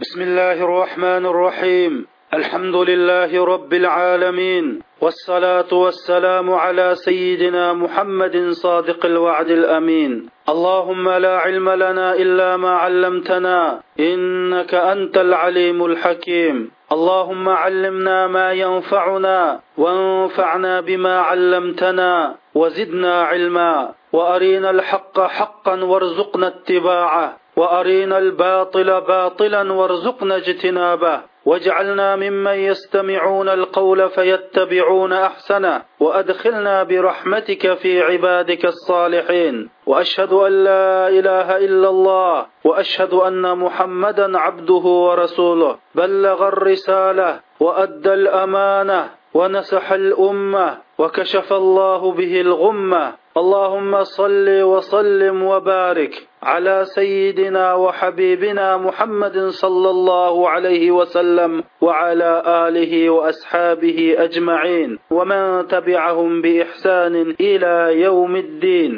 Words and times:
بسم 0.00 0.22
الله 0.22 0.52
الرحمن 0.52 1.26
الرحيم. 1.26 2.06
الحمد 2.34 2.74
لله 2.74 3.44
رب 3.44 3.74
العالمين. 3.74 4.82
والصلاة 5.00 5.72
والسلام 5.72 6.52
على 6.52 6.94
سيدنا 6.94 7.72
محمد 7.72 8.50
صادق 8.50 9.06
الوعد 9.06 9.50
الأمين. 9.50 10.28
اللهم 10.48 11.08
لا 11.08 11.38
علم 11.38 11.70
لنا 11.70 12.14
إلا 12.14 12.56
ما 12.56 12.70
علمتنا. 12.70 13.80
إنك 14.00 14.74
أنت 14.74 15.18
العليم 15.18 15.84
الحكيم. 15.84 16.70
اللهم 16.92 17.48
علمنا 17.48 18.26
ما 18.26 18.52
ينفعنا 18.52 19.60
وانفعنا 19.78 20.80
بما 20.80 21.20
علمتنا 21.20 22.34
وزدنا 22.54 23.22
علما. 23.22 23.94
وأرينا 24.12 24.70
الحق 24.70 25.20
حقا 25.20 25.84
وارزقنا 25.84 26.46
اتباعه. 26.46 27.36
وأرينا 27.56 28.18
الباطل 28.18 29.00
باطلا 29.00 29.72
وارزقنا 29.72 30.36
اجتنابه. 30.36 31.20
واجعلنا 31.46 32.16
ممن 32.16 32.52
يستمعون 32.52 33.48
القول 33.48 34.10
فيتبعون 34.10 35.12
أحسنه. 35.12 35.82
وأدخلنا 36.00 36.82
برحمتك 36.82 37.74
في 37.74 38.02
عبادك 38.02 38.64
الصالحين. 38.64 39.70
وأشهد 39.86 40.32
أن 40.32 40.64
لا 40.64 41.08
إله 41.08 41.56
إلا 41.56 41.88
الله. 41.88 42.46
وأشهد 42.64 43.14
أن 43.14 43.58
محمدا 43.58 44.38
عبده 44.38 44.74
ورسوله. 44.74 45.76
بلغ 45.94 46.48
الرسالة 46.48 47.40
وأدى 47.60 48.14
الأمانة 48.14 49.10
ونسح 49.34 49.92
الأمة 49.92 50.78
وكشف 50.98 51.52
الله 51.52 52.12
به 52.12 52.40
الغمة. 52.40 53.12
اللهم 53.36 54.04
صل 54.04 54.62
وسلم 54.62 55.42
وبارك 55.42 56.25
على 56.43 56.85
سيدنا 56.97 57.73
وحبيبنا 57.73 58.77
محمد 58.77 59.37
صلى 59.63 59.89
الله 59.89 60.49
عليه 60.49 60.91
وسلم 60.91 61.63
وعلى 61.81 62.31
اله 62.67 62.93
واصحابه 63.09 64.15
اجمعين 64.25 64.99
ومن 65.11 65.67
تبعهم 65.67 66.41
باحسان 66.41 67.15
الى 67.41 68.01
يوم 68.05 68.35
الدين 68.35 68.93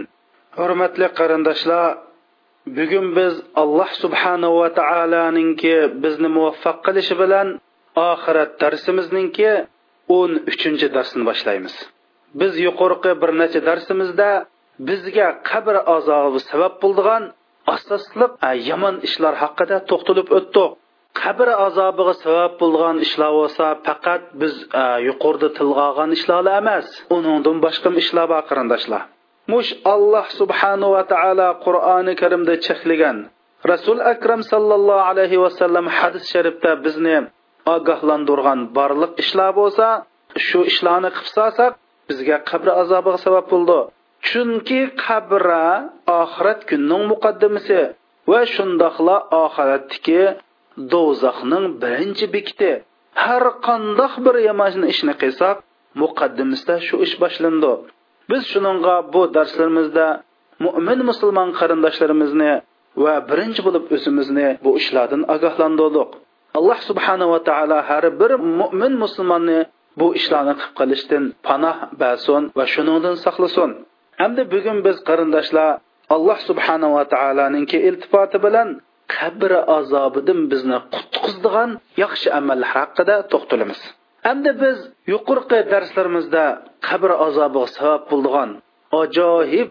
hurmatli 0.58 1.08
qarindoshlar 1.20 1.88
bugun 2.78 3.06
biz 3.18 3.34
alloh 3.62 3.90
subhanahu 4.04 4.56
va 4.62 4.70
taoloninki 4.80 5.76
bizni 6.04 6.30
muvaffaq 6.38 6.78
qilishi 6.86 7.16
bilan 7.22 7.48
oxirat 8.12 8.52
darsimizningki 8.62 9.52
o'n 10.18 10.32
uchinchi 10.52 10.88
darsini 10.96 11.24
boshlaymiz 11.30 11.76
biz 12.40 12.54
yuqorqi 12.68 13.12
bir 13.22 13.32
necha 13.42 13.60
darsimizda 13.70 14.30
bizga 14.87 15.29
qabr 15.51 15.77
azobi 15.97 16.41
sabab 16.51 16.75
bo'ldigan 16.83 17.23
asosliq 17.75 18.33
yomon 18.71 18.97
ishlar 19.09 19.35
haqida 19.43 19.77
to'xtalib 19.91 20.29
o'tdik. 20.39 20.71
Qabr 21.23 21.49
azobiga 21.67 22.15
sabab 22.25 22.53
bo'lgan 22.63 22.97
ishlar 23.07 23.31
bo'lsa 23.39 23.67
faqat 23.87 24.23
biz 24.41 24.55
yuqorida 25.09 25.49
tilga 25.59 25.83
olgan 25.91 26.11
ishlar 26.19 26.43
emas 26.61 26.87
uningdan 27.17 27.57
boshqa 27.65 27.89
ishlar 28.03 28.27
bor 28.33 28.43
qarindoshlar. 28.51 29.03
Mush 29.53 29.71
alloh 29.95 30.27
subhanahu 30.41 30.95
va 30.97 31.03
taolo 31.13 31.49
qur'oni 31.65 32.13
karimda 32.21 32.55
cheklagan. 32.67 33.17
Rasul 33.73 33.99
akram 34.13 34.41
sallallohu 34.53 35.07
alayhi 35.11 35.39
vasallam 35.45 35.87
hadis 35.99 36.25
sharifda 36.33 36.71
bizni 36.85 37.17
ogohlantirgan 37.77 38.61
barliq 38.77 39.13
ishlar 39.23 39.51
bo'lsa 39.61 39.87
shu 40.47 40.61
ishlarni 40.71 41.11
qilib 41.17 41.31
solsak 41.37 41.73
bizga 42.09 42.37
qabr 42.51 42.69
azobiga 42.83 43.19
sabab 43.27 43.47
bo'ldi. 43.53 43.81
Chunki 44.29 44.81
qabra 45.05 45.67
oxirat 46.23 46.61
kunning 46.71 47.05
muqaddimasi 47.13 47.81
va 48.31 48.41
shundoqla 48.55 49.17
oxiratdagi 49.45 50.23
do'zaxning 50.93 51.65
birinchi 51.83 52.27
bekiti. 52.35 52.73
Har 53.25 53.45
qandoq 53.67 54.13
bir 54.25 54.35
yomon 54.49 54.85
ishni 54.93 55.15
qilsak 55.23 55.57
muqaddimisda 56.03 56.75
shu 56.87 56.97
ish 57.07 57.15
boshlandi. 57.23 57.73
Biz 58.31 58.43
shuningga 58.53 58.97
bu 59.13 59.23
darslarimizda 59.37 60.07
mo'min 60.65 61.01
musulmon 61.11 61.49
qarindoshlarimizni 61.59 62.53
va 63.05 63.15
birinchi 63.31 63.61
bo'lib 63.67 63.85
o'zimizni 63.95 64.49
bu 64.65 64.71
ishlardan 64.81 65.23
ogohlantirdik. 65.35 66.11
Alloh 66.59 66.79
subhanava 66.89 67.39
taolo 67.49 67.79
har 67.89 68.05
bir 68.21 68.33
mo'min 68.61 68.93
musulmonni 69.03 69.61
bu 70.01 70.07
ishlarni 70.19 70.55
qilib 70.59 70.75
qilishdan 70.79 71.25
panoh 71.47 71.77
bason 72.01 72.43
va 72.59 72.65
shuningdan 72.75 73.15
saqlasin. 73.25 73.71
Hamda 74.21 74.43
bugun 74.53 74.79
biz 74.87 74.97
qarindoshlar 75.09 75.71
alloh 76.15 76.39
subhanava 76.49 77.03
taoloninki 77.15 77.79
iltifoti 77.89 78.39
bilan 78.47 78.69
qabr 79.17 79.53
azobidan 79.79 80.41
bizni 80.53 80.79
qutqizdigan 80.95 81.71
yaxshi 82.03 82.29
amallar 82.39 82.69
haqida 82.75 83.17
to'xtalamiz. 83.33 83.81
Hamda 84.27 84.53
biz 84.63 84.79
yuqorqi 85.13 85.59
darslarimizda 85.73 86.45
qabr 86.89 87.11
azobiga 87.27 87.69
sabab 87.77 88.03
bo'lgan 88.13 88.51
ajoyib 89.03 89.69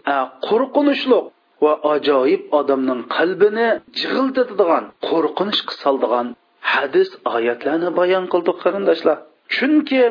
qo'rqinchli 0.48 1.20
va 1.64 1.72
ajoyib 1.94 2.42
odamning 2.60 3.00
qalbini 3.16 3.68
jig'iltitadigan 4.00 4.84
qo'rqinchga 5.08 5.72
soldigan 5.82 6.26
hadis 6.72 7.08
oyatlarni 7.36 7.90
bayon 8.00 8.24
qildik 8.32 8.56
qarindoshlar. 8.64 9.18
Chunki 9.54 10.02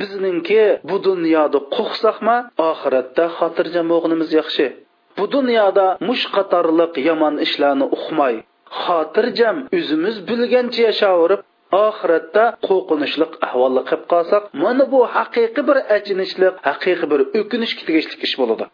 bizningki 0.00 0.62
bu 0.90 0.96
dunyoda 1.08 1.58
qo'rqsaqmi 1.76 2.36
oxiratda 2.70 3.24
xotirjam 3.38 3.88
o'g'limiz 3.96 4.30
yaxshi. 4.40 4.66
Bu 5.18 5.24
dunyoda 5.36 5.86
mush 6.08 6.24
qatorliq 6.36 6.92
yomon 7.08 7.34
ishlarni 7.46 7.86
uqmay 7.96 8.34
xotirjam 8.84 9.56
o'zimiz 9.78 10.16
bilgancha 10.28 10.80
yashayverib 10.88 11.40
oxiratda 11.86 12.44
qo'rqinchli 12.66 13.26
ahvolga 13.48 13.82
qilib 13.88 14.04
qolsak 14.12 14.42
mana 14.64 14.84
bu 14.92 15.00
haqiqiy 15.16 15.64
bir 15.68 15.78
achinishli 15.96 16.48
haqiqiy 16.68 17.06
bir 17.12 17.20
o'kinishga 17.40 17.82
tegishli 17.88 18.14
ish 18.26 18.34
bo'ladi. 18.40 18.64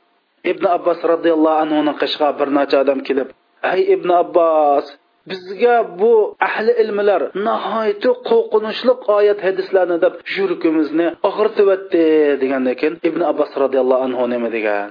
Ibn 0.52 0.64
abbos 0.76 1.00
roziyallohu 1.12 1.60
anhuni 1.64 1.92
qishga 2.02 2.28
bir 2.38 2.48
necha 2.58 2.76
odam 2.84 3.00
kelib 3.08 3.28
ey 3.72 3.80
ibn 3.94 4.10
abbos 4.22 4.86
bizga 5.30 5.76
bu 6.00 6.12
ahli 6.48 6.72
ilmlar 6.82 7.22
nihoyatda 7.46 8.10
qo'rqinchli 8.30 8.92
oyat 9.16 9.40
hadislarni 9.46 9.96
deb 10.04 10.14
yurkimizni 10.36 11.06
og'irtibyotdi 11.28 12.04
degandan 12.42 12.74
keyin 12.80 12.94
ibn 13.08 13.20
abbos 13.30 13.50
roziyallohu 13.62 14.02
anhu 14.06 14.24
nima 14.34 14.48
degan? 14.56 14.88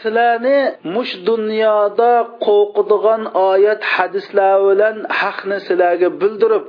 Sizlarni 0.00 0.58
mush 0.94 1.12
dunyoda 1.30 2.12
qo'rqadigan 2.46 3.22
oyat 3.50 3.82
hadislar 3.94 4.56
bilan 4.68 4.96
haqni 5.20 5.58
sizlarga 5.66 6.08
bildirib 6.22 6.64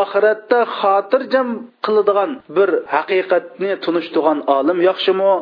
oxiratda 0.00 0.58
xotirjam 0.78 1.48
qiladigan 1.84 2.30
bir 2.56 2.70
haqiqatni 2.94 3.70
tunishtirgan 3.84 4.38
olim 4.56 4.78
yaxshimi 4.88 5.32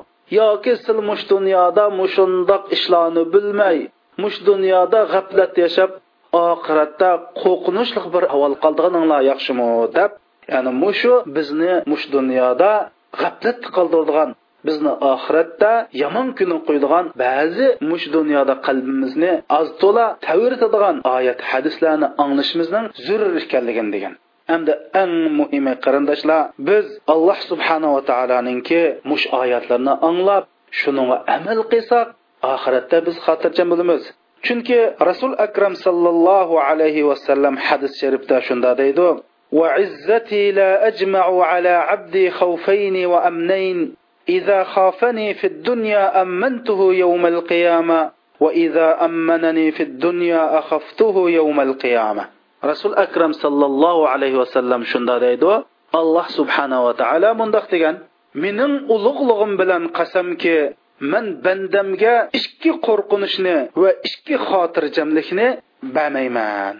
yoki 0.41 0.72
sil 0.84 0.98
mush 1.08 1.24
dunyoda 1.32 1.84
mushundoq 2.00 2.62
ishlarni 2.76 3.22
bilmay 3.34 3.76
mush 4.22 4.38
dunyoda 4.48 5.00
g'aflat 5.12 5.54
yashab 5.64 5.91
oxiratda 6.33 7.11
qo'rqinchli 7.43 8.00
bir 8.15 8.25
ahvol 8.34 8.55
qoldiganinglar 8.65 9.21
yaxshimi 9.31 9.69
deb 9.99 10.11
ya'ni 10.53 10.71
mushu 10.83 11.15
bizni 11.37 11.72
mush 11.91 12.05
dunyoda 12.16 12.72
g'aflat 13.21 13.61
qoldiradigan 13.77 14.31
bizni 14.66 14.93
oxiratda 15.12 15.72
yomon 16.03 16.28
kuni 16.39 16.56
qo'ydigan 16.69 17.05
ba'zi 17.25 17.66
mush 17.91 18.06
dunyoda 18.16 18.55
qalbimizni 18.66 19.33
oz 19.59 19.69
to'la 19.83 20.06
tavirtadigan 20.27 20.97
oyat 21.16 21.41
hadislarni 21.50 22.09
anglashimizning 22.22 22.84
zurur 23.06 23.33
ekanligini 23.43 23.91
degan. 23.97 24.15
Hamda 24.50 24.75
eng 25.03 25.15
muhimi 25.39 25.75
qarindoshlar 25.84 26.41
biz 26.69 26.87
alloh 27.15 27.39
subhanava 27.50 28.00
taoloninki 28.10 28.83
mush 29.10 29.25
oyatlarni 29.41 29.95
anglab 30.09 30.45
shunga 30.81 31.16
amal 31.37 31.59
qilsak 31.72 32.06
oxiratda 32.55 32.97
biz 33.06 33.16
xotirjam 33.27 33.69
bo'lamiz. 33.72 34.03
Chunki 34.47 34.78
rasul 35.00 35.34
akram 35.38 35.75
sallallohu 35.75 36.54
alayhi 36.69 37.03
vasallam 37.10 37.54
hadis 37.56 37.93
sharifda 38.00 38.43
shunda 38.43 38.75
deydi 38.75 39.22
وعزتي 39.53 40.53
لا 40.53 40.86
أجمع 40.89 41.24
على 41.45 41.68
عبدي 41.68 42.30
خوفين 42.30 43.07
وأمنين 43.07 43.95
إذا 44.28 44.65
خافني 44.65 45.34
في 45.34 45.47
الدنيا 45.47 46.22
أمنته 46.22 46.95
يوم 46.95 47.27
القيامة 47.27 48.10
وإذا 48.41 49.04
أمنني 49.04 49.72
في 49.72 49.83
الدنيا 49.83 50.59
أخفته 50.59 51.30
يوم 51.30 51.60
القيامة 51.60 52.24
رسول 52.65 52.95
أكرم 52.95 53.33
صلى 53.33 53.66
الله 53.66 54.09
عليه 54.09 54.34
وسلم 54.36 54.84
شندا 54.84 55.16
deydi 55.18 55.65
alloh 55.97 56.27
subhanava 56.28 56.92
taolo 57.01 57.33
mundoq 57.41 57.72
degan 57.72 58.04
mening 58.36 58.84
ulug'lig'im 58.92 59.57
bilan 59.57 59.83
qasamki 59.97 60.77
man 61.01 61.41
bandamga 61.41 62.28
ikki 62.59 62.72
qo'rqinishni 62.87 63.57
va 63.83 63.91
ikki 64.09 64.37
xotirjamlikni 64.49 65.49
bamayman 65.97 66.75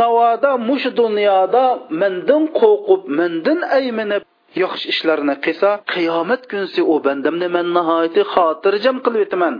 navoda 0.00 0.50
mush 0.68 0.86
dunyoda 1.00 1.64
mendan 2.00 2.42
qo'rqib 2.60 3.02
mendan 3.18 3.60
ayminib 3.78 4.22
yaxshi 4.62 4.86
ishlarni 4.94 5.34
qilsa 5.44 5.70
qiyomat 5.92 6.42
kunsi 6.50 6.80
u 6.92 6.94
bandamni 7.06 7.48
man 7.56 7.66
nihoyatda 7.76 8.22
xotirjam 8.34 8.96
qilib 9.04 9.22
o'taman 9.26 9.54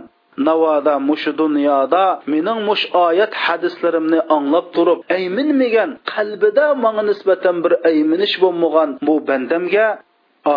navoda 0.47 0.93
mushu 1.09 1.31
dunyoda 1.43 2.03
mening 2.31 2.59
mush 2.69 2.83
oyat 3.07 3.33
hadislarimni 3.45 4.19
anglab 4.35 4.65
turib 4.75 4.99
ayminmagan 5.17 5.89
qalbida 6.13 6.65
manga 6.83 7.03
nisbatan 7.09 7.55
bir 7.63 7.73
ayminish 7.89 8.35
bo'lmagan 8.43 8.89
bu 9.07 9.15
bandamga 9.29 9.87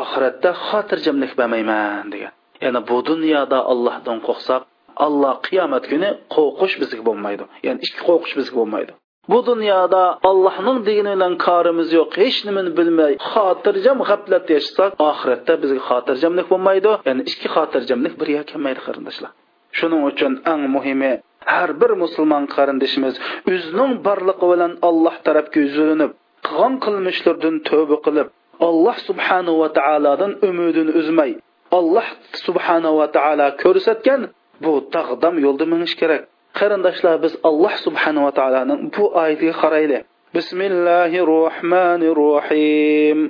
oxiratda 0.00 0.50
xotirjamlik 0.66 1.32
bermayman 1.38 2.06
degan. 2.12 2.32
Ya'ni 2.64 2.80
bu 2.88 2.96
dunyoda 3.10 3.58
allohdan 3.72 4.18
qo'rqsak 4.26 4.62
alloh 5.06 5.34
qiyomat 5.46 5.84
kuni 5.90 6.08
qo'rqish 6.34 6.74
bizga 6.82 7.02
bo'lmaydi. 7.08 7.44
Ya'ni 7.66 7.80
ikki 7.86 8.00
qo'rqish 8.08 8.34
bizga 8.40 8.56
bo'lmaydi. 8.60 8.92
Bu 9.32 9.38
dunyoda 9.50 10.02
allohning 10.30 10.78
dini 10.88 11.10
bilan 11.14 11.34
korimiz 11.46 11.88
yo'q. 11.98 12.10
Hech 12.22 12.38
nimani 12.48 12.70
bilmay 12.78 13.12
xotirjam 13.32 13.98
g'aflatda 14.08 14.52
yashasak 14.58 14.90
oxiratda 15.10 15.52
bizga 15.62 15.80
xotirjamlik 15.90 16.46
bo'lmaydi. 16.52 16.92
Ya'ni 17.08 17.22
ikki 17.30 17.48
xotirjamlik 17.56 18.14
bir 18.20 18.28
kelmaydi 18.50 18.80
qarindoshlar. 18.86 19.30
Shuning 19.78 20.02
uchun 20.10 20.32
eng 20.52 20.62
muhimi 20.76 21.12
har 21.54 21.70
bir 21.80 21.92
musulmon 22.02 22.44
qarindoshimiz 22.54 23.14
o'zining 23.52 23.92
borlig'i 24.06 24.46
bilan 24.52 24.72
alloh 24.88 25.14
tarafga 25.26 25.58
yuzilinib 25.64 26.10
qilgan 26.46 26.74
qilmishlardan 26.84 27.54
tövba 27.68 27.96
qilib 28.06 28.28
alloh 28.68 28.96
subhanahu 29.08 29.56
va 29.62 29.68
taolodan 29.78 30.32
umidini 30.48 30.92
uzmay 31.00 31.30
alloh 31.78 32.06
subhanahu 32.46 32.96
va 33.00 33.08
taolo 33.16 33.46
ko'rsatgan 33.62 34.20
bu 34.64 34.72
taqdam 34.94 35.34
yo'lda 35.44 35.64
minish 35.72 35.94
kerak 36.00 36.22
qarindoshlar 36.58 37.16
biz 37.24 37.32
alloh 37.48 37.72
subhanava 37.86 38.30
taoloning 38.38 38.80
bu 38.94 39.04
oyatiga 39.20 39.54
qaraylik 39.62 40.02
bismillahi 40.36 41.18
rohmanir 41.34 42.16
rohim 42.26 43.20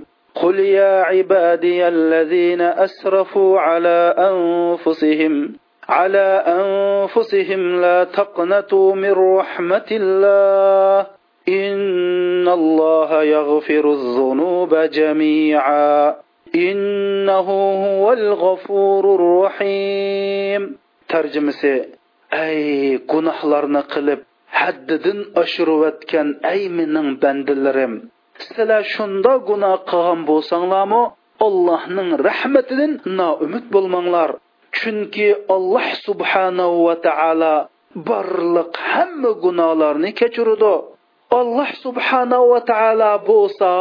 قل 0.42 0.58
يا 0.60 1.02
عبادي 1.02 1.88
الذين 1.88 2.60
أسرفوا 2.60 3.60
على 3.60 4.14
أنفسهم 4.30 5.52
على 5.88 6.28
أنفسهم 6.46 7.80
لا 7.80 8.04
تقنطوا 8.04 8.94
من 8.94 9.12
رحمة 9.12 9.88
الله 9.90 11.06
إن 11.48 12.48
الله 12.48 13.22
يغفر 13.22 13.84
الذنوب 13.92 14.74
جميعا 14.74 16.14
إنه 16.54 17.48
هو 17.86 18.12
الغفور 18.12 19.04
الرحيم 19.14 20.78
tarjimasi 21.12 21.72
ey 22.46 22.62
gunohlarni 23.12 23.82
qilib 23.92 24.20
haddidan 24.60 25.18
oshirayotgan 25.42 26.28
ey 26.52 26.62
mening 26.78 27.08
bandalarim 27.22 27.94
sizlar 28.44 28.82
shunda 28.94 29.32
gunoh 29.48 29.76
qilgan 29.90 30.20
bo'lsanglarmi 30.30 31.02
allohning 31.46 32.08
rahmatidan 32.28 32.92
noumid 33.18 33.64
bo'lmanglar. 33.74 34.30
Chunki 34.78 35.28
alloh 35.56 35.86
subhanahu 36.06 36.76
va 36.86 36.96
taolo 37.06 37.54
barliq 38.08 38.72
hamma 38.92 39.30
gunohlarni 39.44 40.10
kechiradi 40.20 40.74
alloh 41.40 41.70
subhanahu 41.84 42.44
va 42.52 42.60
taolo 42.72 43.12
bo'lsa 43.30 43.72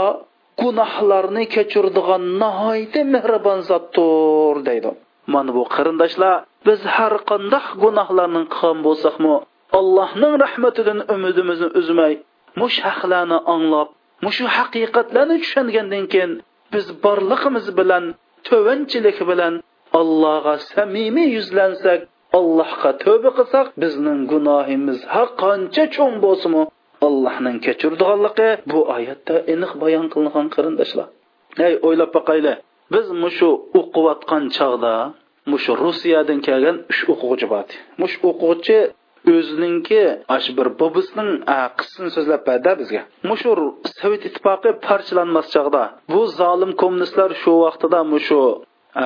gunohlarni 0.62 1.44
kechiradigan 1.56 2.24
nihoyatda 2.41 3.01
mehribon 3.13 3.59
zotdir 3.69 4.56
deydi. 4.68 4.91
Mana 5.33 5.51
bu 5.57 5.63
qarindoshlar. 5.75 6.35
Biz 6.68 6.81
har 6.96 7.14
qanday 7.30 7.66
gunohlarni 7.84 8.44
qilgan 8.54 8.78
bo'lsakmi 8.88 9.36
allohning 9.80 10.34
rahmatidan 10.46 11.00
umidimizni 11.16 11.69
uzmay 11.80 12.14
mush 12.62 12.78
haqlarni 12.88 13.38
anglab 13.54 13.90
mushu 14.25 14.46
haqiqatlarni 14.58 15.36
tushungandan 15.44 16.06
keyin 16.14 16.31
biz 16.74 16.86
borlig'imiz 17.04 17.68
bilan 17.80 18.04
tovanchilik 18.48 19.18
bilan 19.30 19.54
allohga 20.00 20.56
samimiy 20.72 21.30
yuzlansak 21.38 22.00
allohga 22.40 22.92
tövbe 23.04 23.30
qilsak 23.38 23.68
bizning 23.81 24.20
gunohimiz 24.31 25.00
har 25.13 25.28
qancha 25.44 25.84
cho'ng 25.96 26.16
bo'lsinmi 26.25 26.63
allohning 27.08 27.58
kechirdiganligi 27.66 28.50
bu 28.72 28.80
oyatda 28.96 29.36
aniq 29.54 29.72
bayon 29.84 30.06
qilingan 30.13 30.48
qarindoshlar. 30.56 31.08
Ey 31.68 31.74
o'ylab 31.88 32.12
boqayli 32.18 32.54
biz 32.94 33.06
mushu 33.24 33.50
o'qiyotgan 33.80 34.44
chog'da 34.58 34.94
mushu 35.52 35.72
rossiyadan 35.84 36.40
kelgan 36.48 36.78
uch 36.92 37.02
o'quvchi 37.14 37.48
bor 37.54 37.66
mush 38.02 38.16
o'quvchi 38.30 38.78
o'zininki 39.36 40.02
ash 40.36 40.48
bir 40.58 40.68
bobisining 40.82 41.30
qissini 41.80 42.10
so'zlab 42.16 42.42
berdi 42.50 42.72
bizga. 42.82 43.02
Mushu 43.30 43.52
sovet 44.00 44.24
ittifoqi 44.30 44.70
parchalanmas 44.88 45.48
chog'da 45.56 45.84
bu 46.14 46.22
zolim 46.40 46.72
kommunistlar 46.82 47.30
shu 47.42 47.54
vaqtida 47.66 48.00
mushu 48.14 48.42
e, 49.02 49.04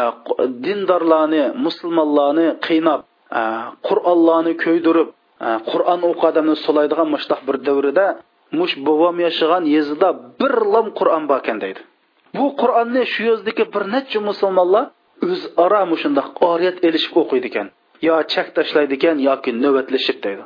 dindorlarni 0.66 1.44
musulmonlarni 1.66 2.48
qiynab 2.68 3.02
e, 3.40 3.42
qur'onlarni 3.88 4.54
ko'ydirib 4.64 5.10
e, 5.48 5.50
qur'on 5.72 6.02
o'qi 6.10 6.24
odamni 6.32 6.56
so'laydigan 6.66 7.08
mushtaq 7.16 7.40
bir 7.48 7.58
davrida 7.68 8.08
mush 8.60 8.74
bobom 8.88 9.18
yashagan 9.28 9.64
yezida 9.76 10.08
bir 10.40 10.54
lom 10.74 10.88
qur'on 11.00 11.24
bor 11.30 11.40
ekan 11.44 11.58
deydi. 11.64 11.82
Bu 12.38 12.46
qur'onni 12.62 13.04
shu 13.14 13.22
yozdagi 13.32 13.64
bir 13.74 13.84
necha 13.96 14.20
musulmonlar 14.30 14.86
o'zaro 15.26 15.96
shundoq 16.04 16.28
oriyat 16.52 16.78
elishib 16.88 17.16
o'qiydi 17.22 17.48
ekan 17.52 17.68
yo 18.08 18.16
chak 18.34 18.48
tashlaydi 18.58 18.94
ekan 19.00 19.18
yoki 19.30 19.52
navbatlashib 19.64 20.18
deydi. 20.26 20.44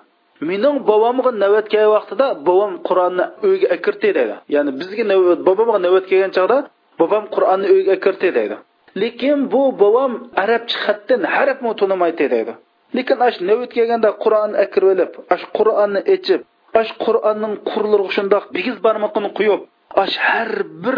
Mening 0.49 0.77
bobomga 0.89 1.31
navbat 1.43 1.67
kelgan 1.71 1.91
vaqtida 1.97 2.27
bobom 2.47 2.73
qur'onni 2.87 3.25
uyga 3.47 3.67
akirti 3.75 4.09
deydi. 4.17 4.35
Ya'ni 4.55 4.71
bizga 4.79 5.03
bobomga 5.47 5.79
navbat 5.85 6.05
kelgan 6.11 6.31
chog'da 6.37 6.57
bobom 7.01 7.23
qur'onni 7.35 7.67
uyga 7.75 7.91
akirti 7.97 8.29
deydi. 8.37 8.55
Lekin 9.01 9.37
bu 9.53 9.61
bobom 9.81 10.11
arabcha 10.43 10.77
xatdan 10.85 11.21
harfni 11.35 11.71
tunimaydi 11.79 12.25
deydi. 12.33 12.53
Lekin 12.97 13.17
ash 13.27 13.37
navbat 13.49 13.71
kelganda 13.77 14.09
qur'onni 14.23 14.55
akirib 14.65 14.89
olib 14.93 15.11
ash 15.35 15.45
qur'onni 15.57 16.01
ichib 16.15 16.41
ash 16.81 16.91
qur'onning 17.05 17.53
qurlariga 17.71 18.11
shundoq 18.17 18.43
bigiz 18.55 18.77
barmoqini 18.85 19.29
quyib 19.37 19.61
ash 20.03 20.15
har 20.27 20.51
bir 20.83 20.97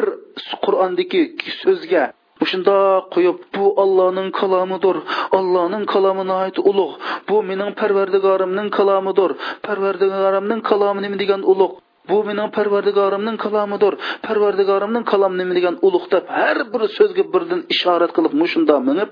qur'ondagi 0.66 1.22
so'zga 1.62 2.04
shundoq 2.50 3.04
qo'yib 3.14 3.38
bu 3.56 3.66
ollohning 3.84 4.30
kalomidir. 4.40 4.98
Ollohning 5.38 5.84
kalomi 5.94 6.24
nihoyat 6.30 6.58
ulug' 6.70 6.96
bu 7.30 7.38
mening 7.50 7.72
parvardigorimning 7.82 8.70
kalomidir. 8.78 9.32
Parvardigorimning 9.66 10.62
kalomi 10.70 11.00
nima 11.06 11.18
degan 11.24 11.42
ulug' 11.52 11.76
bu 12.10 12.18
mening 12.28 12.50
parvardigorimning 12.58 13.38
kalomidir. 13.46 13.94
Parvardigorimning 14.26 15.06
kalomi 15.12 15.36
nima 15.42 15.54
degan 15.58 15.76
ulug' 15.88 16.08
deb 16.14 16.24
har 16.38 16.58
bir 16.74 16.82
so'zga 16.98 17.24
birdan 17.34 17.62
ishorat 17.74 18.12
qilib 18.18 18.34
mushunda 18.42 18.76
minib 18.90 19.10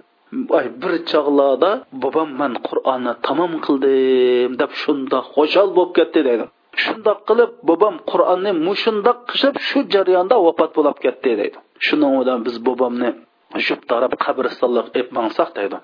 ay 0.58 0.68
bir 0.82 0.94
chog'larda 1.12 1.72
bobom 2.04 2.30
man 2.42 2.54
qur'onni 2.68 3.14
tamom 3.28 3.54
qildim 3.66 4.52
deb 4.62 4.72
shundoq 4.82 5.26
xushal 5.36 5.68
bo'lib 5.78 5.92
ketdi 5.98 6.22
deydi. 6.28 6.46
Shundoq 6.84 7.20
qilib 7.30 7.52
bobom 7.70 7.96
qur'onni 8.12 8.52
mushundoq 8.68 9.18
qilib 9.32 9.56
shu 9.68 9.80
jarayonda 9.94 10.36
vafot 10.48 10.72
bo'lib 10.78 10.98
ketdi 11.06 11.32
deydi. 11.42 11.58
Shuning 11.88 12.14
bilan 12.22 12.40
biz 12.48 12.56
bobomni 12.68 13.10
shu 13.66 13.76
taraf 13.92 14.14
qabristonga 14.26 14.84
ib 15.00 15.08
mangsak 15.18 15.50
deydi. 15.60 15.78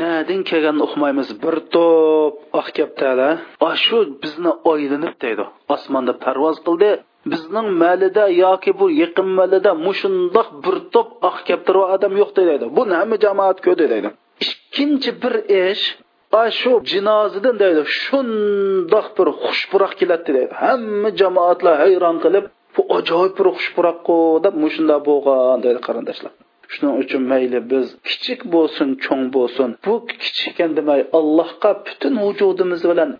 Nadin 0.00 0.40
kelganini 0.50 0.82
uqmaymiz 0.86 1.28
bir 1.42 1.56
to'p 1.74 2.34
ah, 2.40 2.58
oq 2.60 2.68
kaptala 2.76 3.28
ah, 3.66 3.74
shu 3.84 3.98
bizni 4.22 4.52
oylanib 4.70 5.14
deydi. 5.24 5.44
Osmonda 5.74 6.12
parvoz 6.24 6.56
qildi. 6.66 6.90
Bizning 7.32 7.68
malida 7.82 8.24
yoki 8.44 8.70
bu 8.80 8.86
yaqin 9.02 9.28
malida 9.38 9.72
mushundoq 9.86 10.48
bir 10.64 10.76
to'p 10.94 11.08
ah, 11.12 11.26
oq 11.28 11.38
kaptar 11.48 11.76
odam 11.94 12.12
yo'q 12.20 12.30
deydi. 12.38 12.66
Bu 12.76 12.82
hamma 12.98 13.16
jamoat 13.24 13.58
ko'rdi 13.66 13.84
deydi. 13.92 14.08
Ikkinchi 14.44 15.10
bir 15.22 15.34
ish 15.68 15.84
shu 16.60 16.72
jinozidan 16.92 17.56
deydi. 17.62 17.82
Shundoq 18.02 19.06
bir 19.18 19.28
xushpuroq 19.42 19.92
keladi 20.00 20.30
deydi. 20.36 20.52
Hamma 20.62 21.10
jamoatlar 21.20 21.74
hayron 21.84 22.16
qilib 22.24 22.44
bu 22.74 22.82
ajoyib 22.98 23.34
bir 23.38 23.46
xushpuroqku 23.56 24.16
deb 24.44 24.54
mushunda 24.62 24.96
bo'lgan 25.08 25.58
deydi 25.64 25.80
qarindoshlar. 25.86 26.32
Shuning 26.72 26.94
uchun 27.02 27.22
mayli 27.32 27.58
biz 27.72 27.86
kichik 28.08 28.40
bo'lsin 28.54 28.88
cho'ng 29.04 29.24
bo'lsin. 29.36 29.68
Bu 29.84 29.94
kichik 30.10 30.44
ekan 30.52 30.70
demay 30.78 31.00
allohga 31.18 31.70
butun 31.86 32.14
vujudimiz 32.24 32.82
bilan 32.90 33.10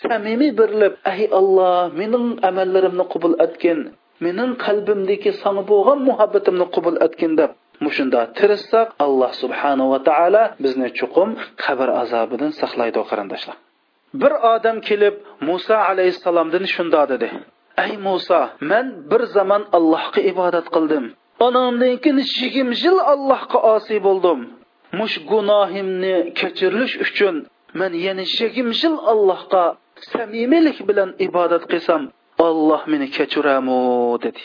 samimiy 0.00 0.52
birlib 0.60 0.94
ey 1.12 1.20
alloh 1.40 1.82
mening 2.00 2.26
amallarimni 2.48 3.04
qabul 3.12 3.34
etgin 3.46 3.78
mening 4.24 4.50
qalbimdagi 4.66 5.30
sana 5.42 5.62
bo'lgan 5.70 5.98
muhabbatimni 6.08 6.66
qabul 6.74 6.96
etgin 7.06 7.32
deb 7.40 7.50
mushunda 7.84 8.20
tirishsak 8.38 8.88
alloh 9.06 9.30
subhanahu 9.42 9.88
va 9.94 10.00
taolo 10.08 10.44
bizni 10.64 10.88
chuqum 10.98 11.28
qabr 11.64 11.88
azobidan 12.02 12.52
saqlaydi 12.60 13.00
qarindoshlar. 13.10 13.56
Bir 14.22 14.32
odam 14.54 14.76
kelib 14.88 15.14
muso 15.48 15.76
alayhissalomdan 15.90 16.64
shunda 16.74 17.02
dedi 17.12 17.28
ey 17.84 17.92
muso 18.06 18.40
man 18.70 18.86
bir 19.10 19.22
zamon 19.36 19.62
allohga 19.76 20.20
ibodat 20.32 20.66
qildim. 20.74 21.04
Onamdan 21.46 21.94
keyin 22.02 22.18
yigirma 22.40 22.74
yil 22.84 22.98
allohga 23.12 23.58
osiy 23.74 24.00
bo'ldim 24.06 24.40
mush 24.98 25.16
gunohimni 25.30 26.14
kechirish 26.38 26.94
uchun 27.04 27.36
man 27.80 27.92
yana 28.06 28.24
yigirma 28.38 28.74
yil 28.82 28.96
allohga 29.12 29.64
samimiylik 30.12 30.78
bilan 30.88 31.10
ibodat 31.26 31.64
qilsam 31.72 32.02
olloh 32.46 32.82
meni 32.92 33.06
kechiramu 33.16 33.78
dedi. 34.24 34.42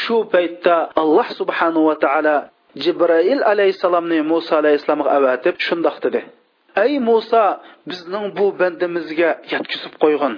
Shu 0.00 0.16
paytda 0.34 0.76
alloh 1.02 1.28
subhanahu 1.40 1.84
va 1.88 1.96
taolo 2.04 2.36
jibrail 2.84 3.40
alayhissalomni 3.52 4.18
muso 4.30 4.52
alayhissalomga 4.60 5.10
avatib 5.18 5.56
shundoq 5.66 5.96
dedi. 6.04 6.20
Ey 6.84 6.92
muso 7.08 7.44
bizning 7.90 8.26
bu 8.38 8.46
bandimizga 8.60 9.30
yetkizib 9.52 9.94
qo'ygin. 10.02 10.34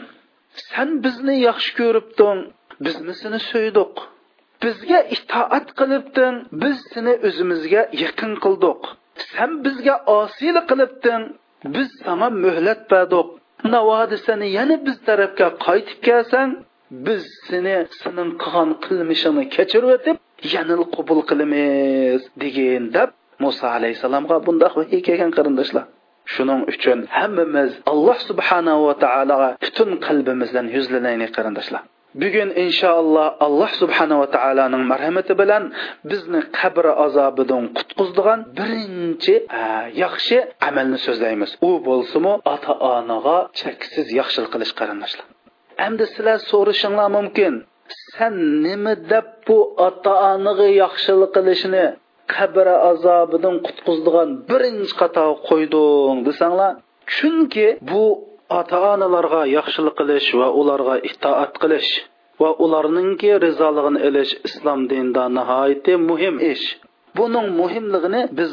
San 0.68 0.88
bizni 1.04 1.34
yaxshi 1.48 1.70
ko'ribding 1.80 2.40
bizni 2.84 3.12
seni 3.20 3.38
so'ydik. 3.50 3.94
Bizga 4.64 5.00
itoat 5.16 5.68
qilibdin 5.78 6.34
biz 6.62 6.76
seni 6.92 7.12
o'zimizga 7.28 7.82
yaqin 8.04 8.32
qildik 8.44 8.80
san 9.32 9.50
bizga 9.64 9.94
osiyli 10.18 10.60
qilibdin 10.70 11.22
biz 11.74 11.88
sana 12.04 12.28
muhlat 12.44 12.80
berdik. 12.92 13.26
Navodi 13.74 14.16
seni 14.26 14.46
yana 14.58 14.76
biz 14.86 14.96
tarafga 15.08 15.48
qaytib 15.66 15.98
kelsang 16.06 16.50
biz 17.06 17.22
seni 17.48 17.76
sening 18.02 18.30
qilgan 18.42 18.70
qilmishingni 18.84 19.44
kechirib 19.56 19.90
o'tib 19.96 20.16
yana 20.54 20.74
qabul 20.96 21.20
qilamiz 21.30 22.20
degan 22.42 22.84
deb 22.96 23.08
muso 23.44 23.66
alayhissalomga 23.76 24.36
bundoq 24.46 24.72
vahiy 24.78 25.00
kelgan 25.08 25.30
qarindoshlar. 25.36 25.84
Shuning 26.34 26.60
uchun 26.72 26.98
hammamiz 27.16 27.70
alloh 27.92 28.18
subhanahu 28.28 28.80
va 28.88 28.94
taologa 29.04 29.50
butun 29.64 29.90
qalbimizdan 30.06 30.66
yuzlanaylik 30.76 31.30
qarindoshlar. 31.36 31.82
Bugun 32.22 32.50
inshaalloh 32.64 33.28
alloh 33.46 33.70
subhanava 33.80 34.26
taoloning 34.36 34.84
marhamati 34.92 35.32
bilan 35.40 35.62
bizni 36.10 36.40
qabr 36.58 36.84
azobidan 37.06 37.64
qutqizdigan 37.76 38.40
birinchi 38.58 39.34
yaxshi 40.04 40.36
amalni 40.68 40.98
so'zlaymiz. 41.06 41.50
U 41.68 41.70
bo'lsimi 41.88 42.32
ota 42.54 42.72
onaga 42.94 43.38
cheksiz 43.60 44.06
yaxshilik 44.20 44.50
qilish 44.54 44.72
qarindoshlar. 44.80 45.26
Endi 45.86 46.04
sizlar 46.12 46.38
so'rashinglar 46.50 47.08
mumkin. 47.18 47.52
San 48.14 48.34
nima 48.66 48.94
deb 49.12 49.26
bu 49.46 49.58
ota 49.88 50.12
onaga 50.32 50.66
yaxshilik 50.82 51.30
qilishni 51.36 51.84
qabr 52.34 52.66
azobidan 52.90 53.56
qutqizdigan 53.66 54.28
birinchi 54.50 54.94
qator 55.00 55.30
qo'yding 55.48 56.18
desanglar. 56.28 56.72
Chunki 57.14 57.66
bu 57.90 58.04
ota 58.58 58.78
onalarga 58.92 59.42
yaxshilik 59.56 59.94
qilish 60.00 60.28
va 60.40 60.48
ularga 60.60 60.94
itoat 61.10 61.52
qilish 61.62 61.90
va 62.42 62.50
ularningki 62.64 63.30
rizoligini 63.46 64.00
ilish 64.08 64.32
islom 64.48 64.80
dinida 64.90 65.24
nihoyatda 65.38 65.94
muhim 66.08 66.36
ish. 66.52 66.66
Buning 67.18 67.48
muhimligini 67.60 68.20
biz 68.38 68.50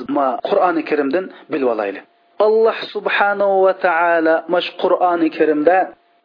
qur'oni 0.47 0.81
karimdan 0.89 1.25
bilib 1.51 1.69
olaylik 1.75 2.03
alloh 2.45 2.77
subhanahu 2.93 3.55
va 3.65 3.73
taolo 3.87 4.35
mash 4.53 4.69
qur'oni 4.81 5.29
karimda 5.37 5.77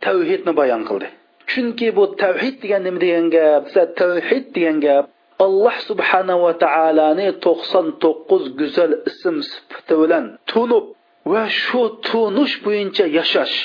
tavhidni 0.07 0.53
bayon 0.61 0.83
qildi. 0.89 1.09
Chunki 1.51 1.89
bu 1.97 2.05
tavhid 2.23 2.57
degan 2.63 2.83
nima 2.87 2.99
degan 3.05 3.27
gap 3.37 3.63
tavhid 4.01 4.45
degan 4.57 4.77
gap 4.87 5.05
alloh 5.47 5.77
subhanahu 5.89 6.41
va 6.47 6.53
taoloni 6.65 7.27
to'qson 7.47 7.87
to'qqiz 8.03 8.45
go'zal 8.61 8.93
ism 9.11 9.37
sifati 9.51 9.95
bilan 10.03 10.25
tunib 10.51 10.85
va 11.33 11.43
shu 11.63 11.83
tunish 12.07 12.55
bo'yicha 12.65 13.07
yashash 13.19 13.57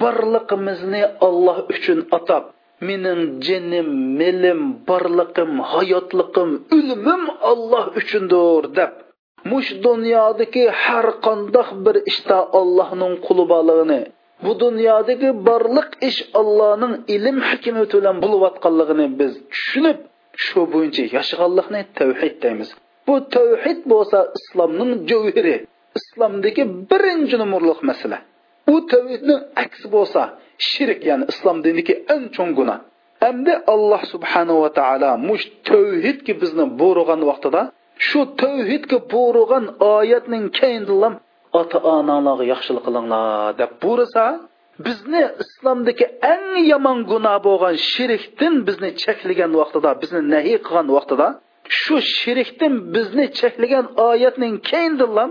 borliqimizni 0.00 1.02
olloh 1.26 1.58
uchun 1.74 1.98
atab. 2.18 2.44
Mening 2.88 3.22
jinim 3.46 3.88
milim 4.20 4.60
borliqim 4.88 5.50
hayotliqim 5.72 6.50
o'limim 6.76 7.22
olloh 7.50 7.84
uchundir 8.00 8.62
deb. 8.78 8.92
Mush 9.50 9.70
dunyodagi 9.86 10.64
har 10.82 11.06
qandoq 11.24 11.68
bir 11.84 11.96
ishda 12.10 12.38
ollohning 12.60 13.14
quli 13.26 13.44
borligini 13.52 14.00
bu 14.44 14.52
dunyodagi 14.64 15.30
borliq 15.48 15.90
ish 16.08 16.20
ollohning 16.40 16.94
ilm 17.14 17.38
hikmati 17.50 17.94
bilan 17.98 18.16
bo'layotganligini 18.24 19.06
biz 19.20 19.32
tushunib 19.52 19.98
shu 20.44 20.60
bo'yicha 20.74 21.04
yashaganlikni 21.16 21.82
tavhid 21.98 22.34
deymiz. 22.44 22.68
Bu 23.06 23.14
tavhid 23.36 23.80
bo'lsa 23.92 24.18
islomning 24.38 24.92
javhiri 25.10 25.56
islomdagi 25.98 26.62
birinchi 26.90 27.36
numurliq 27.42 27.80
masala. 27.90 28.18
U 28.72 28.74
tavhidning 28.92 29.40
aksi 29.64 29.86
bo'lsa 29.94 30.20
shirk 30.68 31.00
ya'ni 31.10 31.24
islom 31.32 31.56
dinidagi 31.64 31.94
eng 32.14 32.24
cho'ng 32.36 32.52
gunoh. 32.58 32.78
Hamda 33.24 33.54
alloh 33.74 34.02
subhanahu 34.12 34.58
va 34.64 34.70
taolo 34.78 35.10
mush 35.28 35.44
tavhidga 35.68 36.32
bizni 36.42 36.64
bo'rig'an 36.80 37.20
vaqtida 37.30 37.62
shu 38.06 38.20
tavhidga 38.42 38.98
bo'rig'an 39.14 39.64
oyatning 39.96 40.44
keyindilam 40.58 41.14
ota 41.60 41.78
onalarga 41.96 42.44
yaxshilik 42.52 42.82
qilinglar 42.86 43.50
deb 43.60 43.70
buyursa 43.82 44.24
bizni 44.86 45.22
islomdagi 45.44 46.06
eng 46.34 46.46
yomon 46.72 46.98
gunoh 47.10 47.36
bo'lgan 47.46 47.74
shirkdan 47.92 48.54
bizni 48.66 48.90
cheklagan 49.02 49.52
vaqtida 49.60 49.90
bizni 50.02 50.20
nahiy 50.34 50.58
qilgan 50.66 50.88
vaqtida 50.96 51.26
shu 51.80 51.96
shirkdan 52.18 52.74
bizni 52.94 53.26
cheklagan 53.38 53.86
oyatning 54.10 54.54
keyindilam 54.70 55.30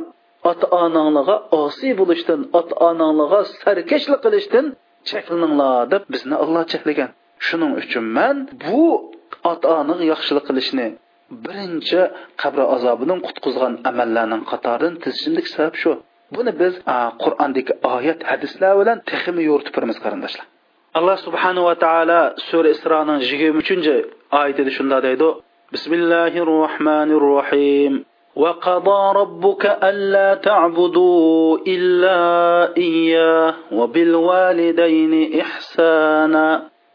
ota 0.50 0.65
onanglarga 0.83 1.36
osiy 1.63 1.93
bo'lishdan 2.00 2.41
ota 2.60 2.74
onanglarga 2.89 3.39
sarkashlik 3.62 4.19
qilishdan 4.25 4.65
cheklaninglar 5.10 5.79
deb 5.93 6.03
bizni 6.13 6.36
olloh 6.43 6.63
cheklagan 6.71 7.10
shuning 7.48 7.71
uchun 7.81 8.05
man 8.17 8.36
bu 8.65 8.83
ota 9.51 9.67
onaga 9.79 10.03
yaxshilik 10.13 10.45
qilishni 10.50 10.88
birinchi 11.45 12.01
qabr 12.41 12.60
azobidan 12.75 13.19
qutqizgan 13.27 13.74
amallarning 13.89 14.43
qatoridan 14.51 14.93
tizishimlik 15.03 15.48
sabab 15.55 15.75
shu. 15.81 15.91
Buni 16.36 16.51
biz 16.62 16.74
qur'ondagi 17.24 17.74
oyat 17.95 18.19
hadislar 18.29 18.74
bilan 18.81 18.98
texmi 19.10 19.41
yo'ritib 19.50 19.74
turamiz 19.75 19.98
qarindoshlar. 20.03 20.45
Alloh 20.98 21.17
subhanahu 21.25 21.65
va 21.69 21.75
taolo 21.86 22.21
sura 22.50 22.69
isroning 22.75 23.19
yigirma 23.29 23.60
uchinchi 23.63 23.95
oyatida 24.41 24.71
shunday 24.77 25.01
deydi. 25.07 25.29
Bismillahi 25.74 26.39
rohmanir 26.51 27.21
rohim 27.31 27.93
وقضى 28.37 29.00
ربك 29.21 29.64
ألا 29.90 30.35
تعبدوا 30.35 31.59
إلا 31.75 32.21
إياه 32.76 33.55
وبالوالدين 33.73 35.40
إحسانا 35.40 36.47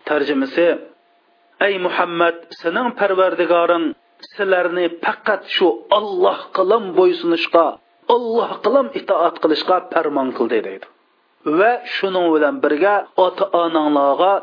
tarjimasi 0.05 0.67
ey 1.65 1.73
muhammad 1.85 2.35
sening 2.61 2.89
parvardigoring 2.99 3.85
sizlarni 4.33 4.85
faqat 5.05 5.41
shu 5.55 5.67
olloh 5.97 6.39
qilim 6.57 6.83
bo'ysunishga 6.97 7.65
olloh 8.15 8.51
qilim 8.65 8.87
itoat 8.99 9.35
qilishga 9.43 9.77
farmon 9.93 10.29
qildi 10.37 10.59
deydi 10.67 10.87
va 11.59 11.71
shuning 11.95 12.25
bilan 12.33 12.55
birga 12.63 12.95
ota 13.25 13.45
onanglarga 13.63 14.33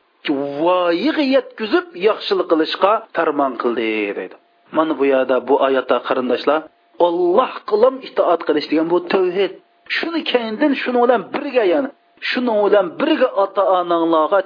voyiga 0.64 1.24
yetkazib 1.36 1.86
yaxshilik 2.08 2.46
qilishga 2.52 2.92
farmon 3.16 3.52
qildi 3.62 3.88
deydi 4.18 4.36
mana 4.76 4.92
bu 4.98 5.04
yerda 5.12 5.36
bu 5.48 5.54
oyatda 5.66 5.96
qarindoshlar 6.08 6.60
olloh 7.05 7.53
qilim 7.69 7.95
itoat 8.07 8.41
qilish 8.47 8.67
degan 8.71 8.87
bu 8.93 8.97
tavhid. 9.13 9.51
Shuni 9.97 10.21
keyindin 10.31 10.71
shuni 10.81 10.99
bilan 11.03 11.21
birga 11.35 11.63
yana 11.73 11.89
shuni 12.29 12.53
bilan 12.65 12.87
birga 12.99 13.29
ota 13.43 13.63
onanglarga 13.79 14.39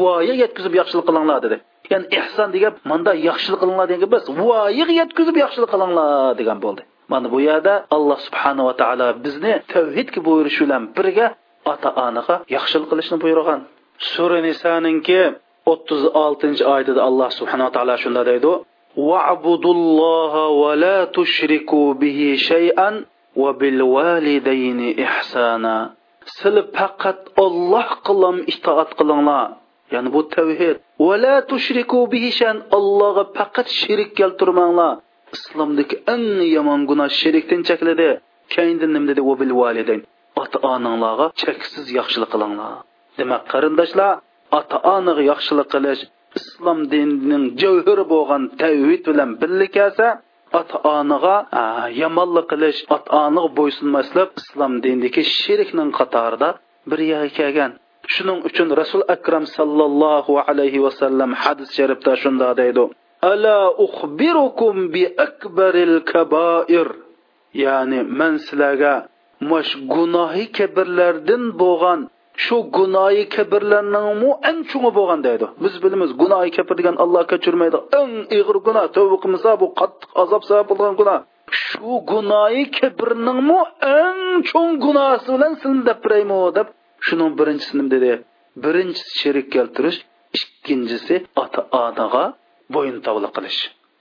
voya 0.00 0.34
yetkazib 0.42 0.74
yaxshilik 0.80 1.04
qilinglar 1.08 1.38
dedi. 1.46 1.56
Ya'ni 1.92 2.06
ehson 2.20 2.48
degan 2.56 2.72
manda 2.90 3.12
yaxshilik 3.28 3.58
qilinglar 3.62 3.86
degan 3.92 4.08
biz 4.14 4.24
voyaga 4.42 4.94
yetkazib 5.00 5.36
yaxshilik 5.44 5.70
qilinglar 5.74 6.32
degan 6.40 6.58
bo'ldi. 6.64 6.82
Mana 7.12 7.26
bu 7.34 7.38
yerda 7.48 7.74
alloh 7.96 8.18
subhanava 8.26 8.72
taolo 8.80 9.08
bizni 9.24 9.52
tavhidga 9.72 10.20
buyurishi 10.26 10.60
bilan 10.66 10.82
birga 10.96 11.26
ota 11.72 11.90
onaga 12.06 12.36
yaxshilik 12.56 12.88
qilishni 12.92 13.16
buyurgan. 13.24 13.60
Sura 14.12 14.38
nisoninki 14.48 15.20
o'ttiz 15.72 16.02
oltinchi 16.24 16.62
oyatida 16.72 17.00
alloh 17.08 17.30
subhanava 17.38 17.70
taolo 17.76 17.94
shunday 18.02 18.24
deydi. 18.30 18.52
واعبدوا 18.97 19.73
الله 19.73 20.47
ولا 20.47 21.05
تشركوا 21.05 21.93
به 21.93 22.35
شيئا 22.37 23.05
وبالوالدين 23.35 24.79
إحسانا 24.99 25.77
sizlar 26.23 26.65
faqat 26.77 27.19
olloh 27.45 27.89
qilam 28.07 28.37
itoat 28.53 28.91
qilinglar 28.99 29.47
ya'ni 29.93 30.09
bu 30.15 30.21
tavhid 30.35 30.75
vala 31.07 31.35
tushriku 31.51 31.99
bihishan 32.13 32.57
allohga 32.77 33.23
faqat 33.37 33.67
shirik 33.79 34.09
keltirmanglar 34.19 34.93
islomdagi 35.35 35.95
eng 36.13 36.27
yomon 36.55 36.81
gunoh 36.89 37.09
shirikdan 37.19 37.61
chekladi 37.69 38.09
keyindan 38.53 38.91
nima 38.95 39.05
dedi 39.09 39.21
bil 39.41 39.53
validayn 39.61 40.01
ota 40.41 40.57
onanglarga 40.73 41.27
cheksiz 41.41 41.85
yaxshilik 41.99 42.29
qilinglar 42.33 42.73
demak 43.17 43.43
qarindoshlar 43.51 44.11
ota 44.59 44.77
onaga 44.95 45.21
yaxshilik 45.31 45.67
qilish 45.73 46.01
islom 46.38 46.78
dinining 46.92 47.44
javhiri 47.62 48.04
bo'lgan 48.14 48.42
tavhid 48.62 49.02
bilan 49.10 49.30
birga 49.40 49.68
kelsa 49.76 50.08
ota 50.60 50.76
onaga 50.96 51.36
yomonlik 52.02 52.46
qilish 52.52 52.80
ota 52.96 53.10
onaga 53.26 53.50
bo'ysunmaslik 53.58 54.28
islom 54.42 54.72
dinidagi 54.84 55.22
shirkning 55.38 55.90
qatorida 55.98 56.48
bir 56.90 57.00
yerga 57.12 57.30
kelgan. 57.38 57.72
Shuning 58.14 58.40
uchun 58.48 58.68
rasul 58.80 59.02
akram 59.14 59.44
sallallohu 59.56 60.32
alayhi 60.48 60.80
vasallam 60.86 61.30
hadis 61.42 61.68
sharifda 61.78 62.12
shunday 62.22 62.52
deydi. 62.60 62.84
Ala 63.32 63.58
uxbirukum 63.84 64.74
bi 64.94 65.02
akbaril 65.26 65.96
kabair. 66.12 66.88
Ya'ni 67.64 68.00
men 68.18 68.34
sizlarga 68.46 68.94
mash 69.50 69.72
gunohi 69.94 70.44
kabirlardan 70.56 71.44
bo'lgan 71.62 72.00
shu 72.44 72.56
gunoyi 72.76 73.24
kabirlarning 73.34 74.22
eng 74.48 74.58
chungi 74.70 74.90
bo'lgan 74.98 75.20
deydi. 75.26 75.46
Biz 75.62 75.74
bilamiz 75.82 76.10
gunoyi 76.22 76.50
kabir 76.56 76.74
degan 76.80 76.96
alloh 77.04 77.22
kechirmaydi 77.32 77.78
eng 78.00 78.12
ig'ir 78.38 78.58
gunoh 78.66 78.84
tavba 78.96 79.16
qilmasa 79.22 79.50
bu 79.62 79.66
qattiq 79.80 80.10
azob 80.22 80.42
sabab 80.48 80.66
bo'lgan 80.70 80.94
gunoh. 81.00 81.18
Shu 81.64 81.90
gunoyi 82.10 82.62
kibrningmi 82.76 83.60
eng 84.00 84.20
cho'ng 84.50 84.72
gunohi 84.84 85.16
bilan 85.34 85.52
sizni 85.60 85.82
deb 85.88 85.98
biraymi 86.04 86.38
deb 86.58 86.68
shuning 87.06 87.30
birinchisi 87.38 87.84
dedi. 87.94 88.12
Birinchisi 88.64 89.12
sherik 89.20 89.46
keltirish 89.54 89.98
ikkinchisi 90.38 91.16
ota 91.42 91.60
onaga 91.84 92.24
bo'yin 92.74 92.96
tovli 93.06 93.28
qilish. 93.36 93.60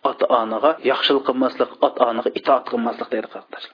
Ota 0.10 0.26
onaga 0.42 0.72
yaxshilik 0.92 1.24
qilmaslik 1.28 1.72
ota 1.88 2.02
onaga 2.12 2.30
itoat 2.40 2.64
qilmaslik 2.72 3.10
deydi 3.14 3.30
qarindoshlar 3.34 3.74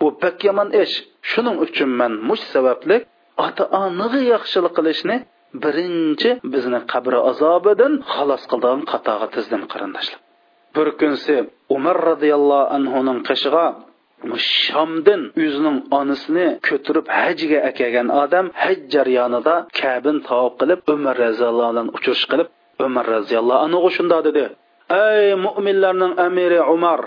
bu 0.00 0.06
bak 0.22 0.36
yomon 0.48 0.68
ish. 0.82 0.94
Shuning 1.30 1.56
uchun 1.64 1.90
man 2.00 2.12
mush 2.28 2.44
sababli 2.54 2.96
ota 3.44 3.64
onaga 3.84 4.20
yaxshilik 4.34 4.72
qilishni 4.78 5.16
birinchi 5.62 6.30
bizni 6.52 6.80
qabri 6.92 7.18
azobidan 7.30 7.92
xalos 8.12 8.42
qildigan 8.50 8.82
qatoga 8.92 9.26
tizdim 9.34 9.62
qarindoshlar. 9.72 10.18
Bir 10.76 10.88
kunsi 11.00 11.34
umar 11.76 11.96
roziyallohu 12.10 12.66
anhuning 12.76 13.18
qishig'a 13.28 13.66
shamdin 14.64 15.20
o'zining 15.44 15.78
onasini 15.98 16.46
ko'tirib 16.68 17.06
hajga 17.18 17.58
akagan 17.70 18.08
odam 18.22 18.46
haj 18.62 18.78
jarayonida 18.94 19.54
kabin 19.80 20.16
tavob 20.28 20.54
qilib 20.60 20.80
umar 20.94 21.16
roziyallohu 21.26 21.70
bilan 21.72 21.88
uchirish 21.96 22.24
qilib 22.30 22.48
umar 22.86 23.06
roziyallohu 23.16 23.60
anhu 23.66 23.88
shunda 23.96 24.18
dedi. 24.28 24.44
Ey 25.06 25.26
mo'minlarning 25.44 26.12
amiri 26.26 26.60
umar 26.74 27.00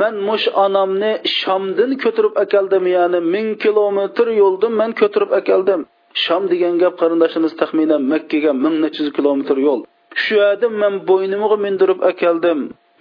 man 0.00 0.14
mush 0.28 0.46
onamni 0.64 1.12
shomdan 1.38 1.90
ko'tirib 2.02 2.34
akaldim 2.44 2.84
ya'ni 2.96 3.20
ming 3.34 3.48
kilometr 3.64 4.26
yo'ldan 4.42 4.72
man 4.80 4.90
ko'tirib 5.00 5.30
akaldim. 5.40 5.80
Shom 6.24 6.42
degan 6.52 6.74
gap 6.82 6.94
qarindoshimiz 7.00 7.52
taxminan 7.60 8.02
makkaga 8.12 8.52
ming 8.64 8.76
necha 8.84 9.00
yuz 9.02 9.10
kilometr 9.18 9.56
yo'l. 9.66 9.80
Shu 10.22 10.34
yerda 10.42 10.68
man 10.82 10.94
bo'ynimga 11.10 11.56
mindirib 11.66 12.00
akaldim. 12.10 12.60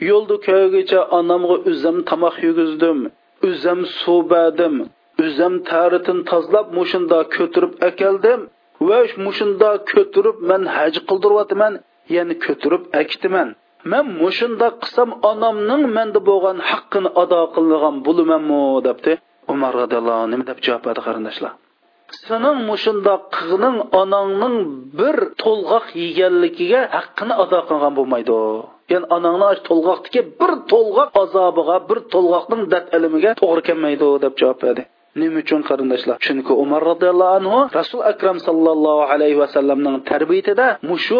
Yo'lda 0.09 0.35
ko'ygacha 0.47 0.99
onamga 1.19 1.55
o'zim 1.69 1.97
tomoq 2.09 2.35
yegizdim 2.47 2.99
o'zim 3.47 3.79
suv 3.99 4.21
berdim 4.33 4.75
o'zim 5.23 5.53
taritin 5.69 6.19
tozlab 6.31 6.67
mushunda 6.77 7.19
ko'tirib 7.35 7.73
akeldim 7.89 8.39
va 8.87 8.99
mushunda 9.25 9.69
ko'tirib 9.91 10.37
man 10.49 10.61
haj 10.75 10.95
qildiryapman 11.09 11.73
ya'ni 12.15 12.35
ko'tirib 12.45 12.83
akitiman 13.01 13.49
man 13.91 14.05
mushunda 14.21 14.67
qilsam 14.81 15.09
onamning 15.31 15.83
menda 15.97 16.19
bo'lgan 16.29 16.57
haqqini 16.69 17.09
ado 17.23 17.41
qilgan 17.55 17.95
bo'lamanmi 18.07 18.61
debdi 18.87 19.13
umar 19.53 19.71
roziyallohu 19.81 20.19
anhu. 20.23 20.31
Nima 20.33 20.45
deb 20.49 20.59
javob 20.65 20.81
berdi 20.87 21.01
qarindoshlar? 21.07 21.51
Sening 22.27 22.57
mushunda 22.69 23.13
qilganing 23.35 23.77
onangning 24.01 24.55
bir 24.99 25.17
to'lg'oq 25.43 25.85
yeganligiga 26.03 26.81
haqqini 26.97 27.33
ado 27.43 27.59
qilgan 27.69 27.93
bo'lmaydi. 27.99 28.37
Ya'ni 28.93 29.07
onangni 29.17 29.47
to'lg'oqdiki 29.69 30.21
bir 30.39 30.51
to'lg'oq 30.71 31.09
azobiga 31.23 31.77
bir 31.89 31.99
to'lg'oqning 32.13 32.61
dard 32.73 32.87
ilimiga 32.97 33.31
to'g'ri 33.41 33.61
kelmaydi 33.67 34.07
deb 34.25 34.33
javob 34.41 34.59
berdi. 34.65 34.83
Nima 35.21 35.37
uchun 35.43 35.61
qarindoshlar? 35.69 36.17
Chunki 36.25 36.53
umar 36.63 36.81
roziyallohu 36.91 37.33
anhu 37.39 37.57
rasul 37.79 38.01
akram 38.11 38.37
sallallohu 38.47 39.03
alayhi 39.13 39.37
vasallamning 39.43 39.95
tarbiyatida 40.09 40.67
mushu 40.89 41.19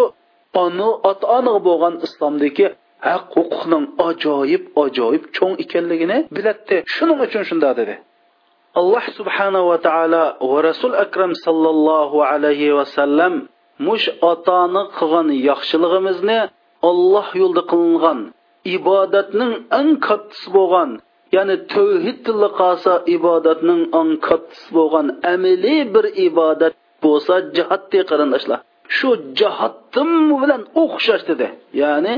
ona 0.64 0.90
ota 1.10 1.26
onaga 1.38 1.62
bo'lgan 1.68 1.96
islomdagi 2.06 2.66
haq 3.08 3.24
huquqning 3.36 3.86
ajoyib 4.10 4.64
ajoyib 4.84 5.24
cho'ng 5.36 5.56
ekanligini 5.64 6.18
bilatdi. 6.36 6.76
Shuning 6.96 7.20
uchun 7.26 7.44
shunda 7.50 7.70
dedi. 7.80 7.96
Alloh 8.80 9.06
subhanahu 9.18 9.66
va 9.72 9.78
taolo 9.88 10.24
va 10.52 10.60
rasul 10.70 10.94
akram 11.06 11.32
sallallohu 11.46 12.18
alayhi 12.32 12.76
vasallam 12.80 13.34
mush 13.88 14.08
ota 14.32 14.54
ona 14.66 14.82
qilgan 14.98 15.28
yaxshiligimizni 15.50 16.40
olloh 16.90 17.28
yo'lida 17.42 17.64
qilingan 17.72 18.20
ibodatning 18.76 19.54
eng 19.80 19.90
kattasi 20.08 20.48
bo'lgan 20.56 20.90
ya'ni 21.36 21.56
tavhid 21.74 22.18
tili 22.26 22.50
qolsa 22.60 22.94
ibodatning 23.16 23.82
eng 24.00 24.12
kattasi 24.28 24.68
bo'lgan 24.78 25.08
amaliy 25.34 25.82
bir 25.94 26.06
ibodat 26.28 26.74
bo'lsa 27.04 27.34
jihatdi 27.56 28.00
qarindoshlar 28.10 28.60
shu 28.97 29.09
jihatdim 29.39 30.11
bilan 30.41 30.63
o'xshash 30.83 31.25
dedi 31.31 31.49
ya'ni 31.83 32.15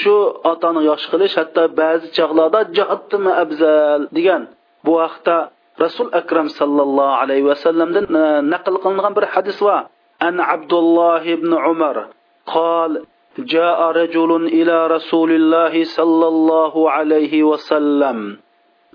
shu 0.00 0.16
otani 0.52 0.80
yosh 0.90 1.04
qilish 1.12 1.34
hatto 1.40 1.62
ba'zi 1.80 2.06
chog'larda 2.18 2.60
jihatdimi 2.76 3.32
afzal 3.42 4.00
degan 4.16 4.42
bu 4.84 4.92
vaqtda 5.00 5.36
rasul 5.84 6.08
akram 6.20 6.48
sallallohu 6.60 7.18
alayhi 7.22 7.44
vasallamdan 7.50 8.04
naql 8.52 8.74
qilingan 8.84 9.12
bir 9.18 9.24
hadis 9.34 9.56
bor 9.66 9.82
an 10.28 10.34
abdulloh 10.54 11.22
ibn 11.36 11.50
umar 11.72 11.96
قال 12.46 12.92
جاء 13.38 13.78
رجل 13.90 14.30
إلى 14.46 14.86
رسول 14.86 15.30
الله 15.32 15.84
صلى 15.84 16.26
الله 16.28 16.90
عليه 16.90 17.42
وسلم 17.42 18.38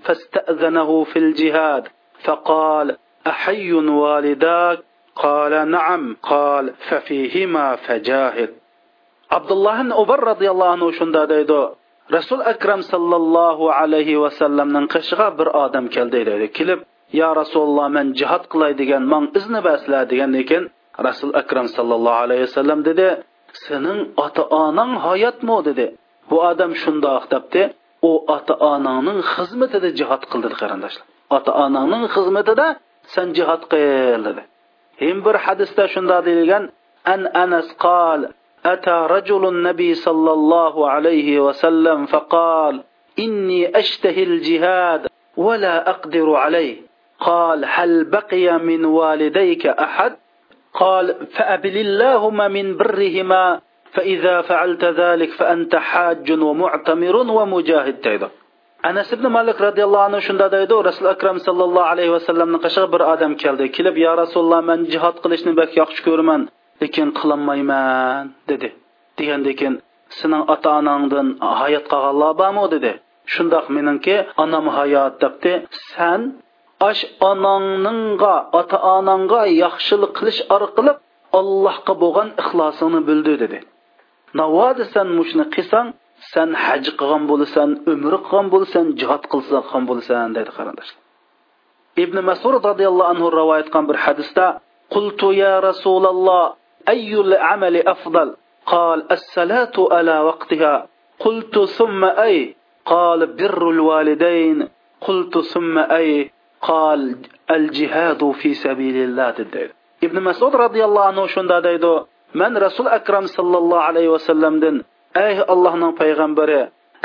فاستأذنه 0.04 1.04
في 1.04 1.18
الجهاد 1.18 1.88
فقال 2.24 2.96
أحي 3.26 3.72
والداك 3.72 4.78
قال 5.16 5.70
نعم 5.70 6.16
قال 6.22 6.64
ففيهما 6.88 7.76
فجاهد 7.76 8.50
عبد 9.30 9.50
الله 9.52 9.82
بن 9.82 9.92
عمر 9.92 10.24
رضي 10.32 10.48
الله 10.50 10.68
عنه 10.74 10.86
شندا 10.90 11.24
deydi 11.32 11.60
rasul 12.16 12.40
akram 12.52 12.82
sallallohu 12.82 13.64
alayhi 13.80 14.20
vasallamning 14.24 14.86
qishig'a 14.94 15.28
bir 15.38 15.48
odam 15.64 15.84
keldi 15.94 16.20
deydi 16.28 16.46
kelib 16.58 16.80
yo 17.20 17.28
rasululloh 17.40 17.86
man 17.96 18.06
jihod 18.20 18.44
qilay 18.52 18.72
degan 18.80 19.02
man 19.12 19.24
izni 19.38 19.60
baslar 19.68 20.02
degandan 20.12 20.44
keyin 20.50 20.64
rasul 21.08 21.30
akram 21.40 21.66
sallallohu 21.76 22.18
alayhi 22.24 22.42
vasallam 22.48 22.78
dedi 22.88 23.06
sening 23.64 24.00
ota 24.24 24.42
onang 24.64 24.92
hayotmi 25.06 25.56
dedi 25.68 25.86
bu 26.30 26.36
odam 26.50 26.72
shundoq 26.82 27.24
debdi 27.32 27.62
u 28.08 28.12
ota 28.36 28.54
onangning 28.72 29.18
xizmatida 29.34 29.88
jihod 29.98 30.22
qildi 30.30 30.48
qarindoshlar 30.60 31.06
ota 31.36 31.50
onangning 31.64 32.04
xizmatida 32.14 32.66
sen 33.14 33.26
jihod 33.38 33.62
qil 33.72 34.20
dedi 34.28 34.42
هم 35.01 35.21
بر 35.21 35.37
حدثة 35.37 35.85
شن 35.85 36.11
أن 37.07 37.27
أنس 37.27 37.73
قال 37.73 38.29
أتى 38.65 39.07
رجل 39.09 39.47
النبي 39.47 39.93
صلى 39.95 40.31
الله 40.33 40.89
عليه 40.89 41.39
وسلم 41.39 42.05
فقال 42.05 42.83
إني 43.19 43.79
أشتهي 43.79 44.23
الجهاد 44.23 45.07
ولا 45.37 45.89
أقدر 45.89 46.33
عليه 46.33 46.77
قال 47.19 47.65
هل 47.67 48.03
بقي 48.03 48.59
من 48.59 48.85
والديك 48.85 49.67
أحد 49.67 50.15
قال 50.73 51.27
فأبل 51.27 51.77
اللهم 51.77 52.51
من 52.51 52.77
برهما 52.77 53.61
فإذا 53.93 54.41
فعلت 54.41 54.83
ذلك 54.85 55.31
فأنت 55.31 55.75
حاج 55.75 56.31
ومعتمر 56.31 57.15
ومجاهد 57.15 57.93
تيدك 58.01 58.31
anas 58.89 59.09
ibn 59.15 59.25
malik 59.37 59.57
roziyallohu 59.67 60.05
anhu 60.07 60.19
shunda 60.27 60.47
deydi 60.55 60.75
rasul 60.89 61.07
akram 61.15 61.37
sallallohu 61.47 61.89
alayhi 61.93 62.11
vasallamni 62.17 62.59
qishig'i 62.65 62.87
bir 62.93 63.01
odam 63.13 63.33
keldi. 63.43 63.65
Kelib 63.75 63.95
yo 64.05 64.11
rasululloh 64.21 64.61
man 64.69 64.79
jihod 64.93 65.15
qilishni 65.23 65.51
bak 65.59 65.71
yaxshi 65.81 66.01
ko'raman 66.07 66.41
lekin 66.81 67.07
qilolmayman 67.19 68.23
dedi. 68.51 68.69
Degandan 69.17 69.55
keyin 69.59 69.75
sening 70.19 70.43
ota 70.53 70.69
onangdan 70.79 71.27
hayot 71.61 71.85
qolganlar 71.91 72.33
bormi 72.41 72.65
dedi. 72.75 72.91
Shundoq 73.33 73.65
meningki 73.75 74.15
onam 74.43 74.65
hayot 74.77 75.13
debdi. 75.23 75.53
San 75.91 76.21
ash 76.89 77.03
onangninga 77.31 78.35
ota 78.59 78.77
onangga 78.95 79.41
yaxshilik 79.63 80.11
qilish 80.17 80.41
orqali 80.55 80.93
allohga 81.39 81.93
bo'lgan 82.03 82.27
ixlosingni 82.41 83.01
bildi 83.09 83.33
dedi. 83.43 83.59
Navodi 84.39 84.83
san 84.93 85.07
mushni 85.19 85.45
qilsang 85.55 85.87
san 86.32 86.50
haj 86.64 86.84
qilgan 86.98 87.22
bo'lasan 87.30 87.68
umr 87.92 88.12
qilgan 88.26 88.46
bo'lasan 88.54 88.84
jihod 89.00 89.22
qilgan 89.32 89.82
bo'lasan 89.90 90.28
dedi 90.38 90.50
qarindoshlar 90.56 91.02
ibn 92.04 92.16
masud 92.30 92.54
roziyallohu 92.70 93.10
anhu 93.12 93.26
rivoyat 93.40 93.66
qilgan 93.68 93.86
bir 93.90 93.98
hadisda 94.04 94.46
qultu 94.94 95.28
ya 95.42 95.54
rasululloh 95.68 96.60
أي 96.88 97.20
العمل 97.20 97.88
أفضل 97.88 98.36
قال 98.66 99.12
الصلاة 99.12 99.72
على 99.92 100.20
وقتها 100.20 100.88
قلت 101.18 101.58
ثم 101.58 102.04
أي 102.04 102.56
قال 102.86 103.26
بر 103.26 103.70
الوالدين 103.70 104.68
قلت 105.00 105.38
ثم 105.38 105.78
أي 105.78 106.30
قال 106.62 107.16
الجهاد 107.50 108.30
في 108.30 108.54
سبيل 108.54 108.96
الله 108.96 109.30
تدعي 109.30 109.70
ابن 110.04 110.22
مسعود 110.22 110.56
رضي 110.56 110.84
الله 110.84 111.04
عنه 111.04 111.26
شندا 111.26 111.60
دايدو 111.60 112.04
من 112.34 112.56
رسول 112.56 112.88
أكرم 112.88 113.26
صلى 113.26 113.58
الله 113.58 113.80
ey 115.23 115.35
allohning 115.53 115.93
payg'ambari 116.01 116.61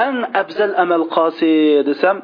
eng 0.07 0.18
afzal 0.42 0.73
amal 0.83 1.05
qosi 1.16 1.55
desam 1.88 2.16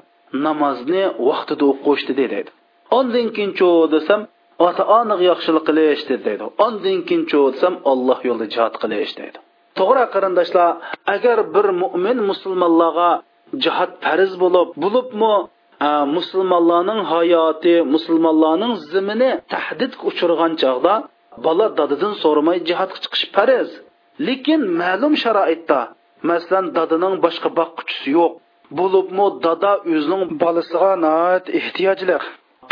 namozni 0.46 1.04
vaqtida 1.28 1.64
o'qish 1.72 2.04
deydi. 2.20 2.50
Ondan 2.98 3.26
keyin 3.34 3.52
cho 3.58 3.68
desam 3.94 4.20
ota 4.66 4.82
onaga 4.98 5.24
yaxshilik 5.32 5.64
qilish 5.68 6.02
deydi. 6.08 6.44
Ondan 6.66 6.98
keyin 7.08 7.22
cho 7.30 7.40
desam 7.54 7.74
alloh 7.92 8.18
yo'lida 8.28 8.46
jihod 8.54 8.74
qilish 8.82 9.12
deydi. 9.20 9.38
To'g'ri 9.78 10.04
qarindoshlar 10.14 10.68
agar 11.14 11.38
bir 11.54 11.66
mo'min 11.82 12.18
musulmonlarga 12.30 13.10
jihod 13.64 13.92
farz 14.04 14.32
bo'lib 14.42 14.68
bo'libmi 14.84 15.34
e, 15.86 15.88
musulmonlarning 16.16 17.00
hayoti 17.12 17.74
musulmonlarning 17.94 18.72
zimini 18.92 19.30
tahdidga 19.54 20.02
uchirgan 20.10 20.52
chog'da 20.62 20.94
bola 21.46 21.66
dadadan 21.78 22.14
so'ramay 22.22 22.58
jihodga 22.68 22.98
chiqish 23.04 23.26
farz. 23.36 23.70
Lekin 24.28 24.60
ma'lum 24.80 25.14
sharoitda 25.22 25.80
masalan 26.30 26.66
dadining 26.76 27.14
boshqa 27.24 27.48
boqquchisi 27.58 28.08
yo'q. 28.18 28.32
Bo'libmi 28.78 29.26
dada 29.46 29.72
o'zining 29.94 30.22
bolasiga 30.42 30.92
ehtiyojli 31.60 32.16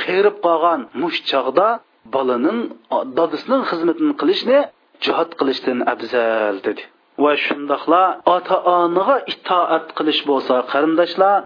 qerib 0.02 0.36
qolgan 0.46 0.80
mush 1.02 1.18
chog'da 1.30 1.68
bolaning 2.14 2.58
dadasining 3.18 3.62
xizmatini 3.70 4.14
qilishni 4.20 4.58
jihod 5.04 5.30
qilishdan 5.38 5.78
afzal 5.92 6.56
dedi. 6.66 6.82
Va 7.22 7.32
shundoqla 7.44 8.02
ota 8.36 8.56
onaga 8.78 9.16
itoat 9.32 9.86
qilish 9.98 10.20
bo'lsa 10.30 10.54
qarindoshlar 10.72 11.36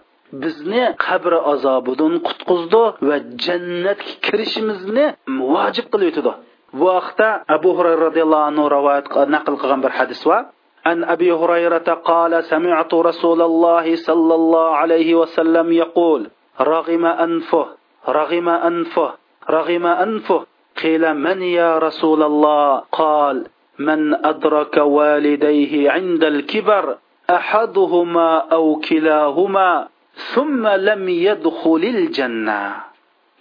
bizni 0.43 0.85
qabr 1.07 1.33
azobidan 1.53 2.15
qutqizdi 2.27 2.85
va 3.09 3.17
jannatga 3.47 4.13
kirishimizni 4.27 5.07
vojib 5.55 5.87
qilib 5.93 6.09
o'tadi 6.13 6.33
bu 6.73 6.85
vaqtda 6.93 7.29
abu 7.49 7.71
hurayra 7.77 8.01
roziyallohu 8.09 8.49
anhu 8.51 8.65
rivoyat 8.77 9.07
naql 9.35 9.55
qilgan 9.61 9.81
bir 9.85 9.93
hadis 9.99 10.23
bor 10.25 10.43
عن 10.89 11.05
أبي 11.05 11.33
هريرة 11.33 11.89
قال 12.05 12.45
سمعت 12.45 12.95
رسول 12.95 13.43
الله 13.43 13.97
صلى 13.97 14.35
الله 14.35 14.69
عليه 14.77 15.15
وسلم 15.15 15.73
يقول 15.73 16.31
رغم 16.61 17.05
أنفه 17.07 17.67
رغم 18.09 18.49
أنفه 18.49 19.11
رغم 19.51 19.87
أنفه. 19.87 20.47
قيل 20.83 21.15
من 21.15 21.43
يا 21.43 21.79
رسول 21.79 22.23
الله؟ 22.23 22.83
قال 22.93 23.47
من 23.79 24.27
أدرك 24.27 24.77
والديه 24.77 25.91
عند 25.91 26.25
الكبر 26.25 26.97
أحدهما 27.31 28.39
أو 28.39 28.81
كلاهما 28.89 29.89
ثم 30.35 30.67
لم 30.69 31.09
يدخل 31.09 31.83
الجنة. 31.85 32.88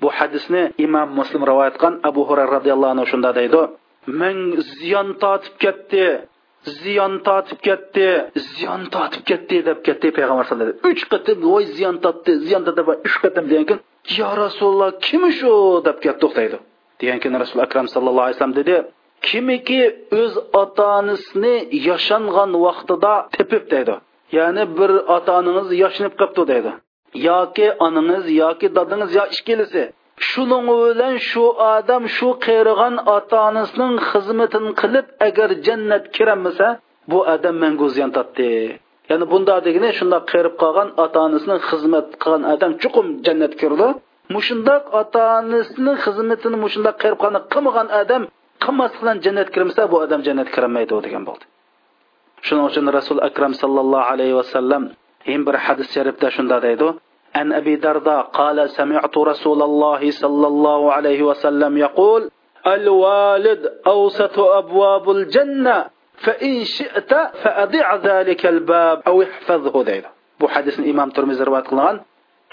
Bu 0.01 0.07
hadisni 0.17 0.63
imom 0.85 1.09
muslim 1.19 1.41
rivoyat 1.49 1.75
qilgan 1.77 1.95
abu 2.09 2.21
hurayra 2.29 2.51
roziyallohu 2.57 2.91
anhu 2.95 3.05
shunda 3.11 3.29
deydi. 3.39 3.61
Men 4.19 4.37
ziyon 4.79 5.09
tortib 5.23 5.55
ketdi 5.63 6.05
ziyon 6.81 7.13
tortib 7.27 7.59
ketdi 7.67 8.07
ziyon 8.53 8.81
tortib 8.93 9.23
ketdi 9.29 9.57
deb 9.69 9.79
ketdi 9.87 10.07
payg'ambar 10.17 10.45
sallallohu 10.47 10.65
alayhi 10.65 10.79
vasallam. 10.81 10.95
Uch 10.95 11.03
qatim 11.11 11.37
voy 11.51 11.63
ziyon 11.77 11.95
tortdi 12.05 12.31
ziyon 12.47 12.61
tortdi 12.65 12.81
uch 13.07 13.17
qatim 13.23 13.45
degan 13.51 13.65
keyin 13.69 13.81
yo 14.17 14.29
rasululloh 14.43 14.89
kim 15.07 15.23
shu? 15.39 15.53
deb 15.87 15.97
ketdi 16.03 16.19
to'xtaydi 16.23 16.57
degan 17.01 17.19
keyin 17.21 17.35
rasul 17.43 17.59
akram 17.65 17.87
sallallohu 17.93 18.25
alayhi 18.25 18.37
vasallam 18.37 18.57
dedi 18.61 18.75
kimiki 19.27 19.81
o'z 20.21 20.33
ota 20.61 20.85
onasini 20.99 21.55
yashangan 21.89 22.51
vaqtida 22.65 23.13
tepib 23.35 23.63
deydi. 23.73 23.95
Ya'ni 24.37 24.63
bir 24.77 24.91
ota 25.15 25.31
onangiz 25.39 25.67
yashinib 25.83 26.13
qolibdi 26.19 26.43
deydi. 26.51 26.71
Yoki 27.29 27.67
onangiz 27.85 28.25
yoki 28.41 28.67
dadingiz 28.77 29.11
yo 29.19 29.23
ikkilisi 29.35 29.83
shuning 30.29 30.65
bilan 30.69 31.15
shu 31.29 31.45
odam 31.75 32.03
shu 32.15 32.29
qerigan 32.45 32.95
ota 33.15 33.37
onasining 33.49 33.95
xizmatini 34.09 34.71
qilib 34.81 35.05
agar 35.27 35.49
jannat 35.65 36.03
kiramasa 36.15 36.67
bu 37.11 37.19
odam 37.33 37.55
mangu 37.63 37.87
ziyon 37.95 38.11
tortdi 38.17 38.51
ya'ni 39.09 39.25
bunda 39.31 39.55
degani 39.67 39.89
shundoq 39.99 40.23
qerib 40.33 40.53
qolgan 40.63 40.89
ota 41.03 41.17
onasining 41.27 41.59
xizmat 41.69 42.07
qilgan 42.21 42.43
odam 42.53 42.71
chuqum 42.81 43.07
jannat 43.25 43.53
kirdi 43.61 43.87
mushundoq 44.35 44.83
ota 45.01 45.23
onasini 45.39 45.93
xizmatini 46.03 46.57
mushundoq 46.65 46.95
qerib 47.03 47.17
qolgan 47.23 47.43
qilmagan 47.53 47.87
odam 48.01 48.23
qilmasdan 48.63 49.17
jannat 49.25 49.49
kirmasa 49.53 49.81
bu 49.91 49.95
odam 50.05 50.21
jannat 50.27 50.49
kirmaydi 50.55 50.95
degan 51.05 51.23
bo'ldi. 51.29 51.45
Shuning 52.45 52.65
uchun 52.69 52.85
rasul 52.97 53.19
akram 53.29 53.53
sallallohu 53.61 54.07
alayhi 54.13 54.35
vasallam 54.41 54.83
yin 55.31 55.41
bir 55.47 55.55
hadis 55.65 55.87
sharifda 55.95 56.27
shunda 56.35 56.57
deydi. 56.65 56.87
عن 57.37 57.53
أبي 57.53 57.75
درداء 57.75 58.21
قال 58.21 58.69
سمعت 58.69 59.17
رسول 59.17 59.61
الله 59.63 60.11
صلى 60.11 60.47
الله 60.47 60.93
عليه 60.93 61.23
وسلم 61.23 61.77
يقول 61.77 62.29
الوالد 62.67 63.61
أوسط 63.87 64.39
أبواب 64.39 65.11
الجنة 65.11 65.85
فإن 66.17 66.63
شئت 66.63 67.13
فأضع 67.13 67.95
ذلك 67.95 68.45
الباب 68.45 69.01
أو 69.07 69.21
احفظه. 69.21 69.83
ذيلا 69.83 70.09
بحديث 70.39 70.79
الإمام 70.79 71.09
ترمز 71.09 71.41
رواه 71.41 71.59
قلان 71.59 72.01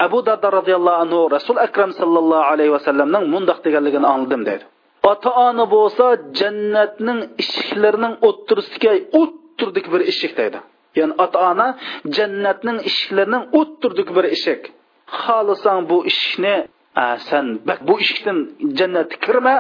أبو 0.00 0.20
درداء 0.20 0.50
رضي 0.54 0.74
الله 0.76 0.92
عنه 0.92 1.28
رسول 1.28 1.58
أكرم 1.58 1.90
صلى 1.90 2.18
الله 2.18 2.42
عليه 2.44 2.70
وسلم 2.70 3.16
نن 3.16 3.30
مندق 3.30 3.58
تغلقن 3.60 4.04
آنلدم 4.04 4.44
ديلا 4.44 4.66
أطعان 5.04 5.64
بوسا 5.64 6.14
جنتنن 6.14 7.28
إشكلرنن 7.38 8.16
أترسكي 8.24 9.06
أترسكي 9.14 9.60
أترسكي 9.60 9.90
أترسكي 9.90 10.73
ya'ni 10.98 11.14
ota 11.24 11.38
ona 11.50 11.68
jannatning 12.16 12.78
eshiklarining 12.88 13.44
o'ttirdik 13.60 14.08
bir 14.16 14.24
eshik 14.36 14.62
xohlasang 15.22 15.80
bu 15.90 15.98
eshikni 16.10 16.56
san 17.28 17.46
bu 17.88 17.94
eshikdan 18.04 18.38
jannatga 18.78 19.16
kirma 19.26 19.56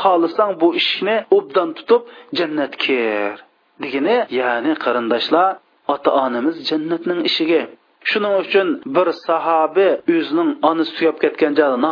xohlasang 0.00 0.52
bu 0.60 0.68
eshikni 0.80 1.16
obdan 1.36 1.68
tutib 1.78 2.02
jannatga 2.38 2.78
kir. 2.84 3.36
Degani 3.82 4.16
ya'ni 4.40 4.72
qarindoshlar 4.84 5.48
ota 5.94 6.10
onamiz 6.24 6.56
jannatning 6.70 7.20
eshigi 7.28 7.62
shuning 8.10 8.34
uchun 8.42 8.68
bir 8.96 9.08
sahobi 9.26 9.88
o'zining 10.14 10.50
onasi 10.70 10.92
tugab 10.96 11.16
ketgan 11.24 11.52
joyda 11.58 11.90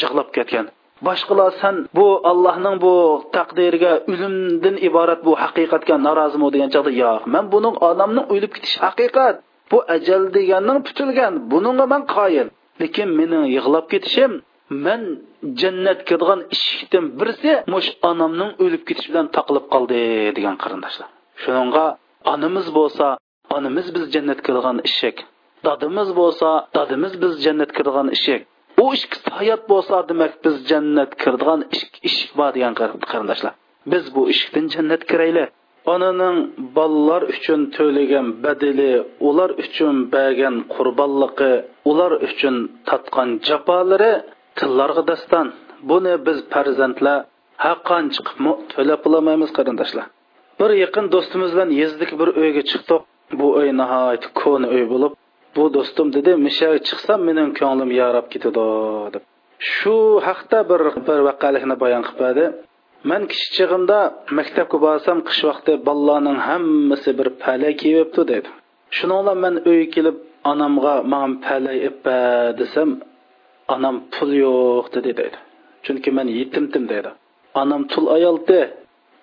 yig'lab 0.00 0.28
ketgan 0.36 0.66
boshqalar 1.06 1.50
san 1.60 1.76
bu 1.96 2.06
allohning 2.30 2.76
bu 2.84 2.94
taqdiriga 3.36 3.92
o'limdan 4.12 4.76
iborat 4.88 5.20
bu 5.26 5.32
haqiqatga 5.42 5.96
norozimi 6.06 6.48
degan 6.54 6.70
chog'da 6.74 6.92
yo'q. 7.02 7.20
Man 7.34 7.44
buning 7.54 7.74
odamning 7.88 8.26
o'lib 8.34 8.52
ketishi 8.56 8.78
haqiqat. 8.86 9.34
Bu 9.70 9.78
ajal 9.96 10.22
deganning 10.36 10.78
tutilgan 10.86 11.32
buningga 11.52 11.86
man 11.92 12.02
qoyil. 12.16 12.48
Lekin 12.80 13.08
mening 13.18 13.44
yig'lab 13.56 13.86
ketishim 13.92 14.32
man 14.86 15.00
jannat 15.60 16.00
kirgan 16.08 16.40
eshikdan 16.54 17.04
birisi 17.18 17.52
mush 17.72 17.88
onamning 18.10 18.50
o'lib 18.64 18.82
ketishi 18.88 19.08
bilan 19.12 19.26
taqilib 19.36 19.66
qoldi 19.74 20.00
degan 20.36 20.56
qarindoshlar. 20.62 21.08
Shunga 21.42 21.86
onamiz 22.32 22.66
bo'lsa 22.78 23.06
onamiz 23.56 23.86
biz 23.94 24.04
jannat 24.14 24.40
kirgan 24.46 24.76
eshik. 24.88 25.16
Dadimiz 25.66 26.08
bo'lsa 26.20 26.48
dadimiz 26.76 27.12
biz 27.22 27.32
jannat 27.44 27.70
kirgan 27.76 28.08
eshik. 28.16 28.40
U 28.84 28.86
ikkisi 28.98 29.28
hayot 29.38 29.62
bo'lsa 29.72 29.96
demak 30.10 30.32
biz 30.44 30.54
jannat 30.70 31.10
kirdigan 31.22 31.60
eshik 32.08 32.30
bor 32.38 32.50
degan 32.56 32.74
qarindoshlar. 33.10 33.54
Biz 33.92 34.04
bu 34.14 34.22
eshikdan 34.32 34.66
jannat 34.74 35.02
kiraylik. 35.10 35.48
Onaning 35.94 36.36
bolalar 36.76 37.22
uchun 37.34 37.60
to'lagan 37.76 38.26
badili 38.44 38.92
ular 39.28 39.50
uchun 39.64 39.94
bergan 40.14 40.56
qurbonligi 40.74 41.52
ular 41.90 42.12
uchun 42.28 42.56
tatgan 42.88 43.28
jafolari 43.48 44.12
tillarga 44.58 45.02
daston 45.10 45.46
buni 45.90 46.14
biz 46.26 46.38
farzandlar 46.52 47.18
haqqan 47.66 48.04
chiqib 48.14 48.38
to'lab 48.72 49.00
qilolmaymiz 49.04 49.50
qarindoshlar. 49.58 50.06
Bir 50.60 50.70
yaqin 50.84 51.04
do'stimiz 51.14 51.50
bilan 51.54 51.70
yezdagi 51.80 52.14
bir 52.20 52.28
uyga 52.40 52.62
chiqdik. 52.70 53.02
Bu 53.38 53.46
uy 53.58 53.68
nihoyat 53.80 54.24
ko'ni 54.40 54.66
uy 54.74 54.84
bo'lib 54.92 55.12
bu 55.56 55.64
do'stim 55.76 56.06
dedi 56.16 56.30
misha 56.46 56.68
chiqsam 56.88 57.20
mening 57.28 57.50
ko'nglim 57.60 57.90
yarab 58.00 58.26
ketadi 58.32 58.64
deb. 59.14 59.22
Shu 59.74 59.96
haqda 60.28 60.58
bir 60.70 60.80
bir 61.06 61.18
vaqalikni 61.28 61.76
bayon 61.82 62.02
qilib 62.08 62.20
berdi 62.24 62.44
man 63.10 63.22
kichik 63.30 63.50
chig'imda 63.56 63.98
maktabga 64.38 64.78
borsam 64.86 65.18
qish 65.28 65.42
vaqti 65.50 65.72
bolalarning 65.86 66.38
hammasi 66.48 67.10
bir 67.18 67.28
pala 67.42 67.70
kiyibdi 67.80 68.22
dedi. 68.32 68.48
Shuningla 68.96 69.32
man 69.44 69.54
uyga 69.70 69.86
kelib 69.94 70.16
onamga 70.50 70.94
man 71.12 71.30
pala 71.46 71.72
ipa 71.88 72.18
desam 72.60 72.90
onam 73.74 73.96
pul 74.14 74.30
yo'q 74.44 74.86
dedi 74.96 75.12
dedi. 75.20 75.38
Chunki 75.84 76.10
man 76.18 76.28
yetimdim 76.38 76.84
dedi. 76.94 77.10
Onam 77.62 77.82
tul 77.92 78.06
ayoldi 78.16 78.60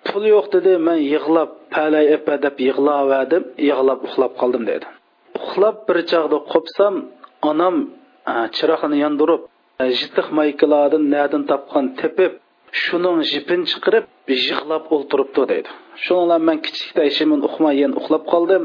pul 0.08 0.24
yo'q 0.34 0.46
dedi 0.54 0.72
man 0.86 0.98
yig'lab 1.12 1.50
palay 1.74 2.06
ippa 2.16 2.34
deb 2.44 2.56
yig'laverdim 2.66 3.42
yig'lab 3.68 3.98
uxlab 4.06 4.32
qoldim 4.40 4.64
dedi. 4.72 4.86
Uxlab 5.38 5.76
bir 5.88 5.98
chog'da 6.10 6.38
qopsam 6.52 6.94
onam 7.50 7.74
chiroqni 8.56 8.96
yondirib 9.04 9.42
jitiq 10.00 10.26
maykalardan 10.38 11.04
nadin 11.14 11.42
topgan 11.50 11.86
tepib 12.00 12.32
shuning 12.82 13.18
jipin 13.32 13.60
chiqirib 13.70 14.06
yig'lab 14.46 14.84
o'ltiribdi 14.94 15.42
deydi. 15.52 15.70
Shunlar 16.04 16.40
man 16.48 16.58
kichikda 16.66 17.02
ishimni 17.10 17.38
uxmay 17.48 17.74
yana 17.82 17.94
uxlab 18.00 18.24
qoldim. 18.32 18.62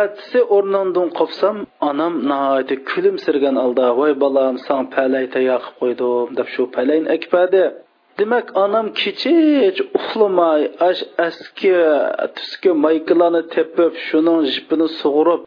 Atisi 0.00 0.40
o'rnimdan 0.56 1.08
qopsam 1.18 1.56
onam 1.90 2.12
nihoyatda 2.30 2.76
kulimsirgan 2.90 3.56
holda 3.62 3.86
voy 4.00 4.12
bolam 4.24 4.54
san 4.66 4.82
palay 4.94 5.24
tayoq 5.34 5.64
qilib 5.66 5.78
qo'ydim 5.80 6.28
deb 6.38 6.48
shu 6.54 6.62
palayni 6.76 7.08
akpadi. 7.16 7.64
Demak 8.18 8.46
onam 8.64 8.86
kechich 9.00 9.78
uxlamay 9.98 10.60
ash 10.88 11.02
aski 11.28 11.72
tuski 12.36 12.70
maykalarni 12.84 13.42
tepib 13.54 13.92
shuning 14.06 14.40
jipini 14.52 14.86
sug'urib 15.00 15.40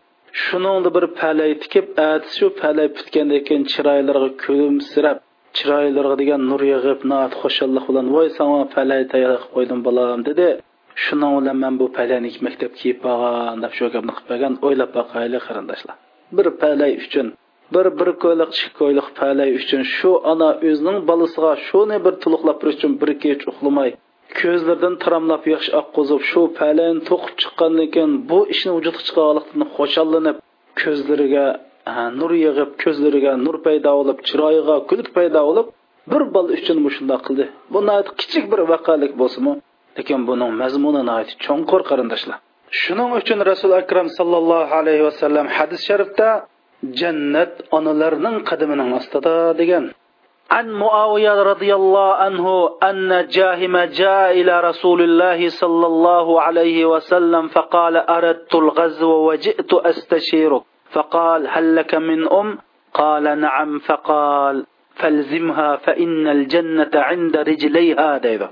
shuningda 0.43 0.89
bir 0.97 1.05
palay 1.19 1.51
tikib 1.63 1.85
atisi 2.09 2.35
shu 2.39 2.47
palay 2.61 2.87
bitgandan 2.97 3.41
keyin 3.47 3.63
chiroylariga 3.73 4.29
kulimsirab 4.43 5.17
chiroylariga 5.57 6.15
degan 6.21 6.41
nur 6.51 6.61
yig'ib 6.71 6.99
noat 7.11 7.33
xushallik 7.41 7.85
bilan 7.89 8.07
voy 8.15 8.27
sana 8.37 8.59
palay 8.75 9.01
tayyor 9.11 9.31
qilib 9.35 9.51
qo'ydim 9.55 9.79
bolam 9.87 10.19
dedi. 10.29 10.47
Shuning 11.03 11.33
bilan 11.37 11.57
man 11.63 11.73
bu 11.79 11.85
palayni 11.97 12.29
maktab 12.45 12.71
kiyib 12.79 12.97
borgan 13.05 13.57
deb 13.63 13.71
shu 13.77 13.85
gapni 13.93 14.13
qilib 14.17 14.29
bergan 14.31 14.53
o'ylab 14.67 14.91
boqaylik 14.97 15.41
qarindoshlar. 15.47 15.95
Bir 16.37 16.47
palay 16.61 16.91
uchun 17.05 17.27
bir 17.73 17.85
bir 17.99 18.09
ko'yliq 18.23 18.49
ikki 18.55 18.69
ko'yliq 18.79 19.07
palay 19.19 19.49
uchun 19.59 19.81
shu 19.95 20.11
ona 20.31 20.49
o'zining 20.69 20.97
bolasiga 21.09 21.51
shuni 21.67 21.97
bir 22.05 22.13
tuluqlab 22.23 22.57
berish 22.61 22.77
uchun 22.79 22.93
bir 23.01 23.09
kech 23.23 23.41
uxlamay 23.51 23.89
ko'zlardan 24.39 24.93
taramlab 25.03 25.43
yosh 25.53 25.69
oqqizib 25.81 26.21
shu 26.29 26.41
palayni 26.59 27.01
to'qib 27.09 27.33
chiqqandan 27.41 27.87
keyin 27.93 28.11
bu 28.29 28.39
ishni 28.53 28.71
vujudga 28.77 29.01
chiqarganlikdan 29.07 29.67
xushallanib 29.77 30.37
ko'zlariga 30.81 31.45
nur 32.19 32.31
yig'ib 32.45 32.71
ko'zlariga 32.83 33.31
nur 33.45 33.55
paydo 33.65 33.91
bo'lib 33.99 34.17
chiroyiga 34.27 34.75
kulib 34.89 35.09
paydo 35.17 35.41
bo'lib 35.49 35.67
bir 36.11 36.23
bal 36.35 36.47
uchun 36.57 36.77
shundoq 36.95 37.21
qildi. 37.27 37.45
Bu 37.73 37.79
kichik 38.19 38.45
bir 38.51 38.59
vaqalik 38.71 39.11
bo'lsinmi 39.21 39.53
lekin 39.97 40.19
buning 40.29 40.51
mazmuni 40.61 41.01
cho'nqur 41.45 41.81
qarindoshlar. 41.89 42.37
Shuning 42.81 43.09
uchun 43.19 43.39
rasul 43.51 43.71
akram 43.81 44.07
sallallohu 44.17 44.73
alayhi 44.79 45.03
vasallam 45.09 45.45
hadis 45.57 45.81
sharifda 45.89 46.27
jannat 46.99 47.53
onalarning 47.77 48.35
qadimining 48.49 48.89
ostida 48.99 49.35
degan 49.61 49.83
عن 50.51 50.69
معاوية 50.69 51.43
رضي 51.43 51.75
الله 51.75 52.13
عنه 52.13 52.77
أن 52.83 53.27
جاهم 53.27 53.77
جاء 53.77 54.41
إلى 54.41 54.59
رسول 54.61 55.01
الله 55.01 55.49
صلى 55.49 55.87
الله 55.87 56.41
عليه 56.41 56.85
وسلم 56.85 57.47
فقال 57.47 57.97
أردت 57.97 58.55
الغزو 58.55 59.11
وجئت 59.29 59.73
أستشيرك. 59.73 60.63
فقال 60.91 61.47
هل 61.47 61.75
لك 61.75 61.95
من 61.95 62.31
أم؟ 62.31 62.57
قال 62.93 63.39
نعم. 63.39 63.79
فقال 63.79 64.65
فالزمها 64.95 65.75
فإن 65.75 66.27
الجنة 66.27 66.91
عند 66.95 67.37
رجليها. 67.37 68.17
دايبا. 68.17 68.49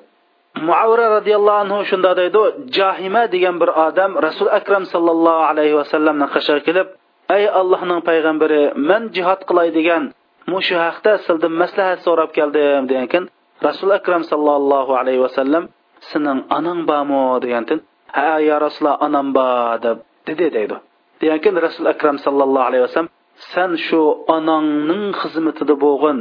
معاورة 0.55 1.15
رضي 1.15 1.36
الله 1.36 1.53
عنه 1.53 1.84
شن 1.84 2.01
دا 2.01 2.13
دايدو 2.13 2.51
جاهمة 2.65 3.25
ديان 3.25 3.60
بر 3.60 3.88
آدم 3.88 4.17
رسول 4.17 4.49
أكرم 4.49 4.84
صلى 4.84 5.12
الله 5.12 5.38
عليه 5.45 5.75
وسلم 5.75 6.23
نخشى 6.23 6.60
كذب 6.60 6.88
أي 7.31 7.62
الله 7.62 7.86
نن 7.86 7.99
پيغمبر 7.99 8.77
من 8.77 9.10
جهات 9.10 9.43
قلاي 9.43 9.69
ديان 9.69 10.12
mushu 10.51 10.75
haqda 10.86 11.12
sizdan 11.25 11.53
maslahat 11.62 11.99
so'rab 12.05 12.29
keldim 12.38 12.84
degan 12.89 13.08
keyin 13.12 13.25
rasul 13.67 13.89
akram 13.99 14.23
sallallohu 14.31 14.91
alayhi 15.01 15.21
vasallam 15.25 15.63
sening 16.10 16.39
onang 16.58 16.79
bormi? 16.89 17.23
degandan 17.43 17.79
ha 18.15 18.39
ya 18.49 18.55
rasululloh 18.65 18.97
onam 19.05 19.27
bor 19.38 19.75
deb 19.86 19.97
dedi 20.27 20.45
deydi. 20.55 20.77
Degan 21.21 21.39
keyin 21.43 21.58
rasul 21.67 21.86
akram 21.93 22.17
sallallohu 22.25 22.67
alayhi 22.69 22.84
vasallam 22.88 23.12
san 23.53 23.71
shu 23.86 24.01
onangning 24.38 25.05
xizmatida 25.21 25.75
bo'lg'in 25.86 26.19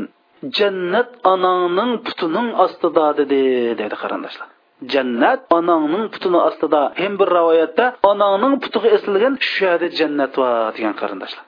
jannat 0.57 1.09
onangning 1.33 1.93
putining 2.07 2.49
ostida 2.65 3.07
dedi 3.21 3.41
dedi 3.81 3.95
qarindoshlar. 4.03 4.49
Jannat 4.93 5.41
onangning 5.59 6.05
putini 6.15 6.39
ostida. 6.49 6.83
Ham 7.01 7.13
bir 7.21 7.29
rivoyatda 7.39 7.85
onangning 8.11 8.55
putiga 8.63 8.89
esilgan 8.97 9.35
shu 9.51 9.61
yerda 9.69 9.89
jannat 9.99 10.33
bor 10.41 10.53
degan 10.77 10.95
qarindoshlar. 11.01 11.45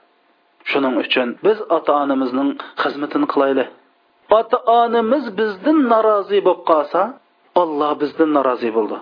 shuning 0.72 0.96
uchun 1.04 1.28
biz 1.46 1.58
ota 1.78 1.92
onamizning 2.04 2.50
xizmatini 2.84 3.28
qilaylik 3.34 3.70
ota 4.40 4.58
onamiz 4.82 5.24
bizdan 5.40 5.78
norozi 5.92 6.40
bo'lib 6.48 6.62
qolsa 6.72 7.02
olloh 7.62 7.92
bizdan 8.02 8.30
norozi 8.38 8.70
bo'ldi 8.78 8.98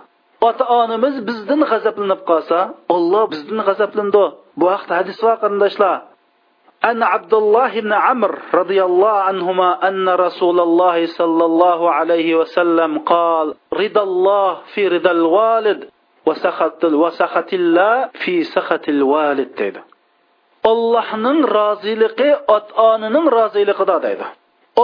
ota 0.50 0.64
onamiz 0.82 1.16
bizdan 1.30 1.62
g'azablanib 1.72 2.22
qolsa 2.30 2.60
olloh 2.96 3.24
bizdan 3.34 3.60
g'azablandi 3.68 4.24
bu 4.60 4.66
haqda 4.74 4.94
hadis 5.00 5.18
bor 5.24 5.36
qarindoshlar 5.44 5.98
أن 6.90 7.04
عبد 7.04 7.34
الله 7.34 7.72
بن 7.80 7.94
عمرو 7.94 8.38
رضي 8.54 8.84
الله 8.84 9.16
عنهما 9.30 9.88
أن 9.88 10.10
رسول 10.10 10.60
الله 10.60 11.06
صلى 11.06 11.46
الله 11.46 11.80
عليه 11.92 12.36
وسلم 12.36 12.92
قال 13.00 13.48
رضا 13.74 14.04
الله 14.04 14.54
في 14.74 14.88
رضا 14.88 15.12
الوالد 15.12 15.80
وسخط 16.26 16.86
وسخط 16.86 17.54
الله 17.54 18.10
في 18.24 18.44
سخط 18.44 18.90
الوالد 18.90 19.50
dedi 19.60 19.80
Allohning 20.71 21.41
roziligi 21.59 22.31
ota-onaning 22.57 23.27
roziligiда 23.39 23.97
deydi. 24.07 24.27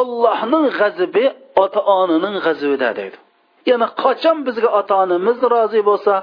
Allohning 0.01 0.67
g'azibi 0.79 1.25
ota-onaning 1.65 2.37
g'azibida 2.47 2.91
deydi. 2.99 3.17
Ya'ni 3.71 3.87
qachon 4.03 4.37
bizga 4.47 4.71
ota-onamiz 4.81 5.39
rozi 5.55 5.81
bo'lsa, 5.89 6.15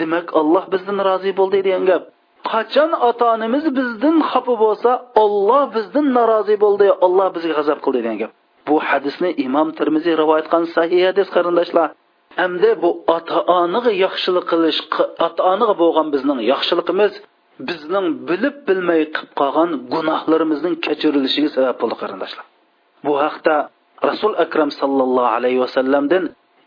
demak 0.00 0.26
Alloh 0.40 0.64
bizdan 0.72 0.98
rozi 1.08 1.30
bo'ldi 1.38 1.58
degan 1.66 1.84
gap. 1.90 2.02
qachon 2.52 2.90
ota 3.08 3.24
onamiz 3.34 3.64
bizdan 3.78 4.16
xafa 4.30 4.54
bo'lsa 4.64 4.90
olloh 5.22 5.64
bizdan 5.76 6.06
norozi 6.16 6.56
bo'ldi 6.64 6.86
olloh 7.06 7.28
bizga 7.36 7.52
g'azab 7.58 7.78
qildi 7.84 8.00
degan 8.04 8.16
gap 8.22 8.32
bu 8.68 8.76
hadisni 8.88 9.30
imom 9.46 9.68
termiziy 9.78 10.14
rivoyat 10.22 10.46
qilgan 10.52 10.64
sahih 10.76 11.00
hadis 11.08 11.28
qarindoshlar 11.36 11.88
hamda 12.40 12.70
bu 12.82 12.90
ota 13.16 13.38
onaga 13.60 13.92
yaxshilik 14.04 14.44
qilish 14.52 14.80
ota 15.26 15.40
onaga 15.52 15.74
bo'lgan 15.82 16.06
bizning 16.14 16.38
yaxshiligimiz 16.52 17.12
bizning 17.68 18.06
bilib 18.28 18.56
bilmay 18.68 19.00
qilib 19.14 19.32
qolgan 19.40 19.70
gunohlarimizning 19.94 20.74
kechirilishiga 20.86 21.50
sabab 21.56 21.76
bo'ldi 21.82 21.96
qarindoshlar 22.02 22.44
bu 23.06 23.12
haqda 23.24 23.56
rasul 24.10 24.32
akram 24.44 24.70
sallallohu 24.80 25.30
alayhi 25.36 25.60
vasallamdan 25.64 26.24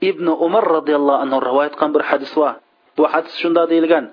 ibn 0.09 0.27
umar 0.45 0.63
roziyallohu 0.77 1.19
anhu 1.23 1.37
rivoyat 1.49 1.73
qilgan 1.75 1.91
bir 1.95 2.03
hadis 2.09 2.31
bor 2.39 2.53
bu 2.97 3.03
hadis 3.13 3.33
shunda 3.41 3.63
deyilgan 3.71 4.05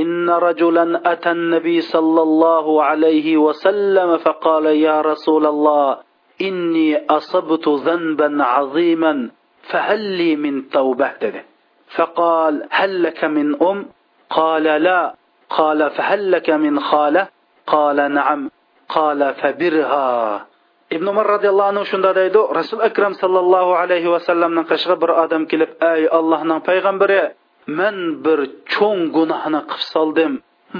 إن 0.00 0.30
رجلا 0.30 1.12
أتى 1.12 1.30
النبي 1.30 1.80
صلى 1.80 2.22
الله 2.22 2.82
عليه 2.82 3.36
وسلم 3.36 4.16
فقال 4.16 4.66
يا 4.66 5.00
رسول 5.00 5.46
الله 5.46 5.98
إني 6.40 7.06
أصبت 7.10 7.68
ذنبا 7.68 8.44
عظيما 8.44 9.30
فهل 9.62 10.00
لي 10.00 10.36
من 10.36 10.68
توبة 10.70 11.42
فقال 11.96 12.54
هل 12.70 13.02
لك 13.02 13.24
من 13.24 13.62
أم 13.62 13.86
قال 14.30 14.62
لا 14.62 15.14
قال 15.49 15.89
فهل 15.89 16.31
لك 16.31 16.49
من 16.49 16.79
خالة 16.79 17.27
قال 17.67 17.97
نعم 18.11 18.49
قال 18.89 19.33
فبرها 19.33 20.45
ibn 20.91 21.07
umar 21.07 21.25
roziyallohu 21.35 21.69
anhu 21.73 21.83
shunda 21.91 22.11
deydi 22.19 22.39
rasul 22.59 22.79
akram 22.89 23.13
sallallohu 23.21 23.71
alayhi 23.81 24.09
vasallamning 24.15 24.65
qishig'i 24.71 24.97
bir 25.03 25.11
odam 25.23 25.43
kelib 25.51 25.71
ey 25.91 26.01
allohning 26.17 26.59
payg'ambari 26.69 27.19
man 27.79 27.95
bir 28.25 28.39
cho'ng 28.73 29.01
gunohni 29.17 29.61
qilib 29.69 29.85
soldim 29.93 30.33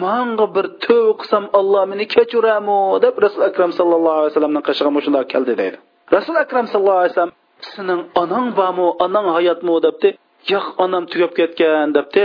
manga 0.04 0.46
bir 0.56 0.66
tövbe 0.86 1.14
qilsam 1.20 1.44
alloh 1.60 1.84
meni 1.92 2.06
kechirami 2.16 2.80
deb 3.06 3.16
rasul 3.26 3.42
akram 3.50 3.72
sallallohu 3.80 4.18
alayhi 4.20 4.32
vasallamning 4.32 4.64
qishig'i 4.70 5.02
shunday 5.06 5.26
keldi 5.34 5.54
deydi 5.62 5.78
rasul 6.18 6.36
akram 6.44 6.66
sallallohu 6.72 7.02
alayhi 7.02 7.14
vasallam 7.14 7.36
sening 7.74 8.02
onang 8.22 8.48
bormi 8.60 8.88
onang 9.06 9.28
hayotmi 9.38 9.76
debdi 9.88 10.10
yo'q 10.54 10.66
onam 10.84 11.04
tugab 11.12 11.32
ketgan 11.40 11.88
debdi 11.98 12.24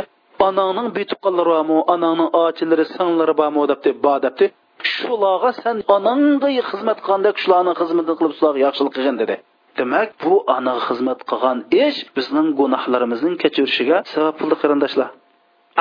onangning 0.49 0.89
betuqqanlari 0.97 1.51
bormi 1.57 1.77
onangning 1.95 2.31
ochilari 2.45 2.85
singlari 2.95 3.35
bormi 3.41 3.61
debdi 3.73 3.91
bor 4.05 4.19
debdi 4.27 4.47
shularga 4.95 5.51
san 5.63 5.77
onangga 5.97 6.49
xizmat 6.71 6.99
qilgandek 7.05 7.35
shularning 7.43 7.77
xizmatini 7.81 8.17
qilib 8.19 8.35
shularga 8.39 8.61
yaxshilik 8.67 8.93
qilgin 8.97 9.17
dedi 9.23 9.37
demak 9.79 10.09
bu 10.23 10.35
onaga 10.57 10.83
xizmat 10.89 11.21
qilgan 11.31 11.59
ish 11.87 11.99
bizning 12.17 12.49
gunohlarimizning 12.61 13.35
kechirishiga 13.43 13.97
sabab 14.13 14.35
bo'ldi 14.41 14.57
qarindoshlar 14.63 15.11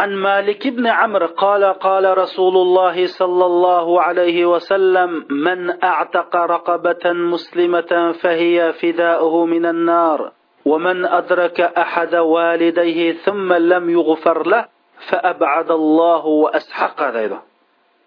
عن 0.02 0.12
مالك 0.16 0.68
بن 0.68 0.86
عمرو 1.00 1.28
قال 1.28 1.64
قال 1.88 2.18
رسول 2.24 2.56
الله 2.58 3.08
صلى 3.20 3.46
الله 3.52 4.02
عليه 4.02 4.46
وسلم 4.46 5.26
من 5.48 5.60
اعتق 5.84 6.34
رقبة 6.36 7.04
مسلمة 7.34 7.92
فهي 8.22 8.74
فداؤه 8.74 9.46
من 9.46 9.66
النار 9.66 10.20
ومن 10.66 11.06
أدرك 11.06 11.62
أحد 11.62 12.16
والديه 12.16 13.14
ثم 13.26 13.54
لم 13.54 13.90
يغفر 13.90 14.48
له 14.48 14.66
فأبعد 15.10 15.70
الله 15.72 16.24
وأسحق 16.26 17.00
ذيله 17.16 17.40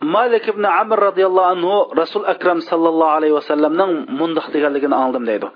malik 0.03 0.45
ibn 0.51 0.65
amr 0.67 0.99
roziyallohu 1.09 1.49
anhu 1.55 1.75
rasul 1.95 2.25
akram 2.27 2.59
sallallohu 2.71 3.13
alayhi 3.19 3.35
vasallamning 3.39 3.93
mundoq 4.21 4.47
deganligini 4.55 4.97
oldim 5.05 5.25
deydi 5.31 5.49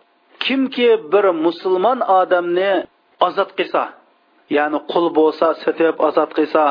kimki 0.45 0.89
bir 1.13 1.25
musulmon 1.47 1.99
odamni 2.21 2.71
ozod 3.27 3.51
qilsa 3.59 3.83
ya'ni 4.57 4.79
qul 4.93 5.07
bo'lsa 5.19 5.47
sotib 5.65 5.97
ozod 6.09 6.31
qilsa 6.39 6.63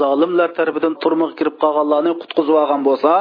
zolimlar 0.00 0.48
tarafidan 0.58 0.94
turmuqqa 1.02 1.34
kirib 1.38 1.56
qolganlarni 1.62 2.12
qutqizib 2.22 2.54
olgan 2.62 2.82
bo'lsa 2.88 3.12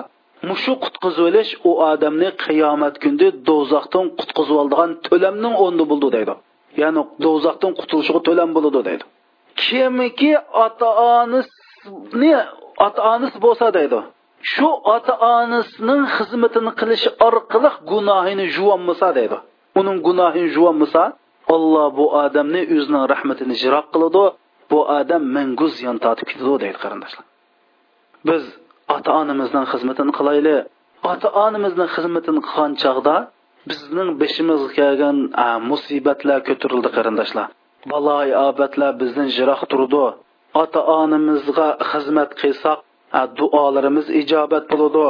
mushu 0.48 0.72
qutqizib 0.84 1.24
olish 1.30 1.52
u 1.68 1.70
odamni 1.90 2.30
qiyomat 2.44 2.94
kunida 3.02 3.28
do'zaxdan 3.48 4.06
qutqizib 4.18 4.56
oldigan 4.62 4.90
to'lamning 5.08 5.54
o'rni 5.64 5.84
bo'ldi 5.90 6.08
deydi. 6.16 6.34
Ya'ni 6.82 7.02
do'zaxdan 7.24 7.72
qutulishiga 7.80 8.20
to'lam 8.28 8.50
bo'ladi 8.56 8.80
deydi. 8.88 9.04
Kimiki 9.62 10.32
ota 10.64 10.88
onasini 11.18 12.34
ota 12.86 13.00
onasi 13.12 13.38
bo'lsa 13.46 13.66
deydi 13.78 13.98
shu 14.50 14.68
ota 14.94 15.14
onasining 15.38 16.02
xizmatini 16.16 16.72
qilish 16.80 17.06
orqali 17.28 17.70
gunohini 17.90 18.46
juvonmasa 18.56 19.08
deydi. 19.18 19.36
Uning 19.80 19.98
gunohini 20.06 20.48
juvonmasa 20.56 21.02
alloh 21.54 21.88
bu 21.98 22.06
odamni 22.24 22.62
o'zining 22.74 23.04
rahmatini 23.12 23.54
jiroq 23.62 23.86
qiladi 23.94 24.24
bu 24.70 24.78
odam 24.98 25.22
mangu 25.36 25.66
ziyon 25.76 25.96
tortib 26.04 26.26
ketadi 26.30 26.56
deydi 26.64 26.78
qarindoshlar. 26.84 27.24
Biz 28.28 28.42
ota 28.94 29.10
onamizning 29.20 29.66
xizmatini 29.72 30.12
qilaylik. 30.18 30.60
Ota 31.12 31.28
onamizning 31.44 31.88
xizmatini 31.96 32.40
qilgan 32.48 32.72
chog'da 32.82 33.16
bizning 33.70 34.08
beshimizga 34.20 34.70
kelgan 34.78 35.16
musibatlar 35.70 36.38
ko'tarildi 36.48 36.88
qarindoshlar. 36.96 37.46
Baloy 37.92 38.28
obatlar 38.48 38.92
bizdan 39.02 39.28
jiroq 39.36 39.62
turdi. 39.72 40.06
Ota 40.62 40.80
onamizga 41.00 41.68
xizmat 41.90 42.30
qilsak 42.40 42.78
duolarimiz 43.38 44.06
ijobat 44.20 44.64
bo'ladi. 44.72 45.06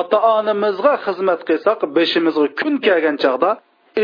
Ota 0.00 0.18
onamizga 0.36 0.94
xizmat 1.06 1.40
qilsak 1.48 1.78
beshimizga 1.96 2.46
kun 2.60 2.74
kelgan 2.86 3.16
chog'da 3.24 3.50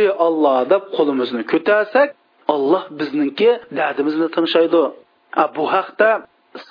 ey 0.00 0.08
olloh 0.26 0.58
deb 0.72 0.82
qo'limizni 0.96 1.42
ko'tarsak 1.52 2.08
olloh 2.54 2.84
bizningki 2.98 3.50
dardimizni 3.78 4.28
tinshaydi 4.36 4.82
bu 5.56 5.64
haqda 5.74 6.10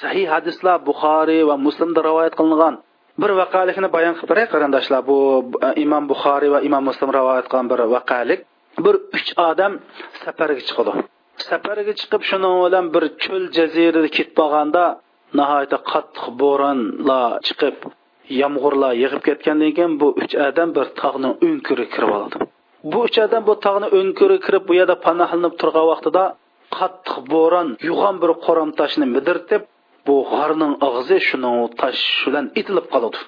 sahih 0.01 0.27
hadislar 0.33 0.77
buxoriy 0.89 1.41
va 1.49 1.55
muslimda 1.67 1.99
rivoyat 2.09 2.33
qilingan. 2.39 2.75
Bir 3.21 3.31
vaqalikni 3.41 3.89
bayon 3.95 4.13
qilib 4.17 4.29
beray 4.31 4.47
qarindoshlar. 4.53 5.01
Bu 5.09 5.17
e, 5.67 5.69
imom 5.83 6.03
buxoriy 6.11 6.49
va 6.55 6.59
imom 6.67 6.83
muslim 6.89 7.09
rivoyat 7.19 7.45
qilgan 7.49 7.67
bir 7.71 7.79
vaqalik. 7.95 8.39
Bir 8.85 8.95
uch 9.17 9.29
odam 9.49 9.73
safarga 10.23 10.63
chiqadi 10.69 10.91
safarga 11.45 11.93
chiqib 11.99 12.21
shuning 12.29 12.55
bilan 12.65 12.85
bir 12.93 13.03
cho'l 13.23 13.43
jazirada 13.57 14.09
ketib 14.17 14.33
qolganda 14.39 14.83
nihoyatda 15.39 15.77
qattiq 15.91 16.25
bo'ronlar 16.41 17.29
chiqib 17.47 17.77
yomg'irlar 18.41 18.93
yig'ib 19.03 19.21
ketgandan 19.27 19.71
keyin 19.77 19.93
bu 20.01 20.07
uch 20.21 20.33
odam 20.47 20.69
bir 20.77 20.85
tog'ning 21.01 21.33
o'nkiri 21.47 21.85
kirib 21.93 22.11
oldi. 22.17 22.37
Bu 22.91 22.99
uch 23.07 23.17
odam 23.25 23.43
bu 23.49 23.53
tog'ni 23.65 23.87
o'nkiri 23.99 24.37
kirib 24.45 24.63
bu 24.69 24.73
yerda 24.79 24.95
panohlanib 25.05 25.53
turgan 25.61 25.85
vaqtida 25.91 26.23
qattiq 26.77 27.17
bo'ron 27.33 27.67
yo'g'on 27.89 28.15
bir 28.23 28.31
qo'ram 28.45 28.69
toshni 28.79 29.05
midirtib 29.15 29.61
bu 30.07 30.15
g'orning 30.31 30.73
og'zi 30.87 31.17
shuni 31.27 31.51
tosh 31.79 32.03
bilan 32.25 32.45
itilib 32.59 32.87
qoladi. 32.93 33.19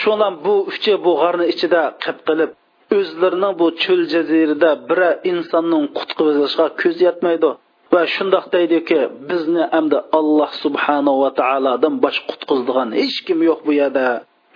Shundan 0.00 0.34
bu 0.44 0.54
uchi 0.70 0.94
bu 1.04 1.12
g'orni 1.20 1.46
ichida 1.52 1.82
qip 2.04 2.18
qilib 2.28 2.50
o'zlarining 2.98 3.54
bu 3.60 3.66
cho'l 3.82 4.02
jazirida 4.14 4.70
bira 4.88 5.10
insonning 5.30 5.84
qutqizishga 5.98 6.66
ko'z 6.80 6.96
yetmaydi. 7.06 7.50
Va 7.92 8.02
shundoq 8.14 8.44
deydiki 8.54 9.00
bizni 9.28 9.64
hamda 9.74 9.98
alloh 10.18 10.50
subhanahu 10.64 11.18
va 11.24 11.30
taolodan 11.40 11.94
bosh 12.04 12.18
qutqizdigan 12.30 12.88
hech 13.00 13.16
kim 13.26 13.38
yo'q 13.48 13.60
bu 13.66 13.72
yerda. 13.80 14.06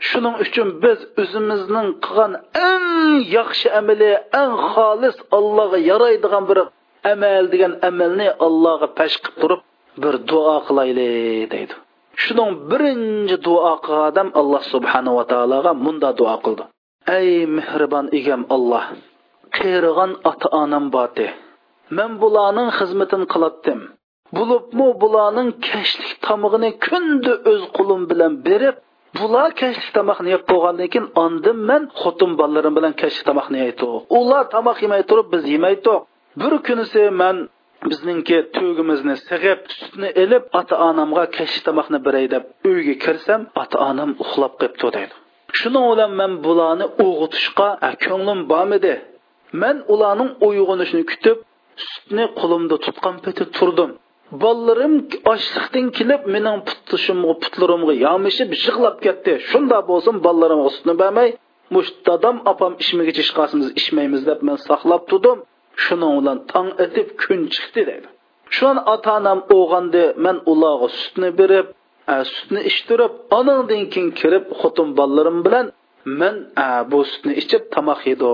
Shuning 0.09 0.37
uchun 0.45 0.69
biz 0.85 0.99
o'zimizning 1.23 1.89
qilgan 2.05 2.33
eng 2.71 2.89
yaxshi 3.37 3.69
amali 3.81 4.11
eng 4.43 4.55
xolis 4.73 5.17
allohga 5.39 5.79
yaraydigan 5.91 6.45
bir 6.51 6.59
amal 7.13 7.45
degan 7.53 7.73
amalni 7.89 8.29
allohga 8.47 8.89
pash 8.99 9.17
qilib 9.25 9.37
turib 9.43 9.61
bir 10.03 10.15
duo 10.31 10.57
qilayli 10.67 11.09
deydi. 11.53 11.75
Shuning 12.23 12.51
birinchi 12.71 13.37
duo 13.47 13.73
qilgan 13.85 14.07
odam 14.11 14.29
alloh 14.41 14.63
subhanava 14.73 15.23
taologa 15.33 15.73
munda 15.85 16.11
duo 16.21 16.37
qildi. 16.45 16.65
Ey 17.19 17.29
mehribon 17.57 18.07
egam 18.19 18.43
olloh 18.57 18.85
qiyrigan 19.57 20.13
ota 20.31 20.49
onam 20.63 20.85
boti 20.97 21.27
men 21.97 22.11
bularning 22.23 22.69
xizmatini 22.79 23.27
qilatdim 23.33 23.81
bo'libmi 24.37 24.89
bularning 25.03 25.49
kashlik 25.69 26.13
tomog'ini 26.27 26.71
kundi 26.87 27.33
o'z 27.51 27.63
qo'lim 27.77 28.03
bilan 28.11 28.33
berib 28.47 28.77
bular 29.19 29.49
kashlik 29.61 29.91
tomoqni 29.99 30.29
yeb 30.35 30.43
bo'lgandan 30.51 30.89
keyin 30.93 31.07
ondan 31.25 31.59
men 31.71 31.83
xotin 32.01 32.31
bolalarim 32.41 32.75
bilan 32.79 32.93
kashlik 33.01 33.25
tomoqni 33.31 33.59
yeydi. 33.65 33.89
Ular 34.19 34.45
tomoq 34.55 34.79
yemay 34.85 35.03
turib 35.11 35.29
biz 35.35 35.43
yemaydi. 35.55 35.95
Bir 36.41 36.53
kunisi 36.67 37.03
man 37.21 37.37
bizningki 37.89 38.39
to'gimizni 38.57 39.15
sig'ib 39.29 39.61
sutni 39.79 40.09
ilib 40.23 40.45
ota 40.61 40.75
onamga 40.89 41.25
kechki 41.37 41.61
tomoqni 41.67 41.99
beray 42.07 42.27
deb 42.35 42.45
uyga 42.71 42.95
kirsam 43.05 43.41
ota 43.63 43.77
onam 43.91 44.11
uxlab 44.25 44.55
qolibdi 44.61 44.89
deydi. 44.97 45.15
Shuning 45.61 45.85
bilan 45.93 46.13
man 46.21 46.33
bularni 46.47 46.87
uyg'otishga 47.05 47.69
ko'nglim 48.05 48.41
bormidi? 48.53 48.95
Man 49.63 49.77
ularning 49.95 50.31
uyg'onishini 50.47 51.05
kutib 51.11 51.39
sutni 51.89 52.25
qo'limda 52.41 52.77
tutgan 52.87 53.17
peti 53.25 53.45
turdim. 53.57 53.91
Bolalarim 54.43 54.95
ochliqdan 55.33 55.87
kelib 55.99 56.23
mening 56.35 56.59
putlishimga 56.69 57.35
putlarimga 57.43 57.95
yomishib 58.07 58.51
yig'lab 58.65 58.97
ketdi. 59.07 59.33
Shunda 59.51 59.79
bo'lsin 59.91 60.15
bolalarimga 60.27 60.71
sutni 60.77 60.95
bermay 61.03 61.29
mush 61.75 61.91
dadam 62.07 62.37
opam 62.53 62.73
ichmagicha 62.83 63.23
chiqasimiz 63.29 63.69
ichmaymiz 63.81 64.23
deb 64.31 64.41
man 64.49 64.59
saqlab 64.69 65.03
turdim. 65.11 65.39
Shuning 65.85 66.13
bilan 66.19 66.39
tong 66.53 66.71
etib 66.85 67.09
kun 67.23 67.41
chiqdi 67.55 67.83
deydi 67.91 68.09
shun 68.57 68.77
ota 68.95 69.11
onam 69.21 69.41
o'g'andi 69.59 70.05
man 70.25 70.37
ularga 70.53 70.89
sutni 71.01 71.31
berib 71.41 71.67
sutni 72.35 72.61
ichtirib 72.71 73.13
onandan 73.39 73.83
keyin 73.93 74.11
kirib 74.21 74.45
xotin 74.61 74.89
bolalarim 74.99 75.39
bilan 75.47 75.67
man 76.21 76.35
bu 76.91 76.99
sutni 77.11 77.33
ichib 77.43 77.63
tomoq 77.75 78.01
yedi. 78.11 78.33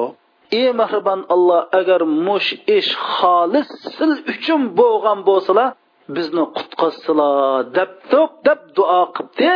Ey 0.60 0.68
mehribon 0.80 1.20
alloh 1.34 1.60
agar 1.80 2.00
mush 2.26 2.50
ish 2.78 2.92
xolis 3.16 3.68
sil 3.96 4.12
uchun 4.32 4.60
bo'lgan 4.80 5.18
bo'lsalar 5.28 5.68
bizni 6.16 6.44
qutqazsilar 6.56 7.60
deb 7.76 7.90
deb 8.46 8.60
duo 8.76 9.02
qilibdi. 9.16 9.52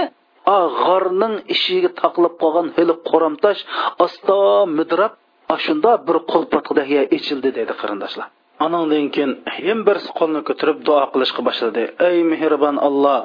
G'orning 0.82 1.34
ishiga 1.54 1.90
taqlib 2.02 2.34
qolgan 2.42 2.68
hili 2.76 2.94
qo'ramtosh 3.08 3.60
asta 4.04 4.38
midrab 4.78 5.12
shunda 5.64 5.90
bir 6.08 6.16
qo'lpatqidek 6.32 6.88
ichildi 7.16 7.48
dedi 7.58 7.72
qarindoshlar. 7.80 8.26
Anandan 8.66 9.06
keyin 9.14 9.32
yana 9.68 9.82
bir 9.88 9.96
qo'lni 10.18 10.40
ko'tarib 10.48 10.78
duo 10.86 11.02
qilishga 11.12 11.40
boshladi. 11.48 11.82
Ey 12.08 12.16
mehribon 12.32 12.76
alloh 12.88 13.20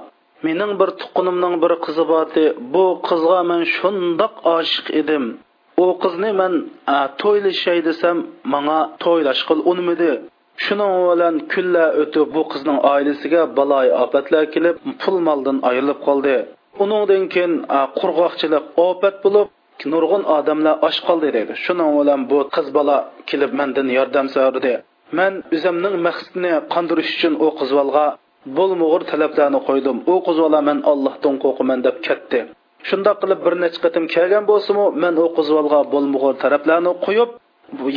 mening 0.45 0.71
bir 0.81 0.89
tuqqunimning 0.99 1.55
bir 1.63 1.73
qizi 1.85 2.03
bordi 2.13 2.43
bu 2.73 2.85
qizga 3.07 3.39
men 3.49 3.61
shundoq 3.75 4.33
oshiq 4.57 4.87
edim. 5.01 5.23
U 5.83 5.85
qizni 6.03 6.31
man 6.41 6.53
to'ylashay 7.21 7.79
desam 7.89 8.17
manga 8.53 8.79
to'ylash 9.03 9.41
qil 9.49 9.59
unmidi 9.71 10.11
shuning 10.65 10.93
bilan 11.09 11.35
kunlar 11.51 11.89
o'tib 12.01 12.27
bu 12.35 12.41
qizning 12.51 12.77
oilasiga 12.93 13.41
baloy 13.57 13.87
ofatlar 14.03 14.43
kelib 14.53 14.75
pul 15.01 15.15
moldan 15.27 15.57
ayrilib 15.69 15.99
qoldi. 16.07 16.35
Uningdan 16.83 17.23
keyin 17.33 17.53
qurg'oqchilik 17.99 18.63
ofat 18.87 19.15
bo'lib 19.25 19.47
nurg'un 19.91 20.23
odamlar 20.37 20.75
och 20.87 20.97
qoldi 21.07 21.29
deydi 21.35 21.53
shuning 21.65 21.89
bilan 21.99 22.21
bu 22.31 22.39
qiz 22.55 22.67
bola 22.77 22.97
kelib 23.29 23.51
mendan 23.59 23.87
yordam 23.97 24.27
so'radi 24.35 24.73
man 25.17 25.33
o'zimning 25.55 25.95
maqsadni 26.07 26.53
qondirish 26.73 27.11
uchun 27.15 27.33
u 27.45 27.47
qizvolga 27.59 28.07
bo'lmug'ur 28.57 29.01
talablarni 29.11 29.59
qo'ydim. 29.67 29.97
U 30.13 30.15
qizvola 30.27 30.59
man 30.69 30.79
allohdan 30.91 31.35
qo'rqaman 31.43 31.79
deb 31.87 31.97
ketdi. 32.07 32.39
Shundoq 32.89 33.17
qilib 33.21 33.39
bir 33.45 33.53
necha 33.63 33.79
qatim 33.85 34.05
kelgan 34.15 34.43
bo'lsimu 34.51 34.85
man 35.03 35.13
u 35.23 35.25
qizvolga 35.37 35.79
bo'lmug'ur 35.93 36.33
talablarni 36.43 36.91
qo'yib 37.05 37.31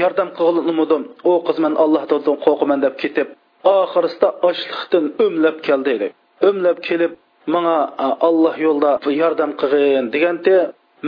yordam 0.03 0.29
qilolmadim. 0.39 1.03
U 1.31 1.33
qiz 1.47 1.57
man 1.65 1.75
allohdan 1.85 2.37
qo'rqaman 2.45 2.79
deb 2.87 2.95
ketib 3.03 3.29
oxirisida 3.77 4.29
ochliqdan 4.49 5.05
o'mlab 5.25 5.57
keldi 5.67 5.91
dedi. 5.93 6.09
O'mlab 6.49 6.79
kelib 6.89 7.13
manga 7.55 7.79
alloh 8.29 8.55
yo'lda 8.67 8.91
yordam 9.23 9.51
qilgin 9.61 10.05
deganda 10.15 10.57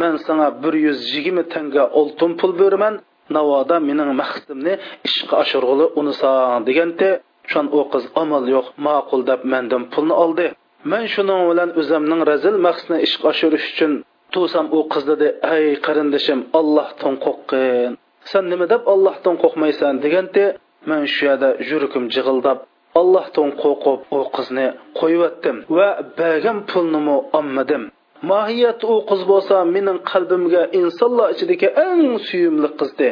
man 0.01 0.15
sana 0.27 0.47
bir 0.63 0.75
yuz 0.87 1.01
yigirma 1.15 1.45
tanga 1.55 1.83
oltin 2.01 2.31
pul 2.41 2.53
beraman 2.61 2.95
navoda 3.37 3.77
mening 3.89 4.11
maqsadimni 4.23 4.75
ishga 5.09 5.35
oshirg'ili 5.43 5.87
unisang 6.01 6.61
deganda 6.69 7.11
shon 7.53 7.67
u 7.79 7.81
qiz 7.93 8.05
amal 8.23 8.45
yo'q 8.55 8.67
ma'qul 8.87 9.21
deb 9.31 9.41
mendan 9.53 9.83
pulni 9.93 10.15
oldi. 10.25 10.47
Man 10.91 11.05
shuning 11.15 11.43
bilan 11.51 11.71
o'zimning 11.81 12.21
razil 12.31 12.57
maqsadni 12.67 12.99
ishga 13.07 13.27
oshirish 13.33 13.67
uchun 13.73 13.93
tursam 14.33 14.67
u 14.77 14.79
qiz 14.93 15.05
dedi 15.11 15.29
ey 15.55 15.67
qarindishim 15.87 16.41
ollohdan 16.59 17.15
qo'rqqin 17.25 17.91
san 18.31 18.45
nima 18.53 18.67
deb 18.73 18.83
ollohdan 18.93 19.35
qo'rqmaysan? 19.43 19.93
deganda 20.05 20.45
man 20.91 21.03
shu 21.15 21.23
yerda 21.29 21.49
yuragim 21.71 22.05
jig'ildab 22.15 22.59
ollohdan 23.01 23.49
qo'rqib 23.63 24.01
u 24.17 24.19
qizni 24.37 24.67
qo'yyotdim 25.01 25.57
va 25.77 25.89
bergan 26.19 26.59
pulnimi 26.71 27.17
olmadim 27.39 27.83
mohiyat 28.31 28.81
u 28.93 28.95
qiz 29.11 29.21
bo'lsa 29.33 29.57
mening 29.75 29.99
qalbimga 30.11 30.63
insonlar 30.81 31.29
ichidagi 31.35 31.69
eng 31.87 32.03
suyimli 32.29 32.69
qizdi 32.81 33.09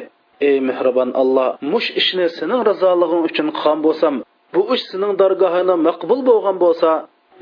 ey 0.49 0.57
mehribon 0.69 1.11
alloh 1.23 1.49
mush 1.73 1.89
ishni 2.01 2.27
sening 2.39 2.61
rizolig'ing 2.71 3.23
uchun 3.29 3.49
qilgan 3.57 3.79
bo'lsam 3.87 4.15
bu 4.55 4.63
ish 4.75 4.85
sening 4.93 5.13
dargohingda 5.21 5.75
maqbul 5.89 6.21
bo'lgan 6.31 6.57
bo'lsa 6.65 6.91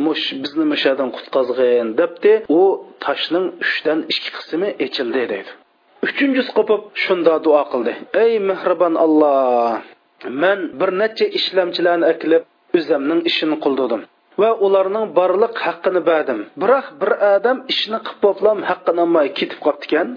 mush 0.04 0.24
bizni 0.42 0.64
mushadan 0.72 1.08
qutqazg'in 1.16 1.88
debdi 2.00 2.32
u 2.58 2.62
toshning 3.04 3.46
uchdan 3.64 3.98
ikki 4.12 4.30
qismi 4.36 4.68
echildi 4.84 5.22
deydi. 5.32 5.52
Uchinchisi 6.06 6.50
qopib 6.58 6.80
shunda 7.04 7.34
duo 7.46 7.62
qildi. 7.72 7.92
Ey 8.24 8.32
mehribon 8.50 8.94
alloh 9.04 9.72
man 10.42 10.58
bir 10.80 10.90
necha 11.02 11.26
ishlamchilarni 11.38 12.06
akilib 12.12 12.42
o'zimning 12.78 13.20
ishini 13.30 13.56
qildirdim. 13.64 14.02
Va 14.40 14.50
ularning 14.66 15.06
borliq 15.18 15.54
haqqini 15.66 16.00
berdim. 16.10 16.38
Biroq 16.62 16.86
bir 17.00 17.10
odam 17.34 17.58
ishni 17.72 17.98
qilib 18.06 18.20
bo'plam 18.26 18.58
haqqini 18.70 19.00
olmay 19.04 19.28
ketib 19.38 19.60
qolibdikan. 19.64 20.08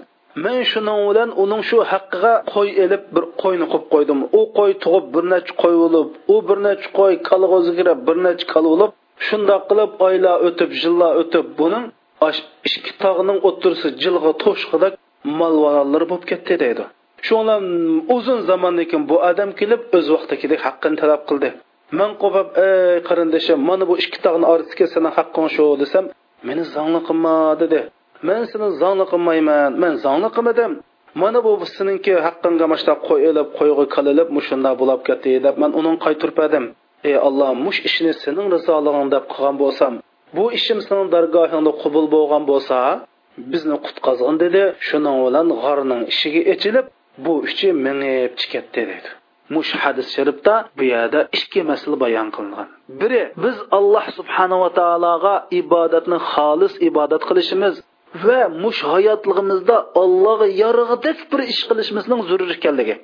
Men 0.44 0.58
shuning 0.72 1.00
bilan 1.08 1.30
uning 1.42 1.62
shu 1.70 1.78
haqqiga 1.92 2.34
qo'y 2.54 2.68
elib 2.84 3.04
bir 3.14 3.24
qo'yni 3.42 3.66
qo'yib 3.72 3.86
qo'ydim. 3.94 4.18
U 4.38 4.40
qo'y 4.58 4.72
tug'ib 4.84 5.06
bir 5.14 5.24
necha 5.32 5.52
qo'y 5.62 5.74
bo'lib 5.82 6.08
u 6.34 6.36
bir 6.48 6.58
necha 6.66 6.88
qo'y 6.98 7.14
kalg'o'zi 7.28 7.72
kirib 7.78 7.98
bir 8.08 8.16
necha 8.26 8.46
kal 8.52 8.64
bo'lib 8.72 8.90
shundoq 9.26 9.62
qilib 9.70 9.92
oylar 10.06 10.36
o'tib 10.48 10.70
yillar 10.82 11.12
o'tib 11.22 11.46
buning 11.60 11.84
ikki 12.68 12.92
tog'ning 13.04 13.38
o'ttirisi 13.48 13.88
jilg'a 14.02 14.32
to'shqida 14.44 14.88
molvonalari 15.40 16.06
bo'lib 16.10 16.26
ketdi 16.30 16.54
deydi. 16.64 16.84
Shu 17.26 17.34
uzun 18.16 18.38
zamondan 18.50 18.86
keyin 18.90 19.04
bu 19.10 19.16
odam 19.30 19.50
kelib 19.60 19.82
o'z 19.96 20.06
vaqtidagidek 20.14 20.60
haqqini 20.66 20.96
talab 21.02 21.22
qildi. 21.28 21.48
Man 21.98 22.10
qo'pib 22.22 22.48
ey 22.66 22.96
qarindishim 23.08 23.58
mana 23.68 23.84
bu 23.90 23.94
ikki 24.02 24.18
tog'ni 24.26 24.46
orasiga 24.52 24.86
seni 24.94 25.10
haqqing 25.16 25.48
shu 25.54 25.64
desam 25.82 26.04
meni 26.48 26.62
zongli 26.74 27.00
qilma 27.08 27.34
dedi 27.62 27.80
men 28.28 28.42
seni 28.52 28.68
zongli 28.82 29.04
qilmayman 29.12 29.70
men 29.82 29.92
zongli 30.04 30.28
qilmadim 30.36 30.72
mana 31.22 31.38
bu 31.46 31.52
seninki 31.76 32.12
haqqingga 32.26 32.66
mashta 32.72 32.92
qo'y 33.06 33.20
ilib 33.30 33.48
qo'yg'i 33.58 33.84
kalilib 33.94 34.28
mushunda 34.36 34.70
bo'lib 34.80 35.00
ketdi 35.08 35.32
deb 35.46 35.54
man 35.62 35.70
uning 35.80 35.96
qaytirpadim 36.04 36.64
ey 37.08 37.16
alloh 37.28 37.50
mush 37.64 37.78
ishni 37.88 38.12
sening 38.22 38.46
rizolig'ing 38.54 39.08
deb 39.14 39.24
qilgan 39.32 39.56
bo'lsam 39.62 39.92
bu 40.36 40.44
ishim 40.58 40.78
sening 40.86 41.08
dargohingda 41.14 41.72
qubul 41.82 42.06
bo'lgan 42.14 42.42
bo'lsa 42.50 42.78
bizni 43.52 43.76
qutqazgin 43.86 44.36
dedi 44.44 44.62
shuning 44.88 45.16
bilan 45.24 45.46
g'orning 45.62 46.02
eshigi 46.12 46.40
ochilib 46.54 46.86
bu 47.24 47.34
ichi 47.50 47.68
mingib 47.84 48.32
chiqatdi 48.40 48.82
dedi 48.92 49.10
mush 49.54 49.70
hadis 49.82 50.08
sharifda 50.16 50.54
bu 50.78 50.84
yerda 50.94 51.20
ikki 51.38 51.60
masala 51.70 51.96
bayon 52.04 52.28
qilingan. 52.36 52.68
Biri 53.00 53.22
biz 53.44 53.56
alloh 53.78 54.04
subhanava 54.18 54.68
taologa 54.80 55.34
ibodatni 55.60 56.18
xolis 56.32 56.74
ibodat 56.88 57.22
qilishimiz 57.28 57.74
va 58.26 58.40
mush 58.62 58.80
hayotligimizda 58.92 59.76
allohga 60.02 60.48
yorug'idek 60.62 61.18
bir 61.30 61.40
ish 61.52 61.62
qilishimizning 61.68 62.20
zarur 62.30 62.50
ekanligi. 62.56 62.94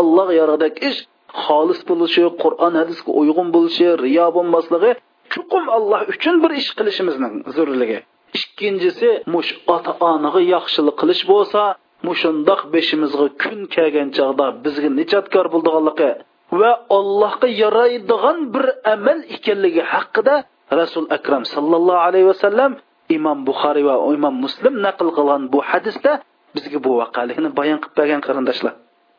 Allohga 0.00 0.34
yorug'idek 0.40 0.74
ish 0.90 0.98
xolis 1.44 1.80
bo'lishi 1.88 2.24
qur'on 2.42 2.72
hadisga 2.80 3.10
uyg'un 3.20 3.48
bo'lishi 3.56 3.86
riyo 4.04 4.26
bo'lmasligi 4.36 4.90
chuqum 5.32 5.64
alloh 5.76 6.00
uchun 6.12 6.36
bir 6.42 6.50
ish 6.60 6.70
qilishimizning 6.78 7.34
zarurligi 7.56 7.98
ikkinchisi 8.38 9.08
mush 9.34 9.50
ota 9.74 9.92
onaga 10.10 10.40
yaxshilik 10.54 10.96
qilish 11.00 11.22
bo'lsa 11.32 11.62
mushundoq 12.08 12.60
beshimizga 12.74 13.26
kun 13.42 13.58
kelgan 13.74 14.08
chog'da 14.16 14.46
bizga 14.64 14.90
nijotkor 15.00 15.46
bo'ldiganligi 15.54 16.10
va 16.60 16.72
allohga 16.98 17.48
yaraydigan 17.62 18.38
bir 18.54 18.66
amal 18.94 19.18
ekanligi 19.36 19.82
haqida 19.92 20.34
rasul 20.80 21.06
akram 21.16 21.42
sallallohu 21.54 22.00
alayhi 22.08 22.26
vasallam 22.32 22.72
imom 23.16 23.38
buxoriy 23.48 23.84
va 23.90 23.94
imom 24.16 24.34
muslim 24.44 24.74
naql 24.86 25.08
qilgan 25.16 25.42
bu 25.52 25.58
hadisda 25.70 26.12
bizga 26.54 26.78
bu 26.86 26.90
voqelikni 27.00 27.48
bayon 27.58 27.78
qilib 27.82 27.96
bergan 28.00 28.20
qarindoshlar. 28.26 28.74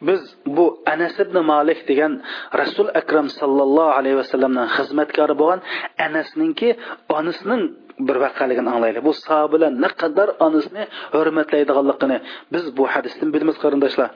Biz 0.08 0.22
bu 0.56 0.66
anas 0.94 1.16
ibn 1.24 1.38
malik 1.54 1.80
degan 1.90 2.14
rasul 2.62 2.88
akram 3.02 3.28
sallallohu 3.40 3.92
alayhi 4.00 4.18
vasallamning 4.22 4.68
xizmatkori 4.78 5.36
bo'lgan 5.42 5.62
anasninki 6.06 6.70
onasining 7.18 7.62
bir 8.08 8.16
vaqaligini 8.24 8.70
anglaylik 8.74 9.04
bu 9.08 9.14
sahobalar 9.14 9.72
naqadar 9.86 10.30
onasini 10.46 10.84
hurmatlaydiganligini 11.16 12.18
biz 12.54 12.64
bu 12.78 12.84
hadisdan 12.94 13.28
bilamiz 13.34 13.58
qarindoshlar. 13.64 14.10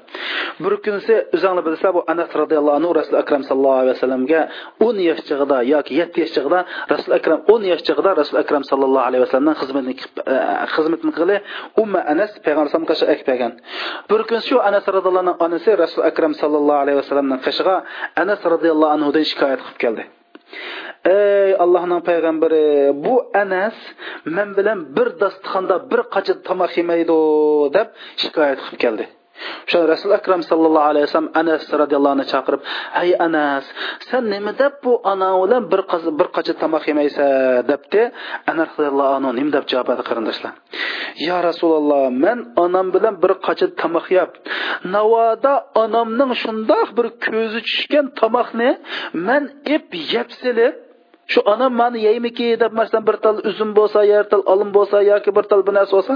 Bir 0.64 0.74
kunisi 0.86 1.16
o'zinglar 1.36 1.64
bilsa 1.68 1.88
bu 1.96 2.02
anas 2.14 2.30
roziyallohu 2.42 2.76
anhu 2.80 2.92
rasul 3.00 3.16
akram 3.24 3.44
sallallohu 3.50 3.80
alayhi 3.82 3.96
vasallamga 3.98 4.42
o'n 4.86 4.98
yosh 5.10 5.22
chig'ida 5.30 5.58
yoki 5.74 5.94
yetti 6.00 6.18
yosh 6.24 6.34
chig'ida 6.36 6.60
rasul 6.94 7.12
akram 7.20 7.40
o'n 7.54 7.62
yosh 7.72 7.84
chig'ida 7.88 8.12
rasul 8.22 8.38
akram 8.44 8.64
sallallohu 8.72 9.06
alayhi 9.10 9.24
vasallamdan 9.26 9.58
xizmatni 9.62 9.94
e, 10.34 10.36
xizmatini 10.76 11.12
qilib 11.20 11.42
umma 11.82 12.00
anas 12.14 12.32
payg'ambar 12.46 12.66
alayhisalom 12.66 12.88
qashiq 12.92 13.20
bir 14.10 14.22
kun 14.30 14.40
shu 14.48 14.56
anas 14.70 14.86
roziyallohu 14.96 15.24
anhu 15.26 15.36
onasi 15.46 15.70
rasul 15.84 16.04
akram 16.10 16.34
sallallohu 16.42 16.82
alayhi 16.84 16.98
vasallamning 17.02 17.42
qashig'a 17.48 17.76
anas 18.24 18.42
roziyallohu 18.54 18.94
anhudan 18.96 19.24
shikoyat 19.32 19.60
qilib 19.66 19.80
keldi. 19.84 20.04
Ey 21.06 21.52
allohning 21.64 22.02
payg'ambari 22.10 22.66
bu 23.06 23.16
anas 23.44 23.78
men 24.36 24.50
bilan 24.58 24.80
bir 24.96 25.08
dasturxonda 25.22 25.76
bir 25.92 26.02
qacha 26.14 26.34
tomoq 26.48 26.72
yemaydi 26.80 27.18
deb 27.76 27.88
shikoyat 28.22 28.60
qilib 28.66 28.80
keldi. 28.86 29.06
O'sha 29.68 29.80
rasul 29.94 30.12
akram 30.20 30.42
sallallohu 30.50 30.90
alayhi 30.92 31.06
vasallam 31.08 31.32
anas 31.42 31.64
roziyallohu 31.82 32.14
anhu 32.16 32.26
chaqirib 32.34 32.62
ay 33.02 33.10
anas 33.28 33.66
sen 34.10 34.24
nima 34.34 34.52
deb 34.62 34.74
bu 34.84 34.92
ana 35.12 35.30
bilan 35.44 35.64
bir 35.72 35.82
bir 36.20 36.28
qacha 36.36 36.54
tomoq 36.62 36.84
yemaysan 36.90 37.30
debdi. 37.72 38.02
Anas 38.52 38.70
roziyallohu 38.78 39.14
anhu 39.18 39.30
nima 39.40 39.52
deb 39.58 39.66
javob 39.72 39.86
berdi 39.90 40.04
qarindoshlar? 40.10 40.54
Yo 41.28 41.38
rasululloh 41.50 42.06
men 42.24 42.40
onam 42.64 42.88
bilan 42.96 43.16
bir 43.24 43.34
qacha 43.48 43.68
tomoq 43.82 44.08
yeb 44.18 44.32
navoda 44.96 45.54
onamning 45.84 46.32
shundoq 46.44 46.88
bir 46.98 47.08
ko'zi 47.26 47.60
tushgan 47.68 48.06
tomoqni 48.20 48.70
men 49.28 49.44
ep 49.76 49.88
yeb 50.14 50.30
silib 50.42 50.74
shu 51.32 51.40
onam 51.54 51.74
mani 51.82 52.00
yeymiki 52.08 52.48
deb 52.64 52.72
masalan 52.80 53.04
bir 53.10 53.18
tal 53.24 53.38
uzum 53.50 53.70
bo'lsa 53.80 54.00
yer 54.14 54.24
tal 54.32 54.44
olim 54.54 54.70
bo'lsa 54.78 54.98
yoki 55.12 55.30
bir 55.38 55.46
tal 55.52 55.62
bir 55.68 55.74
narsa 55.78 55.94
bo'lsa 55.98 56.14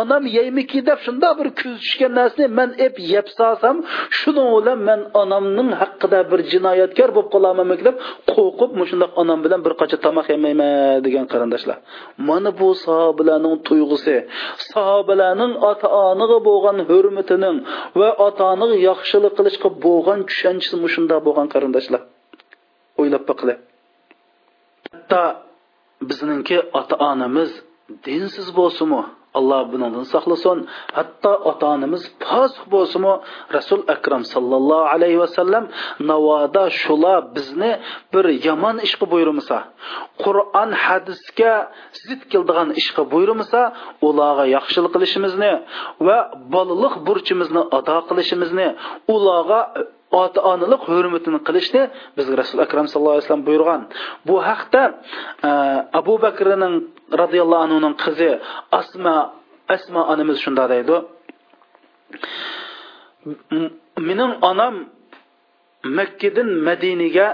onam 0.00 0.22
yeymiki 0.36 0.78
deb 0.88 0.98
shundoq 1.06 1.34
bir 1.40 1.48
ko'z 1.60 1.80
narsani 2.18 2.46
man 2.58 2.70
ep 2.86 2.94
yeb 3.12 3.26
solsam 3.38 3.76
shuni 4.18 4.44
bilan 4.56 4.78
man 4.88 5.00
onamning 5.22 5.70
haqida 5.80 6.20
bir 6.30 6.40
jinoyatkor 6.52 7.08
bo'lib 7.16 7.30
qolamanmi 7.34 7.76
deb 7.88 7.96
qo'rqib 8.32 8.70
shundoq 8.90 9.10
onam 9.22 9.38
bilan 9.44 9.60
bir 9.66 9.72
qancha 9.80 9.96
tomoq 10.06 10.26
yemayman 10.34 10.70
degan 11.06 11.26
qarindoshlar. 11.32 11.76
Mana 12.28 12.50
bu 12.60 12.68
sahobalarning 12.84 13.56
tuyg'usi 13.68 14.16
sahobalarning 14.70 15.52
ota 15.70 15.88
onaga 16.10 16.38
bo'lgan 16.48 16.78
hurmatining 16.90 17.56
va 18.00 18.08
ota 18.26 18.42
onaga 18.54 18.76
yaxshilik 18.88 19.32
qilishga 19.38 19.68
bo'lgan 19.86 20.18
tushunchasi 20.28 20.76
shundoq 20.94 21.20
bo'lgan 21.26 21.46
qarindoshlar? 21.54 22.02
O'ylab 23.00 23.24
boqinglar 23.30 23.58
hatto 25.04 25.22
bizningki 26.08 26.56
ota 26.78 26.96
onamiz 27.10 27.50
dinsiz 28.04 28.48
bo'lsinmi 28.58 29.02
alloh 29.38 29.62
bundan 29.70 30.06
saqlasin. 30.14 30.58
Hatto 30.96 31.32
ota 31.50 31.66
onamiz 31.74 32.02
posiq 32.26 32.64
bo'lsinmi 32.74 33.12
rasul 33.56 33.80
akram 33.94 34.22
sallallohu 34.34 34.86
alayhi 34.94 35.18
vasallam 35.24 35.64
navoda 36.10 36.64
shular 36.82 37.18
bizni 37.36 37.72
bir 38.12 38.24
yomon 38.46 38.76
ishga 38.86 39.06
buyurmasa 39.12 39.56
qur'on 40.24 40.70
hadisga 40.84 41.54
zid 42.06 42.20
keldigan 42.32 42.68
ishga 42.80 43.02
buyurmasa 43.12 43.60
ularga 44.08 44.44
yaxshilik 44.56 44.90
qilishimizni 44.94 45.52
va 46.06 46.18
bolalik 46.54 46.94
burchimizni 47.06 47.62
ado 47.78 47.96
qilishimizni 48.08 48.68
ularga 49.14 49.60
ota 50.22 50.40
onalik 50.52 50.82
hurmatini 50.90 51.38
qilishni 51.48 51.82
bizga 52.16 52.34
rasul 52.42 52.58
akram 52.66 52.86
sallallohu 52.90 53.14
alayhi 53.16 53.26
vasallam 53.26 53.46
buyurgan. 53.48 53.82
Bu 54.28 54.36
haqda 54.48 54.82
e, 55.48 55.50
abu 56.00 56.14
bakrning 56.24 56.74
roziyallohu 57.22 57.62
anhuning 57.66 57.94
qizi 58.04 58.30
asma 58.80 59.14
asma 59.74 60.00
onamiz 60.12 60.36
shunday 60.44 60.66
deydi. 60.74 60.96
Mening 64.08 64.32
onam 64.50 64.74
makkadan 65.98 66.48
madinaga 66.68 67.28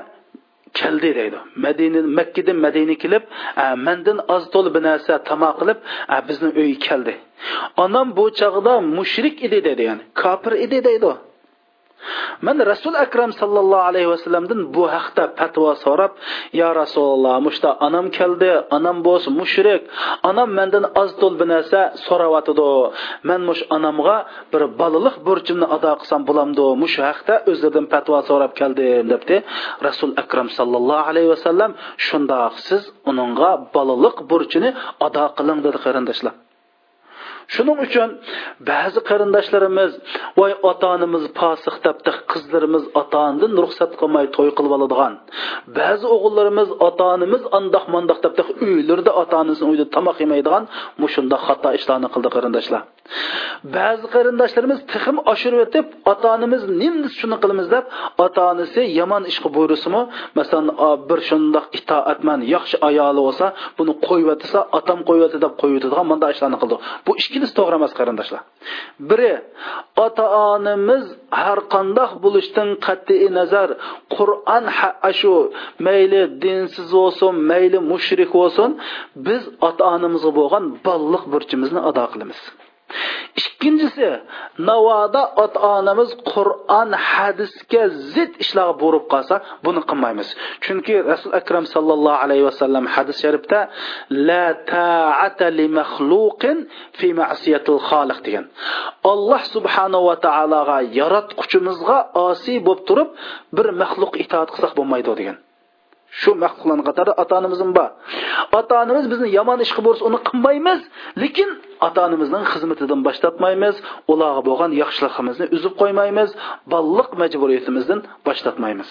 keldi 0.79 1.11
deydi. 1.19 1.39
Madina 1.65 2.01
makkadan 2.19 2.57
madina 2.67 2.95
kelib 3.03 3.23
e, 3.63 3.65
mandan 3.87 4.19
oz 4.35 4.45
to'l 4.55 4.67
bir 4.75 4.83
narsa 4.89 5.13
tamoq 5.31 5.55
qilib 5.61 5.79
e, 6.15 6.17
bizni 6.29 6.49
uyga 6.61 6.79
keldi. 6.87 7.15
Onam 7.85 8.07
bu 8.19 8.25
chog'da 8.41 8.73
mushrik 8.99 9.37
edi 9.47 9.59
deydi 9.67 9.83
ya'ni 9.89 10.03
kofir 10.23 10.53
edi 10.65 10.79
deydi. 10.89 11.13
Man 12.47 12.57
rasul 12.73 12.95
akram 13.05 13.31
sallallohu 13.41 13.85
alayhi 13.91 14.09
vasallamdan 14.15 14.61
bu 14.75 14.85
haqda 14.95 15.25
fatvo 15.39 15.71
so'rab 15.85 16.13
yo 16.61 16.69
rasululloh 16.83 17.35
mushta 17.47 17.71
onam 17.87 18.07
keldi 18.19 18.51
onam 18.77 18.97
bo'lsin 19.07 19.33
mushrik 19.41 19.83
onam 20.31 20.49
mendan 20.59 20.85
oz 21.03 21.11
to'l 21.21 21.35
bir 21.41 21.49
narsa 21.55 21.81
so'rayotidi 22.07 22.71
man 23.29 23.41
mush 23.49 23.63
onamga 23.77 24.17
bir 24.53 24.63
bolalik 24.81 25.17
burchimni 25.27 25.67
ado 25.77 25.93
qilsam 26.01 26.21
bo'lamdi 26.29 26.65
mush 26.83 26.97
haqda 27.09 27.35
o'zlaridan 27.51 27.87
fatvo 27.93 28.19
so'rab 28.31 28.53
keldim 28.61 29.05
debdi 29.13 29.37
rasul 29.87 30.11
akram 30.23 30.49
sallallohu 30.59 31.05
alayhi 31.11 31.31
vasallam 31.35 31.71
shundoq 32.07 32.55
siz 32.69 32.83
uningga 33.11 33.51
bolalik 33.77 34.17
burchini 34.31 34.71
ado 35.07 35.25
qiling 35.39 35.59
dedi 35.67 35.79
qarindoshlar. 35.85 36.35
Shuning 37.55 37.79
uchun 37.87 38.09
ba'zi 38.71 39.01
qarindoshlarimiz 39.09 39.93
voy 40.39 40.53
ota 40.71 40.87
onamiz 40.95 41.25
posiq 41.41 41.77
debdi 41.87 42.11
qizlarimiz 42.33 42.85
ota 43.01 43.19
onadan 43.29 43.53
ruxsat 43.65 43.93
qilmay 44.01 44.27
to'y 44.37 44.51
qilib 44.57 44.73
oladigan. 44.79 45.13
Ba'zi 45.79 46.07
o'g'illarimiz 46.15 46.69
ota 46.87 47.05
onamiz 47.15 47.43
andoq 47.59 47.85
mandoq 47.95 48.19
debdi 48.25 48.43
uylarida 48.67 49.13
ota 49.23 49.35
onasini 49.43 49.69
uyda 49.73 49.87
tomoq 49.97 50.17
yemaydigan 50.25 50.65
mushundoq 51.03 51.43
xato 51.49 51.69
ishlarni 51.79 52.09
qildi 52.15 52.29
qarindoshlar. 52.37 52.83
Ba'zi 53.77 54.07
qarindoshlarimiz 54.15 54.79
tixim 54.93 55.17
oshirib 55.33 55.61
o'tib 55.67 55.87
ota 56.13 56.27
onamiz 56.37 56.63
nimni 56.83 57.09
shuni 57.21 57.37
qilamiz? 57.43 57.67
deb 57.75 57.85
ota 58.25 58.43
onasi 58.53 58.83
yomon 59.01 59.23
ishga 59.33 59.49
buyursimi 59.57 60.03
masalan 60.39 60.69
bir 61.09 61.21
shundoq 61.29 61.67
itoatman 61.79 62.41
yaxshi 62.55 62.77
ayoli 62.89 63.21
bo'lsa 63.27 63.47
buni 63.79 63.93
qo'yib 64.07 64.29
o'tsa 64.35 64.59
otam 64.79 64.99
qo'yib 65.09 65.25
o'tdi 65.27 65.39
deb 65.45 65.53
qo'yib 65.61 65.77
o'tadigan 65.79 66.07
mana 66.13 66.27
ishlarni 66.35 66.59
qildi. 66.63 66.77
Bu 67.07 67.13
biz 67.43 67.51
to'g'ri 67.59 67.75
emas 67.81 67.93
qarindoshlar. 67.99 68.43
Biri 69.11 69.33
ota 70.05 70.25
onamiz 70.53 71.05
har 71.43 71.59
qandoq 71.75 72.11
bo'lishdan 72.25 72.69
qat'iy 72.87 73.25
nazar 73.39 73.69
qur'on 74.17 74.65
shu 75.21 75.35
mayli 75.87 76.23
dinsiz 76.45 76.89
bo'lsin 76.99 77.33
mayli 77.51 77.79
mushrik 77.93 78.31
bo'lsin 78.41 78.71
biz 79.27 79.43
ota 79.69 79.83
onamizga 79.95 80.31
bo'lgan 80.39 80.65
bolliq 80.87 81.25
burchimizni 81.33 81.81
ado 81.89 82.05
qilamiz. 82.13 82.41
Ikkinchisi 83.41 84.09
navoda 84.69 85.23
ota 85.45 85.59
onamiz 85.77 86.11
qur'on 86.33 86.91
hadisga 87.11 87.83
zid 88.15 88.33
ishlarga 88.45 88.75
borib 88.83 89.05
qolsa 89.13 89.35
buni 89.65 89.81
qilmaymiz. 89.91 90.29
Chunki 90.65 90.95
rasul 91.13 91.33
akram 91.41 91.65
sallallohu 91.75 92.19
alayhi 92.25 92.45
vasallam 92.51 92.85
hadis 92.95 93.17
sharifda 93.25 93.61
la 94.29 94.47
taata 94.73 95.47
li 95.59 95.67
maxluqin 95.79 96.57
fi 96.99 97.09
ma'siyatil 97.21 97.81
xoliq 97.91 98.19
degan. 98.27 98.45
Alloh 99.13 99.43
subhanahu 99.55 100.05
va 100.09 100.17
taologa 100.27 100.79
yaratquchimizga 101.01 101.99
osiy 102.29 102.59
bo'lib 102.67 102.83
turib 102.89 103.09
bir 103.57 103.67
maxluq 103.83 104.13
itoat 104.25 104.49
qilsak 104.55 104.73
bo'lmaydi 104.79 105.13
degan. 105.21 105.39
Shu 106.21 106.31
maxluqlarning 106.43 106.87
qatorida 106.91 107.15
ota 107.23 107.35
onamizim 107.41 107.71
bor. 107.79 107.91
Ota 108.59 108.75
onamiz 108.83 109.05
bizni 109.13 109.29
yomon 109.39 109.59
ishga 109.67 109.81
bo'lsa 109.87 110.03
uni 110.09 110.19
qilmaymiz 110.29 110.81
lekin 111.23 111.51
ota 111.87 112.01
onamizning 112.07 112.45
xizmatidan 112.53 113.01
boshlatmaymiz 113.07 113.77
ularga 114.13 114.43
bo'lgan 114.49 114.71
yaxshiligimizni 114.83 115.47
uzib 115.57 115.75
qo'ymaymiz 115.81 116.29
bolliq 116.73 117.09
majburiyatimizdan 117.23 118.01
boshlatmaymiz. 118.27 118.91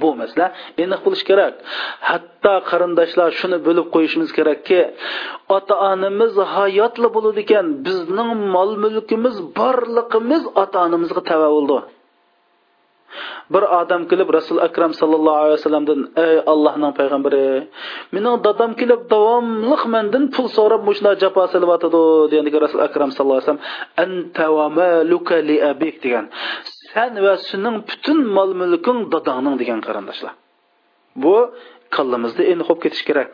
Bu 0.00 0.08
masala 0.20 0.46
aniq 0.82 1.00
bo'lishi 1.06 1.24
kerak. 1.30 1.54
Hatto 2.10 2.54
qarindoshlar 2.70 3.30
shuni 3.40 3.58
bilib 3.66 3.86
qo'yishimiz 3.94 4.30
kerakki 4.38 4.80
ota 5.56 5.74
onamiz 5.90 6.32
hayotli 6.56 7.08
bo'ladi 7.16 7.40
ekan 7.46 7.66
bizning 7.86 8.30
mol 8.54 8.70
mulkimiz 8.84 9.36
borliqimiz 9.58 10.42
ota 10.62 10.78
onamizga 10.86 11.22
tavalludi 11.32 11.78
bir 13.54 13.62
odam 13.80 14.02
kelib 14.10 14.28
rasul 14.38 14.58
akram 14.68 14.92
sallallohu 15.00 15.38
alayhi 15.42 15.56
vasallamdan 15.58 16.00
ey 16.26 16.36
allohning 16.52 16.92
payg'ambari 16.98 17.46
mening 18.14 18.36
dadam 18.46 18.70
kelib 18.80 19.00
davomliq 19.14 19.82
mendan 19.94 20.24
pul 20.34 20.46
so'rab 20.56 20.82
mushlar 20.88 21.14
jafo 21.22 21.42
silyotidi 21.54 22.04
deganda 22.32 22.58
rasul 22.66 22.80
akram 22.88 23.10
sallallohu 23.16 23.40
alayhi 23.40 23.48
vasallam. 23.48 23.64
Anta 24.04 24.46
va 24.56 24.66
maluka 24.78 25.36
li 25.48 25.56
abik 25.70 25.96
degan. 26.04 26.26
Sen 26.92 27.12
va 27.24 27.34
sening 27.48 27.76
butun 27.88 28.18
mol 28.36 28.50
mulking 28.60 28.98
dadangning 29.14 29.56
degan 29.62 29.80
qarindoshlar. 29.86 30.32
Bu 31.22 31.34
kallamizda 31.96 32.42
endi 32.52 32.62
xo'p 32.68 32.80
ketish 32.84 33.04
kerak. 33.08 33.30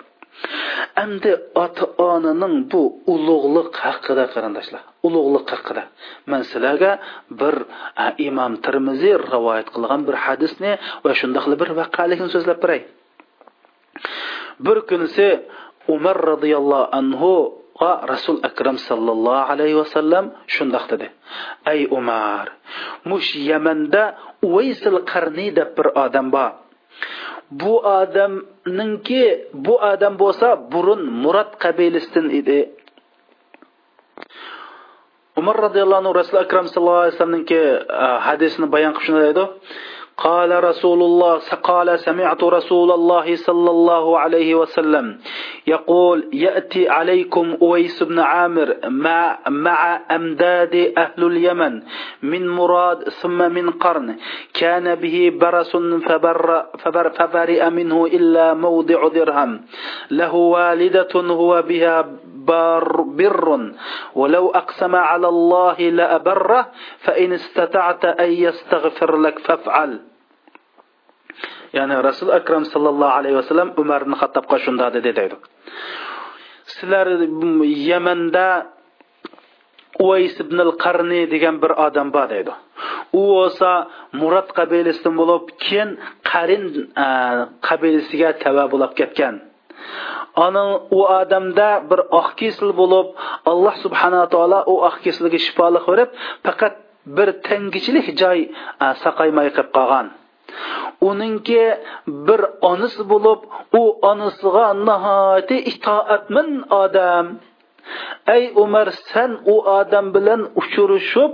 Endi 1.03 1.33
ota 1.65 1.85
onaning 2.11 2.55
bu 2.73 2.83
ulug'liq 3.15 3.75
haqida 3.85 4.25
qarindoshlar 4.35 4.83
ulug'liq 5.07 5.47
haqida. 5.55 5.83
Man 6.31 6.43
sizlarga 6.51 6.93
bir 7.41 7.55
e, 8.05 8.07
imom 8.29 8.53
termiziy 8.65 9.15
rivoyat 9.35 9.69
qilgan 9.75 10.01
bir 10.09 10.17
hadisni 10.25 10.73
va 11.05 11.13
shundoq 11.21 11.45
bir 11.63 11.71
vaqalikni 11.81 12.29
so'zlab 12.35 12.59
beray 12.65 12.83
bir 14.67 14.79
kunisi 14.89 15.27
umar 15.95 16.17
roziyallohu 16.33 16.87
anhu 17.01 17.33
rasul 18.13 18.39
akram 18.49 18.77
sallallohu 18.89 19.49
alayhi 19.53 19.77
vasallam 19.83 20.25
shundoq 20.55 20.85
dedi. 20.93 21.07
Ey 21.73 21.81
umar 21.99 22.47
mush 23.11 23.31
yamanda 23.51 24.03
uvaysil 24.47 24.99
qarniy 25.13 25.51
deb 25.59 25.71
bir 25.79 25.87
odam 26.05 26.27
bor. 26.35 26.51
Bu 27.51 27.75
odamninki 28.01 29.25
bu 29.55 29.75
odam 29.93 30.15
bo'lsa 30.23 30.49
burun 30.73 31.03
murad 31.23 31.51
qabilasidan 31.63 32.27
edi. 32.41 32.59
Umar 35.41 35.57
roziyallohu 35.67 36.01
anhu 36.03 36.13
rasuli 36.21 36.39
akram 36.47 36.67
sallallohu 36.69 37.03
alayhi 37.03 37.15
vasallamninki 37.15 37.61
hadisini 38.27 38.67
bayon 38.75 38.93
qilib 38.99 39.39
قال 40.21 40.65
رسول 40.65 41.03
الله 41.03 41.39
قال 41.63 41.99
سمعت 41.99 42.45
رسول 42.45 42.91
الله 42.93 43.37
صلى 43.37 43.71
الله 43.71 44.19
عليه 44.19 44.55
وسلم 44.55 45.19
يقول 45.67 46.29
يأتي 46.33 46.89
عليكم 46.89 47.57
أويس 47.63 48.03
بن 48.03 48.19
عامر 48.19 48.77
مع, 48.85 49.39
مع 49.49 50.01
أمداد 50.11 50.93
أهل 50.99 51.25
اليمن 51.25 51.83
من 52.23 52.49
مراد 52.49 53.09
ثم 53.09 53.39
من 53.53 53.71
قرن. 53.71 54.17
كان 54.55 54.95
به 54.95 55.33
برس 55.41 55.77
فبر 55.77 56.67
فبر 56.79 57.11
فبرئ 57.11 57.71
منه 57.71 58.07
إلا 58.07 58.55
موضع 58.55 59.09
درهم. 59.09 59.61
له 60.11 60.35
والدة 60.35 61.15
هو 61.15 61.63
بها 61.63 62.07
بر, 62.35 63.01
بر. 63.01 63.73
ولو 64.15 64.51
أقسم 64.51 64.97
على 64.97 65.29
الله 65.29 65.79
لأبره 65.81 66.67
فإن 66.99 67.33
استطعت 67.33 68.05
أن 68.05 68.33
يستغفر 68.33 69.17
لك 69.17 69.39
فافعل. 69.39 70.10
Ya'ni 71.79 71.95
rasul 72.09 72.29
akram 72.39 72.65
sallallohu 72.73 73.15
alayhi 73.19 73.37
vasallam 73.41 73.69
umar 73.83 74.01
ibn 74.07 74.15
xattobga 74.23 74.57
shunda 74.65 74.87
dedi. 74.97 75.11
Deydi 75.19 75.37
sizlar 76.73 77.07
yamanda 77.91 78.49
uvays 80.05 80.35
ibn 80.45 80.59
al 80.67 80.73
qarni 80.85 81.21
degan 81.35 81.57
bir 81.63 81.73
odam 81.87 82.09
bor 82.17 82.27
deydi 82.35 82.53
u 83.19 83.23
bo'lsa 83.35 83.71
murad 84.21 84.49
qabilasidan 84.59 85.15
bo'lib 85.21 85.45
keyin 85.65 85.91
qarin 86.31 86.65
e, 87.05 87.07
qabilasiga 87.69 88.31
tava 88.43 88.65
bo'lib 88.73 88.93
ketgan. 89.01 89.35
Ana 90.47 90.63
u 90.99 91.01
odamda 91.21 91.69
bir 91.91 92.01
oq 92.21 92.29
kesil 92.41 92.71
bo'lib 92.81 93.09
alloh 93.51 93.75
subhanaa 93.85 94.27
taolo 94.35 94.61
u 94.73 94.75
oq 94.89 94.97
kesilga 95.05 95.39
shifoli 95.47 95.81
berib 95.89 96.11
faqat 96.47 96.75
bir 97.17 97.29
tangichilik 97.49 98.07
joy 98.23 98.39
e, 98.85 98.87
saqaymay 99.05 99.49
qolib 99.57 99.71
qolgan. 99.79 100.07
Uningki 101.09 101.65
bir 102.27 102.41
onasi 102.71 103.03
bo'lib 103.13 103.41
u 103.81 103.83
onasiga 104.11 104.67
nihoyatda 104.89 105.57
itoatmin 105.73 106.49
odam. 106.83 107.27
Ey 108.37 108.45
umar 108.63 108.89
sen 109.11 109.31
u 109.53 109.55
odam 109.79 110.07
bilan 110.17 110.41
uchrashib 110.61 111.33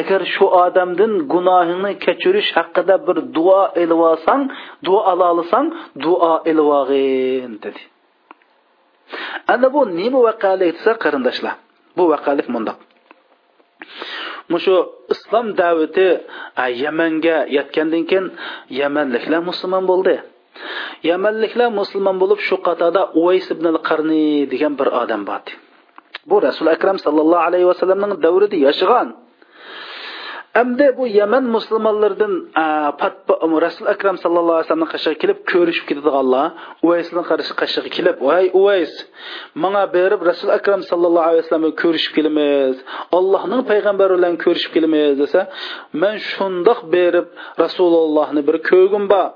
agar 0.00 0.20
shu 0.34 0.46
odamdan 0.64 1.12
gunohingni 1.32 1.92
kechirish 2.04 2.50
haqida 2.58 2.96
bir 3.06 3.16
duo 3.36 3.62
ilib 3.82 4.00
olsang 4.10 4.42
duo 4.86 5.00
ola 5.12 5.26
olsang 5.34 5.66
duo 6.04 6.32
ilib 6.50 6.68
olg'in 6.78 7.52
dedi. 7.64 7.82
Ana 9.52 9.68
bu 9.74 9.80
nima 9.98 10.20
vaqalik 10.28 10.70
desa 10.76 10.92
qarindoshlar? 11.04 11.54
Bu 11.96 12.04
vaqalik 12.12 12.46
mundoq. 12.54 12.78
Mushu 14.52 14.76
islom 15.14 15.46
davati 15.60 16.08
yamanga 16.82 17.36
yetgandan 17.56 18.04
keyin 18.10 18.26
yamanliklar 18.80 19.40
musulmon 19.50 19.84
bo'ldi. 19.90 20.16
Yamanliklar 21.10 21.68
musulmon 21.80 22.16
bo'lib 22.22 22.40
shu 22.48 22.56
qatorda 22.66 23.02
uvays 23.20 23.46
ibn 23.54 23.66
al 23.72 23.78
qarni 23.88 24.24
degan 24.52 24.72
bir 24.80 24.88
odam 25.02 25.22
bor 25.30 25.42
bu 26.26 26.42
rasul 26.42 26.66
akram 26.74 26.98
sallallohu 27.04 27.42
alayhi 27.48 27.66
vasallamning 27.72 28.12
davrida 28.24 28.56
yashagan 28.66 29.08
endi 30.60 30.86
bu 30.98 31.06
Yaman 31.08 31.44
musulmonlaridan 31.44 32.32
um, 33.42 33.52
Rasul 33.66 33.86
Akram 33.94 34.16
sallallohu 34.22 34.56
alayhi 34.60 34.68
vasallamni 34.68 34.90
qashig'iga 34.94 35.20
kelib 35.22 35.38
ko'rishib 35.52 35.84
ketadiganlar 35.88 36.46
uvaysni 36.84 37.22
qarishi 37.30 37.54
qashig'iga 37.60 37.90
kelib, 37.96 38.16
"Voy 38.28 38.44
Uvays, 38.60 38.92
menga 39.62 39.84
berib 39.96 40.20
Rasul 40.30 40.50
Akram 40.58 40.80
sallallohu 40.90 41.26
alayhi 41.28 41.42
vasallamni 41.44 41.72
ko'rishib 41.82 42.12
kelamiz. 42.16 42.76
Allohning 43.18 43.62
payg'ambari 43.70 44.12
bilan 44.18 44.34
ko'rishib 44.44 44.70
kelamiz" 44.76 45.14
desa, 45.22 45.40
"Men 46.02 46.14
shundoq 46.30 46.80
berib 46.94 47.26
Rasulullohni 47.64 48.40
bir 48.48 48.56
ko'rgim 48.70 49.04
bor, 49.12 49.28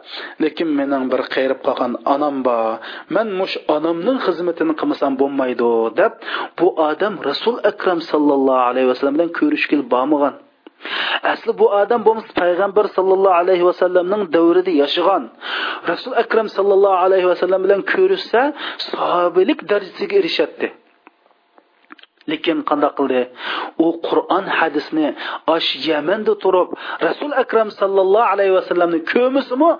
lekin 0.45 0.69
mening 0.79 1.05
bir 1.13 1.21
qayrib 1.35 1.61
qolgan 1.67 1.93
onam 2.15 2.37
bor. 2.49 2.73
Men 3.15 3.27
mush 3.41 3.55
onamning 3.77 4.19
xizmatini 4.27 4.75
qilmasam 4.81 5.13
bo'lmaydi" 5.21 5.71
deb 6.01 6.13
bu 6.59 6.67
odam 6.89 7.15
Rasul 7.29 7.57
Akram 7.71 8.01
sallallohu 8.11 8.63
alayhi 8.71 8.89
vasallam 8.91 9.15
bilan 9.17 9.31
ko'rishib 9.39 9.69
kelib 9.73 9.91
bormagan. 9.97 10.46
Asli 11.33 11.53
bu 11.61 11.67
odam 11.81 12.01
bo'lmasa 12.07 12.31
payg'ambar 12.43 12.85
sallallohu 12.97 13.37
alayhi 13.43 13.65
vasallamning 13.71 14.23
davrida 14.37 14.73
yashagan 14.83 15.23
rasul 15.91 16.13
akram 16.23 16.47
sallallohu 16.57 16.99
alayhi 17.07 17.27
vasallam 17.33 17.61
bilan 17.67 17.81
ko'rishsa 17.93 18.41
sahobilik 18.89 19.59
darajasiga 19.71 20.15
erishadi 20.21 20.67
lekin 22.31 22.59
qandoq 22.69 22.93
qildi? 22.99 23.23
U 23.85 23.87
qur'on 24.09 24.45
hadisni 24.59 25.09
osh 25.55 25.71
yamanda 25.89 26.35
turib 26.45 26.69
rasul 27.07 27.33
akram 27.43 27.69
sallallohu 27.81 28.31
alayhi 28.35 28.55
vasallamni 28.59 29.01
ko'misimi 29.13 29.71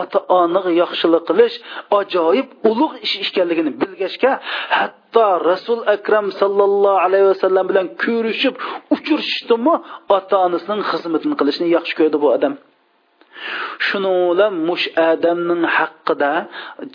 ota 0.00 0.18
onaga 0.40 0.70
yaxshilik 0.82 1.22
qilish 1.30 1.56
ajoyib 2.00 2.48
ulug' 2.70 2.96
ish 3.06 3.14
ekanligini 3.24 3.72
bilgachga 3.80 4.32
hatto 4.78 5.26
rasul 5.50 5.80
akram 5.96 6.26
sallallohu 6.40 7.02
alayhi 7.06 7.26
vasallam 7.32 7.64
bilan 7.70 7.86
ko'rishib 8.04 8.54
uchrashdimi 8.94 9.74
ota 10.16 10.36
onasining 10.46 10.82
xizmatini 10.90 11.34
qilishni 11.40 11.66
yaxshi 11.76 11.94
ko'rdi 12.00 12.18
bu 12.24 12.28
odam. 12.36 12.54
Shuningla 13.88 14.46
mush 14.68 14.86
adamning 15.10 15.64
haqqida 15.76 16.32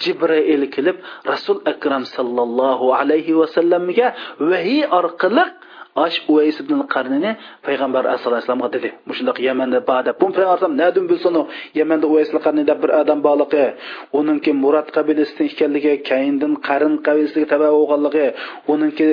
jibrail 0.02 0.64
kelib 0.76 0.98
rasul 1.32 1.58
akram 1.72 2.04
sallallohu 2.16 2.94
alayhi 3.00 3.34
vasallamga 3.42 4.08
vahiy 4.52 4.84
orqali 5.00 5.46
ash 5.96 6.18
uvays 6.32 6.58
ibn 6.64 6.82
qarnini 6.94 7.32
payg'ambar 7.66 8.04
alayhi 8.06 8.26
vasallamga 8.26 8.70
dedi. 8.76 8.90
Mushundoq 9.10 9.38
yamanda 9.48 9.80
bada 9.92 10.12
bu 10.22 10.28
payg'ambar 10.38 10.70
nadum 10.82 11.06
bilsin 11.12 11.36
yamanda 11.80 12.06
uvays 12.12 12.30
qarni 12.46 12.64
deb 12.70 12.78
bir 12.84 12.92
odam 13.02 13.20
borligi 13.28 13.66
uningki 14.20 14.52
murad 14.64 14.88
qabilasidan 14.98 15.46
ekanligi 15.52 15.94
kayindan 16.10 16.54
qarin 16.68 16.94
qabilasiga 17.08 17.48
taba 17.54 17.68
bo'lganligi 17.78 18.26
uningki 18.74 19.08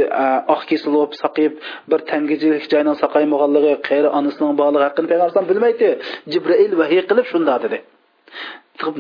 oq 0.54 0.62
kesil 0.70 0.90
bo'lib 0.96 1.12
saqib 1.22 1.52
bir 1.90 2.00
tangijilik 2.10 2.64
joyni 2.72 2.92
saqaymaganligi 3.02 3.72
qayri 3.88 4.08
onasining 4.18 4.52
borligi 4.60 4.84
haqida 4.88 5.06
payg'ambar 5.12 5.44
bilmaydi. 5.50 5.88
Jibril 6.32 6.72
vahiy 6.80 7.02
qilib 7.10 7.26
shunda 7.32 7.54
dedi. 7.64 7.78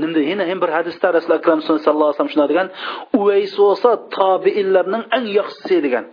Nimda 0.02 0.20
yana 0.30 0.44
ham 0.50 0.58
bir 0.62 0.70
hadisda 0.76 1.06
rasul 1.16 1.32
akram 1.38 1.58
sallallohu 1.66 2.08
alayhi 2.08 2.16
vasallam 2.16 2.32
shunday 2.34 2.48
degan 2.52 2.68
uvays 3.18 3.52
bo'lsa 3.62 3.90
tobiinlarning 4.18 5.04
eng 5.16 5.26
yaxshisi 5.38 5.76
degan. 5.86 6.04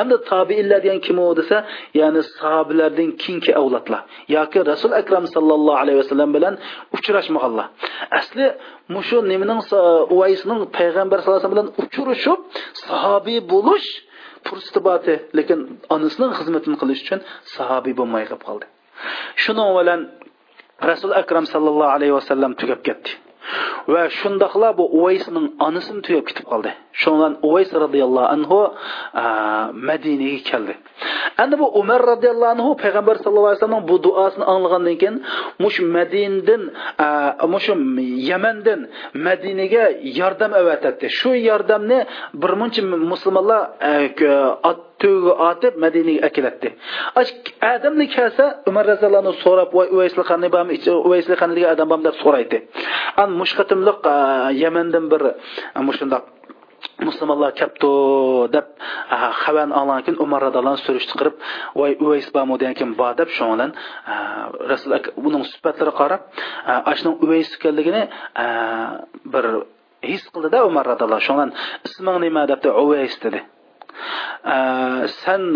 Endi 0.00 0.16
tobiinlar 0.30 0.78
degan 0.84 1.00
kim 1.06 1.18
u 1.24 1.26
desa 1.40 1.56
ya'ni 2.00 2.20
sahobalardan 2.38 3.10
keyingi 3.22 3.52
avlodlar. 3.60 4.02
Yoki 4.36 4.58
rasul 4.72 4.92
akram 5.00 5.24
sallallohu 5.34 5.78
alayhi 5.82 5.98
vasallam 6.02 6.30
bilan 6.36 6.54
uchrashmaganlar 6.96 7.66
asli 8.20 8.46
mushu 8.94 9.18
nimaning 9.32 9.60
uvaysning 10.14 10.60
payg'ambar 10.78 11.16
sallallohu 11.18 11.38
alayhi 11.38 11.46
vasallam 11.46 11.56
bilan 11.56 11.70
uchrashib 11.82 12.38
sahobiy 12.86 13.38
bo'lish 13.52 13.88
fursati 14.46 15.14
lekin 15.38 15.58
onasining 15.94 16.30
xizmatini 16.38 16.76
qilish 16.82 17.00
uchun 17.04 17.20
sahobiy 17.56 17.94
bo'lmay 18.00 18.24
qolib 18.30 18.42
qoldi. 18.48 18.66
Shuning 19.42 19.70
bilan 19.78 20.00
rasul 20.82 21.12
akram 21.12 21.46
sallallohu 21.46 21.90
alayhi 21.96 22.14
vasallam 22.18 22.52
tugab 22.60 22.82
ketdi. 22.86 23.10
Va 23.86 24.10
shundoqla 24.10 24.68
bu 24.78 24.84
uvaysning 24.98 25.46
onasini 25.66 26.00
tugab 26.06 26.24
ketib 26.28 26.46
qoldi. 26.52 26.70
Shundan 27.02 27.32
uvays 27.48 27.70
roziyallohu 27.84 28.28
anhu 28.34 28.58
madinaga 29.88 30.40
keldi. 30.50 30.74
Endi 31.42 31.54
bu 31.62 31.66
umar 31.80 32.00
roziyallohu 32.12 32.52
anhu 32.56 32.70
payg'ambar 32.82 33.16
sallallohu 33.22 33.48
alayhi 33.50 33.62
vasallam 33.62 33.84
bu 33.90 33.96
duosini 34.06 34.44
anglagandan 34.52 34.96
keyin 35.00 35.16
mush 35.62 35.78
madindan 35.96 36.62
mush 37.52 37.68
yamandan 38.30 38.80
madinaga 39.26 39.84
yordam 40.20 40.52
avatadi 40.60 41.06
shu 41.18 41.30
yordamni 41.48 41.98
bir 42.42 42.52
muncha 42.60 42.82
musulmonlar 43.12 43.60
to'yga 45.02 45.32
otib 45.50 45.74
madinaga 45.84 46.26
akilatdi. 46.28 46.68
Adamni 47.74 48.06
kelsa 48.16 48.44
umar 48.70 48.84
roziyallohu 48.92 49.32
so'rab 49.44 49.68
voy 49.78 49.88
uvaysli 49.94 50.22
qani 50.30 50.48
bormi 50.54 50.74
uvaysli 51.08 51.34
qani 51.40 51.52
degan 51.56 51.70
odam 51.76 51.88
bormi 51.90 52.04
deb 52.08 52.16
so'raydi. 52.22 52.58
An 53.22 53.30
mushqatimliq 53.40 53.98
yamandan 54.62 55.04
bir 55.12 55.22
mushundoq 55.88 56.24
musulmonlar 57.08 57.52
kelibdi 57.58 57.90
deb 58.56 58.66
xabarni 59.42 59.74
olgan 59.80 60.00
keyin 60.04 60.18
umar 60.24 60.40
roziyallohu 60.46 60.78
surishti 60.86 61.14
qilib 61.20 61.36
voy 61.80 61.92
uvays 62.04 62.26
bormi 62.34 62.54
degan 62.60 62.74
keyin 62.78 62.92
bor 63.00 63.12
deb 63.20 63.28
shu 63.36 63.44
bilan 63.52 63.70
rasul 64.70 64.90
buning 65.24 65.42
suhbatlari 65.52 65.92
qarab 66.00 66.20
ashuni 66.92 67.12
uvays 67.24 67.48
ekanligini 67.56 68.02
bir 69.32 69.44
his 70.10 70.24
qildida 70.34 70.58
umar 70.70 70.84
roziyallohu 70.92 71.26
shu 71.26 71.32
bilan 71.36 71.50
isming 71.86 72.16
nima 72.24 72.42
debdi 72.50 72.68
uvays 72.84 73.14
dedi. 73.24 73.40
Э, 74.46 75.08
сән 75.24 75.46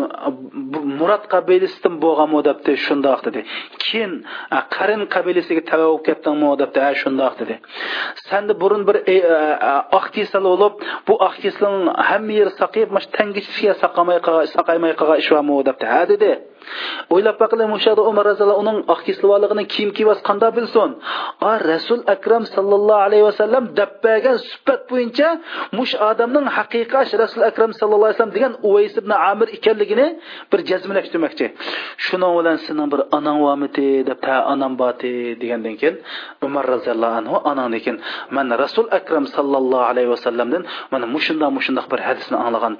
болған 2.03 2.30
ма 2.32 2.41
деп 2.43 2.64
те 2.66 2.74
шұндақ 2.74 3.22
деді. 3.28 3.45
Кейін 3.84 4.16
қарин 4.74 5.05
қабилесіге 5.12 5.62
тәуә 5.68 5.86
болып 5.86 6.07
деп 6.59 6.74
те 6.74 6.82
ә 6.88 6.91
шұндақ 6.99 7.38
деді. 7.38 7.59
Сәнді 8.26 8.57
бұрын 8.59 8.86
бір 8.88 9.03
э, 9.05 9.18
э, 9.20 9.72
ахтисал 10.01 10.49
болып 10.49 10.82
бұл 11.07 11.22
ахтисалың 11.28 11.93
һәм 12.11 12.32
ер 12.34 12.51
сақиып 12.59 12.97
тәңгішке 13.14 13.76
сақаймай 13.84 14.18
қалған 14.24 15.22
іш 15.22 15.30
депті 15.70 15.86
ә 15.86 16.07
деді. 16.11 16.32
O'ylab 17.14 17.36
baqili 17.42 17.64
mushada 17.74 18.02
umar 18.11 18.24
roziyallohu 18.30 18.62
uning 18.64 18.78
oq 18.92 19.00
kesilvorligini 19.06 19.64
kiyim 19.72 19.90
kiyvas 19.96 20.20
qanday 20.28 20.50
bilsin? 20.58 20.90
A 21.50 21.52
rasul 21.72 22.00
akram 22.14 22.44
sallallohu 22.54 23.02
alayhi 23.06 23.24
vasallam 23.30 23.64
dabbagan 23.78 24.36
sifat 24.50 24.80
bo'yicha 24.90 25.28
mush 25.78 25.94
odamning 26.11 26.46
haqiqat 26.56 27.08
rasul 27.24 27.42
akram 27.50 27.70
sallallohu 27.80 28.08
alayhi 28.08 28.18
vasallam 28.18 28.36
degan 28.38 28.52
uvays 28.68 28.94
ibn 29.02 29.12
amir 29.30 29.48
ekanligini 29.56 30.06
bir 30.50 30.61
jazmlashtirmoqchi 30.70 31.46
shuning 32.06 32.32
bilan 32.38 32.56
sening 32.66 32.88
bir 32.92 33.00
onang 33.16 33.38
bormidi 33.44 33.88
deb 34.08 34.18
ta 34.26 34.34
onam 34.52 34.72
boti 34.82 35.12
degandan 35.40 35.74
keyin 35.80 35.96
umar 36.46 36.64
roziyallohu 36.74 37.14
anhu 37.20 37.36
onang 37.50 37.72
ekan 37.80 37.96
man 38.36 38.46
rasul 38.64 38.86
akram 38.98 39.24
sallallohu 39.36 39.84
alayhi 39.90 40.11
vasallamdan 40.14 40.62
mana 40.92 41.06
mushundoq 41.14 41.50
mushundoq 41.58 41.86
bir 41.92 42.00
hadisni 42.06 42.36
anglagan 42.44 42.74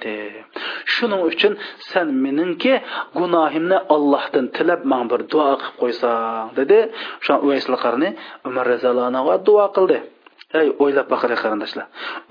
shuning 0.95 1.23
uchun 1.31 1.53
sen 1.91 2.07
meningki 2.25 2.75
gunohimni 3.19 3.70
allahtan 3.95 4.45
tilab 4.57 4.83
man 4.93 5.05
bir 5.13 5.21
duo 5.33 5.51
qilib 5.61 5.77
qo'ysang 5.81 6.49
dedi. 6.59 6.79
Shu 7.25 7.35
uvaysli 7.47 7.77
qarni 7.85 8.09
umar 8.49 8.65
roziyallohu 8.73 9.09
anhuga 9.11 9.35
duo 9.49 9.67
qildi. 9.77 9.99
Ey 10.61 10.69
o'ylab 10.83 11.07
baqaray 11.13 11.39
qarindoshlar. 11.45 11.87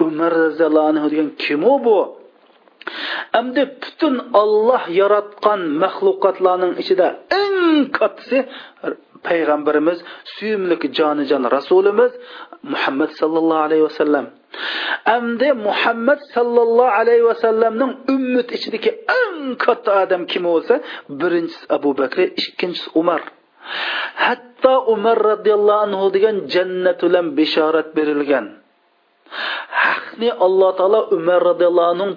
Umar 0.06 0.32
roziyallohu 0.46 0.88
anhu 0.92 1.08
degan 1.12 1.30
kim 1.44 1.62
u 1.74 1.76
bu? 1.86 2.00
Әмді 3.40 3.64
бүтін 3.82 4.16
Аллах 4.42 4.86
яратқан 5.02 5.62
мәхлуқатларның 5.84 6.72
ішінде 6.82 7.08
ең 7.40 7.56
каттысы 7.98 8.40
payg'ambarimiz 9.28 10.00
suyimlik 10.36 10.84
jonijon 11.00 11.44
rasulimiz 11.56 12.12
muhammad 12.74 13.12
sallallohu 13.20 13.66
alayhi 13.68 13.86
vasallam. 13.90 14.26
Endi 15.16 15.50
muhammad 15.68 16.20
sallallohu 16.36 16.96
alayhi 17.00 17.24
vasallamning 17.32 17.92
ummat 18.16 18.48
ichidagi 18.58 18.92
eng 19.22 19.38
katta 19.64 19.92
odam 20.04 20.24
kim 20.32 20.44
bo'lsa 20.50 20.76
birinchisi 21.20 21.66
abu 21.78 21.90
bakr 22.00 22.20
ikkinchisi 22.42 22.90
umar. 23.02 23.22
Hatto 24.26 24.74
umar 24.94 25.18
roziyallohu 25.32 25.84
anhu 25.86 26.06
degan 26.16 26.36
jannat 26.54 27.00
bilan 27.06 27.26
bishorat 27.38 27.88
berilgan. 27.98 28.46
Haqni 29.84 30.30
alloh 30.46 30.70
taolo 30.80 31.02
umar 31.18 31.40
roziyallohu 31.50 31.92
anhu 31.94 32.08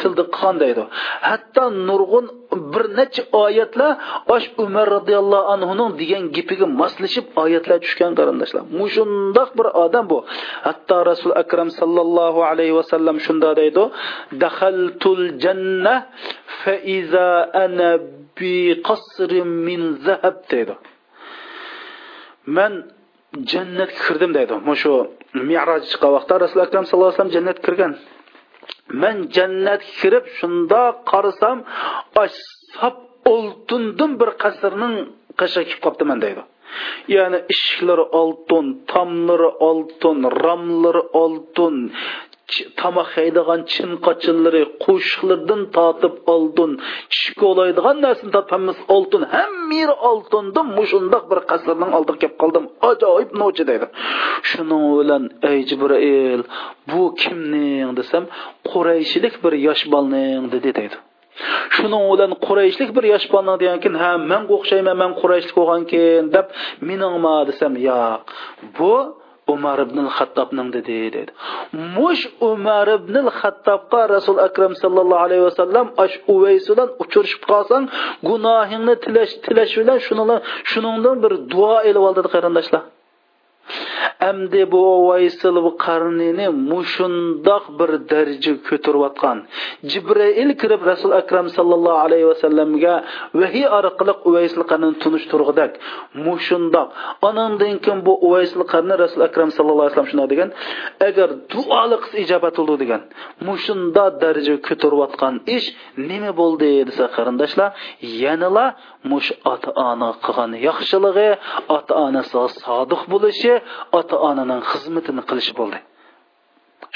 tildi 0.00 0.22
qilgan 0.34 0.56
deydi 0.62 0.82
hatto 1.28 1.62
nurg'un 1.88 2.26
bir 2.72 2.84
necha 2.98 3.22
oyatlar 3.44 3.92
osh 4.34 4.46
umar 4.64 4.86
roziyallohu 4.96 5.46
anhuning 5.54 5.90
degan 6.00 6.22
gapiga 6.36 6.66
moslashib 6.80 7.26
oyatlar 7.42 7.78
tushgan 7.84 8.12
qarindoshlar. 8.18 8.62
Mushundoq 8.80 9.50
bir 9.58 9.66
odam 9.84 10.04
bu. 10.12 10.18
Hatto 10.66 10.96
rasul 11.10 11.32
akram 11.42 11.68
sallallohu 11.80 12.40
alayhi 12.50 12.74
vasallam 12.80 13.16
shunda 13.26 13.50
deydi 13.60 13.84
dahaltul 14.42 15.24
janna 15.42 15.94
fa 16.60 16.74
iza 16.98 17.28
ana 17.64 17.90
bi 18.38 18.54
qasrin 18.88 19.48
min 19.66 19.80
zahab 20.06 20.36
deydi. 20.52 20.74
Man 22.56 22.72
jannatga 23.52 23.98
kirdim 24.04 24.30
deydi. 24.36 24.54
Shu 24.82 24.92
miroj 25.50 25.82
chiqqan 25.90 26.10
vaqtda 26.16 26.34
rasul 26.44 26.60
akram 26.66 26.84
sallallohu 26.88 27.10
alayhi 27.10 27.18
vasallam 27.18 27.36
jannatga 27.36 27.64
kirgan. 27.66 27.92
Man 29.02 29.16
jannatga 29.36 29.88
kirib 29.98 30.24
shundoq 30.38 30.94
qarasam 31.10 31.58
sap 32.74 32.96
oltindan 33.34 34.12
bir 34.20 34.30
qasrning 34.42 34.94
qasha 35.40 35.60
kelib 35.68 35.80
qolibdiman 35.84 36.18
deydi. 36.24 36.42
Ya'ni 37.16 37.38
eshiklari 37.52 38.04
oltin 38.20 38.66
tomlari 38.92 39.50
oltin 39.68 40.18
ramlari 40.44 41.02
oltin 41.22 41.76
tomoq 42.80 43.10
yeydigan 43.20 43.60
chin 43.72 43.90
qochillari 44.06 44.62
qo'shiqlardan 44.84 45.62
tortib 45.76 46.14
oltin 46.34 46.70
tush 47.12 47.42
olaydigan 47.50 47.96
narsani 48.04 48.32
topamiz 48.36 48.78
oltin 48.94 49.22
hamma 49.34 49.74
yeri 49.80 49.94
oltinda 50.10 50.60
mushundoq 50.78 51.24
bir 51.30 51.40
qasrning 51.50 51.90
oldiga 51.98 52.18
kelib 52.22 52.36
qoldim. 52.42 52.64
Ajoyib 52.90 53.30
nochi 53.40 53.62
deydi. 53.70 53.86
Shuning 54.50 54.84
bilan 54.98 55.22
ey 55.50 55.58
jibrail 55.68 56.40
bu 56.90 57.02
kimning 57.22 57.90
desam 57.98 58.24
qurayshilik 58.70 59.34
bir 59.44 59.52
yosh 59.66 59.84
bolning 59.92 60.42
dedi 60.54 60.70
deydi. 60.78 60.96
Shuning 61.76 62.04
bilan 62.12 62.32
qurayshlik 62.46 62.90
bir 62.96 63.04
yosh 63.12 63.26
bolni 63.34 63.54
degan 63.62 63.94
ha 64.02 64.10
man 64.30 64.42
o'xshayman 64.56 64.96
man 65.02 65.12
qurayshlik 65.20 65.54
bo'lgankin 65.60 66.22
deb 66.36 66.46
meningma 66.88 67.36
desam 67.50 67.72
yo'q 67.88 68.20
bu 68.78 68.92
umar 69.54 69.78
ibn 69.86 69.98
xattobning 70.16 70.68
dedi 70.76 70.96
dedi. 71.16 71.32
Mush 71.96 72.24
umar 72.50 72.86
ibn 72.98 73.16
xattobga 73.38 74.02
rasul 74.14 74.38
akram 74.48 74.72
sallallohu 74.82 75.24
alayhi 75.26 75.44
vasallam 75.48 75.86
ash 76.04 76.16
uvays 76.34 76.64
bilan 76.70 76.88
uchrashib 77.02 77.42
qolsang 77.52 77.84
gunohingni 78.28 78.94
tilash 79.04 79.32
tilash 79.44 79.74
bilan 79.80 79.98
shuningdan 80.70 81.16
bir 81.24 81.32
duo 81.52 81.74
elib 81.88 82.02
oldi 82.08 82.28
qarindoshlar. 82.34 82.82
Әмді 84.30 84.62
bu 84.72 84.82
Вайсыл 85.08 85.56
qarnini 85.84 86.46
mushundoq 86.70 87.64
bir 87.78 87.90
darajaga 88.10 88.62
ko'tarayotgan 88.68 89.38
Jibril 89.90 90.50
kirib 90.60 90.82
Rasul 90.90 91.12
akram 91.20 91.46
sallallohu 91.56 91.98
alayhi 92.06 92.26
vasallamga 92.32 92.94
vahiy 93.40 93.66
orqali 93.78 94.12
Uvaysl 94.28 94.62
qarnini 94.70 94.96
tunishtirg'idak 95.02 95.72
mushundoq. 96.26 96.88
Onandan 97.28 97.74
keyin 97.84 98.00
bu 98.06 98.12
Uvaysl 98.26 98.60
qarni 98.72 98.94
Rasul 99.04 99.20
akram 99.28 99.50
sallallohu 99.56 99.86
alayhi 99.86 99.94
vasallam 99.94 100.10
shunday 100.12 100.28
degan, 100.32 100.48
agar 101.08 101.28
duoli 101.52 101.96
qilsa 102.02 102.16
ijobat 102.24 102.54
bo'ldi 102.58 102.76
degan. 102.82 103.00
Mushundoq 103.48 104.12
darajaga 104.22 104.60
ko'tarayotgan 104.68 105.34
ish 105.56 105.66
nima 106.08 106.30
bo'ldi 106.40 106.70
desa 106.88 107.04
qarindoshlar, 107.16 107.68
яныла 108.24 108.66
mush 109.10 109.30
ата-ана 109.54 110.10
qilgan 110.24 110.50
yaxshiligi, 110.68 111.28
ota-onasiga 111.76 112.44
sodiq 112.64 113.02
bo'lishi 113.12 113.52
ota 113.98 114.16
onaning 114.28 114.62
xizmatini 114.70 115.22
qilish 115.28 115.50
bo'ldi. 115.58 115.78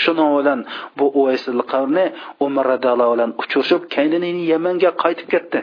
Shuning 0.02 0.30
bilan 0.38 0.61
bu 0.98 1.06
uvaysil 1.20 1.61
qavni 1.72 2.04
umar 2.46 2.64
roziyallohu 2.72 3.12
bilan 3.14 3.30
uchrashib 3.42 3.82
keyin 3.94 4.24
yamanga 4.52 4.90
qaytib 5.02 5.28
ketdi. 5.34 5.61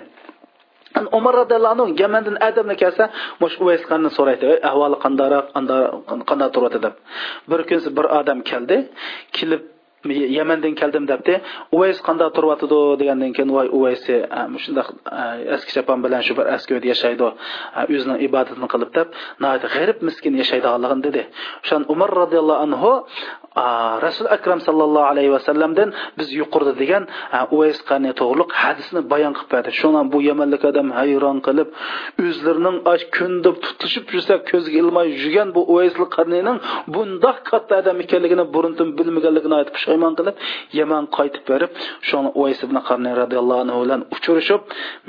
Umar 1.18 1.34
roziyallohu 1.42 1.84
yamandan 2.04 2.38
adamni 2.50 2.76
kelsa 2.84 3.04
mush 3.42 3.56
uvays 3.64 3.82
so'raydi 4.18 4.48
ahvoli 4.70 4.98
qandaroq 5.06 5.46
qanday 6.30 6.50
turyapti 6.56 6.80
deb. 6.86 6.94
Bir 7.50 7.60
kun 7.70 7.80
bir 7.98 8.06
odam 8.20 8.40
keldi 8.50 8.78
kelib 9.38 9.62
yamandan 10.06 10.76
keldim 10.76 11.08
debdi. 11.08 11.42
Uvays 11.72 12.00
qanday 12.08 12.30
turyotidi 12.36 12.80
degandan 13.02 13.32
keyin 13.34 13.50
voy 13.58 13.68
uvaysi 13.78 14.16
e, 14.40 14.42
shundoq 14.64 14.88
e, 15.22 15.24
eski 15.56 15.72
chapon 15.76 16.04
bilan 16.06 16.22
shu 16.28 16.34
bir 16.38 16.46
eski 16.56 16.78
uyda 16.78 16.88
yashaydi 16.94 17.28
e, 17.80 17.82
o'zining 17.96 18.20
ibodatini 18.28 18.68
qilib 18.74 18.92
deb 18.98 19.08
g'arib 19.74 20.00
miskin 20.08 20.34
yashaydiganligini 20.42 21.04
dedi. 21.08 21.24
O'shan 21.64 21.82
umar 21.94 22.10
roziyallohu 22.22 22.60
anhu 22.66 22.92
rasul 24.06 24.28
akram 24.38 24.60
sallallohu 24.68 25.08
alayhi 25.12 25.32
vasallamdan 25.38 25.90
biz 26.18 26.28
yuqorida 26.42 26.74
degan 26.82 27.04
uvays 27.56 27.80
qani 27.90 28.12
to'g'riliq 28.20 28.50
hadisni 28.64 29.02
bayon 29.12 29.34
qilib 29.38 29.50
berdi. 29.54 29.70
Shundan 29.80 30.06
bu 30.14 30.18
yamanlik 30.30 30.64
odam 30.70 30.88
hayron 31.00 31.38
qilib 31.48 31.70
o'zlarining 32.26 32.78
kunda 33.18 33.52
tutishib 33.66 34.06
yursa 34.16 34.34
ko'ziga 34.50 34.78
ilmay 34.84 35.08
yurgan 35.22 35.50
bu 35.56 35.62
uvaysli 35.74 36.06
qarnining 36.16 36.58
bundoq 36.94 37.38
katta 37.50 37.74
odam 37.82 37.98
ekanligini 38.06 38.46
burundan 38.56 38.90
bilmaganligini 38.98 39.56
aytib 39.60 39.74
pushaymon 39.78 40.14
qilib 40.20 40.36
yaman 40.80 41.04
qaytib 41.18 41.44
berib 41.52 41.72
shuni 42.10 42.30
uvays 42.40 42.60
ibn 42.68 42.78
qarni 42.88 43.12
roziyallohu 43.22 43.62
anhu 43.66 43.78
bilan 43.84 44.02
uchrashib 44.16 44.62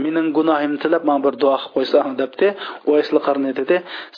mening 0.04 0.26
gunohimni 0.38 0.78
tilab 0.84 1.02
man 1.10 1.18
bir 1.26 1.34
duo 1.42 1.56
qilib 1.62 1.72
qo'ysang 1.76 2.10
debdi. 2.20 2.48
Uvaysli 2.88 3.20
qarni 3.26 3.50
dedi 3.60 3.76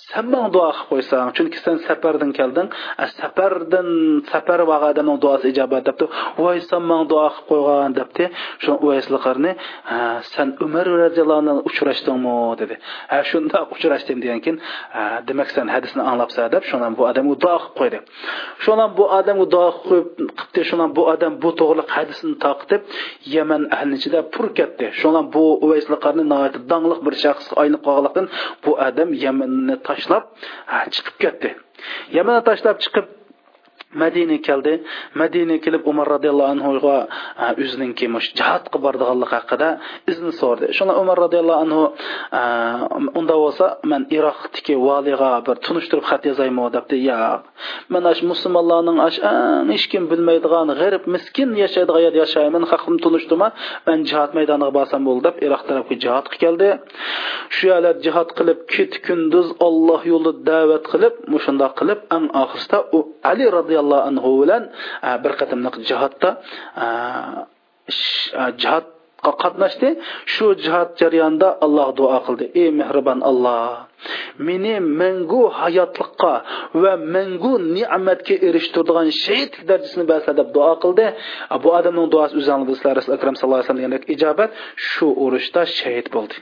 sen 0.09 0.25
man 0.33 0.47
duo 0.55 0.69
qilib 0.71 0.89
qo'ysang 0.91 1.29
chunki 1.37 1.59
sen 1.65 1.77
safardan 1.87 2.31
kelding. 2.39 2.69
Safardan 3.19 3.89
safar 4.33 4.61
va 4.71 4.93
duosi 5.25 5.47
ijobat 5.53 5.85
debdi 5.89 6.05
voy 6.39 6.59
man 6.91 7.09
duo 7.11 7.29
qilib 7.29 7.47
qo'ygan 7.51 7.93
debdi. 7.99 8.25
Shu 8.63 8.71
uvaysli 8.85 9.19
qarni 9.27 9.53
san 10.33 10.49
umar 10.65 10.87
roziyallohu 11.05 11.41
anhu 11.43 11.63
uchrashdingmi? 11.71 12.37
dedi. 12.61 12.75
Ha 13.11 13.19
shundoq 13.31 13.67
uchrashdim 13.75 14.19
degan 14.25 14.41
keyin 14.45 14.59
demak 15.29 15.49
san 15.57 15.67
hadisni 15.75 16.03
anglabsan 16.11 16.45
deb 16.55 16.63
shundan 16.71 16.93
bu 16.99 17.03
odam 17.11 17.27
duo 17.45 17.57
qilib 17.63 17.75
qo'ydi. 17.79 17.99
Shundan 18.65 18.91
bu 18.99 19.05
odam 19.19 19.39
duo 19.55 19.69
qilib 19.87 20.07
qilibdi 20.39 20.61
shundan 20.71 20.91
bu 20.97 21.03
odam 21.13 21.33
bu 21.43 21.49
to'g'riliq 21.61 21.89
hadisni 21.97 22.35
taqib 22.47 22.83
yaman 23.37 23.63
ahli 23.77 23.95
ichida 24.01 24.21
pur 24.35 24.47
ketdi. 24.59 24.87
Shundan 25.01 25.25
bu 25.35 25.45
uvaysli 25.65 25.97
qarni 26.05 26.25
dongliq 26.73 27.01
bir 27.07 27.15
shaxsga 27.25 27.55
aylanib 27.63 27.83
qolganlikdan 27.87 28.27
bu 28.65 28.71
odam 28.89 29.09
yamanni 29.25 29.77
tashlab 29.89 30.25
chiqib 30.95 31.17
ketdi. 31.25 31.51
Yamanni 32.17 32.43
tashlab 32.51 32.77
chiqib 32.85 33.07
madina 33.95 34.39
keldi. 34.49 34.73
Madina 35.15 35.57
kelib 35.65 35.83
umar 35.91 36.07
roziyallohu 36.15 36.51
anhuga 36.55 36.97
o'ziniki 37.63 38.07
jihodga 38.39 38.79
bordiganligi 38.85 39.35
haqida 39.39 39.69
izni 40.11 40.33
so'rdi. 40.41 40.67
Shunda 40.77 40.95
umar 41.03 41.17
roziyallohu 41.25 41.61
anhu 41.65 41.83
unda 43.21 43.35
bo'lsa 43.45 43.65
man 43.91 44.03
iroqdagi 44.17 44.75
valiyga 44.89 45.31
bir 45.47 45.57
tunishtirib 45.67 46.05
xat 46.11 46.23
yozaymi? 46.31 46.61
debdi 46.77 46.97
yo'q. 47.11 47.41
Mana 47.95 48.11
shu 48.17 48.25
musulmonlarning 48.33 48.99
hech 49.73 49.87
kim 49.93 50.05
bilmaydigan 50.13 50.69
g'arib 50.81 51.03
miskin 51.15 51.49
yashaydigan 51.65 52.03
yerda 52.07 52.19
yashayman 52.25 52.65
haqim 52.73 52.95
tunishtirma 53.05 53.49
man 53.87 53.99
jihod 54.09 54.31
maydoniga 54.39 54.73
borsam 54.79 55.03
bo'ldi 55.09 55.23
deb 55.27 55.37
iroq 55.47 55.63
tarafga 55.69 55.95
jihodga 56.05 56.37
keldi. 56.45 56.69
Shu 57.57 57.65
yerlar 57.73 57.95
jihod 58.07 58.31
qilib 58.39 58.59
ket 58.75 58.93
kunduz 59.07 59.49
olloh 59.67 60.01
yo'lida 60.13 60.41
da'vat 60.51 60.85
qilib 60.93 61.15
shundoq 61.45 61.73
qilib 61.81 61.99
eng 62.17 62.27
oxirida 62.43 62.79
u 62.97 62.99
ali 63.31 63.47
roziyallohu 63.59 63.80
roziyallohu 63.81 64.09
anhu 64.11 64.31
bilan 64.43 64.63
bir 65.23 65.33
qatimliq 65.41 65.75
jihodda 65.89 66.31
jihodga 68.63 69.33
qatnashdi. 69.43 69.89
Shu 70.35 70.47
jihod 70.65 70.91
jarayonida 71.01 71.49
alloh 71.65 71.89
duo 72.01 72.19
qildi. 72.27 72.45
Ey 72.61 72.69
mehribon 72.81 73.19
alloh 73.31 73.73
meni 74.49 74.75
mangu 75.01 75.43
hayotlikqa 75.61 76.35
va 76.83 76.93
mangu 77.15 77.53
ne'matga 77.77 78.35
erishtiradigan 78.49 79.09
shahidlik 79.25 79.63
darajasini 79.71 80.05
bersa 80.13 80.31
deb 80.41 80.49
duo 80.57 80.73
qildi. 80.83 81.07
Bu 81.63 81.69
odamning 81.79 82.09
duosi 82.15 82.35
o'zinglar 82.41 82.95
rasul 82.99 83.13
akram 83.19 83.35
sallallohu 83.37 83.63
alayhi 83.63 83.73
vasallam 83.73 84.05
ijobat 84.15 84.51
shu 84.91 85.07
urushda 85.25 85.63
shahid 85.79 86.07
bo'ldi. 86.15 86.37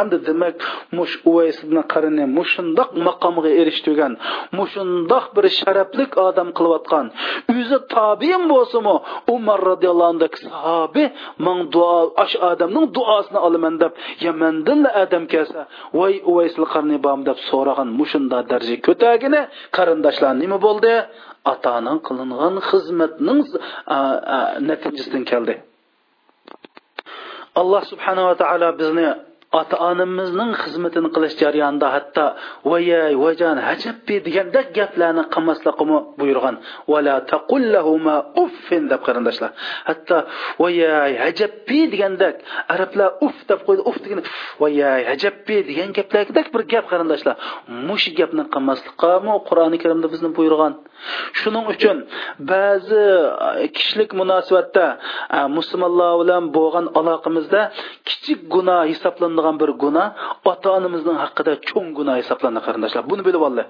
Endi 0.00 0.16
demak 0.28 0.54
mush 0.98 1.14
uvaysibni 1.30 1.82
qarini 1.92 2.24
mushundoq 2.38 2.90
maqomga 3.06 3.50
erishtirgan 3.60 4.12
mushundoq 4.58 5.24
bir 5.36 5.44
sharafli 5.58 6.04
odam 6.28 6.48
qilayotgan 6.58 7.06
o'zi 7.54 7.78
tobiin 7.94 8.42
bo'lsimi 8.52 8.94
umar 9.34 9.58
roziyallohu 9.70 10.10
anhu 10.14 10.28
sahobi 10.46 11.04
man 11.46 11.58
duo 11.74 11.98
ash 12.24 12.34
odamning 12.50 12.86
duosini 12.96 13.38
olaman 13.46 13.74
deb 13.82 13.92
yamandan 14.26 14.80
adam 15.02 15.24
kelsa 15.32 15.60
voy 15.98 16.14
uvaysil 16.30 16.64
qarni 16.72 16.96
bom 17.06 17.20
deb 17.28 17.38
so'ragan 17.50 17.88
mushunda 18.00 18.38
daraja 18.50 18.76
ko'tagini 18.86 19.40
qarindoshlar 19.76 20.32
nima 20.42 20.58
bo'ldi? 20.66 20.92
Otaning 21.52 21.98
qilingan 22.06 22.54
xizmatning 22.68 23.40
natijasidan 24.68 25.24
keldi. 25.30 25.54
Alloh 27.60 27.82
subhanava 27.92 28.34
taolo 28.42 28.68
bizni 28.80 29.06
ota 29.56 29.76
onamizning 29.90 30.52
xizmatini 30.62 31.08
qilish 31.14 31.36
jarayonida 31.40 31.88
hatto 31.94 32.24
vayay 32.70 33.14
vajon 33.24 33.58
hajabbi 33.68 34.16
degandek 34.26 34.66
gaplarni 34.78 35.24
qilmasliqimi 35.34 35.98
buyurgan 36.20 36.56
vala 36.92 37.14
taqullahuma 37.32 38.16
uffin 38.44 38.82
deb 38.92 39.00
qarindoshlar. 39.06 39.50
Hatto 39.88 40.16
vayay 40.62 41.12
hajabbi 41.24 41.80
degandek 41.92 42.34
arablar 42.74 43.10
uff 43.26 43.38
deb 43.50 43.60
qo'ydi. 43.66 43.82
Uff 43.90 43.98
degan 44.04 44.20
vayay 44.62 45.00
hajabbi 45.10 45.56
degan 45.68 45.88
gaplardek 45.98 46.46
bir 46.54 46.62
gap 46.72 46.84
qarindoshlar. 46.92 47.34
Mush 47.88 48.06
gapni 48.18 48.44
qilmasliqqami 48.54 49.32
qur'oni 49.48 49.76
karimda 49.82 50.08
bizni 50.12 50.30
buyurgan 50.38 50.74
shuning 51.40 51.66
uchun 51.74 51.96
ba'zi 52.50 53.02
e, 53.62 53.66
kishilik 53.76 54.10
munosabatda 54.20 54.86
e, 55.36 55.38
musulmonlar 55.56 56.12
bilan 56.20 56.44
bo'lgan 56.56 56.86
aloqamizda 56.98 57.60
kichik 58.08 58.40
gunoh 58.54 58.82
hisoblanadi. 58.92 59.37
Qilinadigan 59.38 59.56
bir 59.62 59.70
gunoh 59.82 60.08
ota 60.50 60.68
onamizning 60.78 61.18
haqida 61.24 61.52
cho'ng 61.68 61.88
gunoh 61.98 62.16
hisoblanadi 62.20 62.64
qarindoshlar. 62.66 63.02
Buni 63.10 63.22
bilib 63.28 63.42
oldi. 63.48 63.62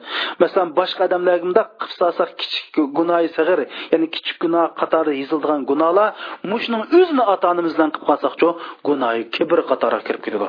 Masalan 0.42 0.68
boshqa 0.78 1.02
odamlarga 1.08 1.44
bundoq 1.46 1.68
qilib 1.80 1.96
solsak 2.00 2.30
kichik 2.40 2.74
gunohi 2.98 3.28
sag'ir 3.36 3.60
ya'ni 3.92 4.06
kichik 4.14 4.36
gunoh 4.44 4.64
qatori 4.80 5.12
yozildigan 5.22 5.60
gunohlar 5.70 6.08
mushning 6.52 6.82
o'zini 6.98 7.24
ota 7.32 7.46
onamizdan 7.52 7.88
qilib 7.94 8.06
qolsaqchu 8.10 8.48
gunohi 8.88 9.22
kibr 9.34 9.58
qatoriga 9.70 10.02
kirib 10.08 10.22
ketadi. 10.26 10.48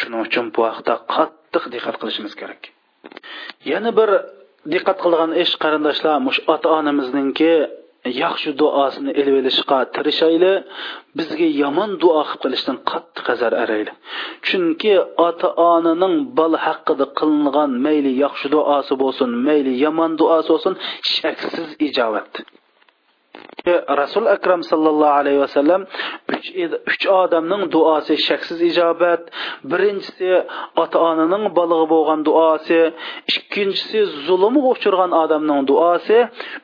Shuning 0.00 0.20
uchun 0.26 0.44
bu 0.54 0.60
haqda 0.70 0.94
qattiq 1.14 1.64
diqqat 1.74 1.96
qilishimiz 2.00 2.34
kerak. 2.40 2.60
Yana 3.72 3.90
bir 3.98 4.10
diqqat 4.72 4.98
qilgan 5.04 5.30
ish 5.42 5.52
qarindoshlar 5.62 6.14
mush 6.26 6.40
ota 6.54 6.68
onamizningki 6.78 7.52
yaxshi 8.04 8.50
duosini 8.60 9.12
ilib 9.20 9.34
olishga 9.40 9.78
tirishayli 9.94 10.52
bizga 11.18 11.48
yomon 11.62 11.90
duo 12.02 12.22
qilib 12.28 12.40
qilishdan 12.42 12.76
qattiq 12.90 13.26
azar 13.34 13.52
arayli. 13.62 13.92
Chunki 14.46 14.92
ota 15.28 15.48
onaning 15.72 16.14
bola 16.38 16.58
haqida 16.66 17.06
qilingan 17.18 17.70
mayli 17.86 18.12
yaxshi 18.24 18.46
duosi 18.54 18.94
bo'lsin 19.02 19.30
mayli 19.46 19.72
yomon 19.84 20.12
duosi 20.20 20.48
bo'lsin 20.52 20.74
shaksiz 21.16 21.68
ijobat 21.86 22.32
rasul 24.02 24.26
akram 24.36 24.62
sallallohu 24.62 25.18
alayhi 25.20 25.40
vasallam 25.44 25.80
uch 26.34 26.48
uch 26.92 27.04
odamning 27.22 27.62
duosi 27.74 28.14
shaksiz 28.28 28.60
ijobat. 28.70 29.22
Birinchisi 29.70 30.30
ota 30.82 30.98
onaning 31.10 31.44
balig'i 31.58 31.86
bo'lgan 31.94 32.20
duosi 32.28 32.80
ikkinchisi 33.32 34.00
zulmga 34.26 34.68
uchirgan 34.74 35.12
odamning 35.22 35.60
duosi 35.70 36.18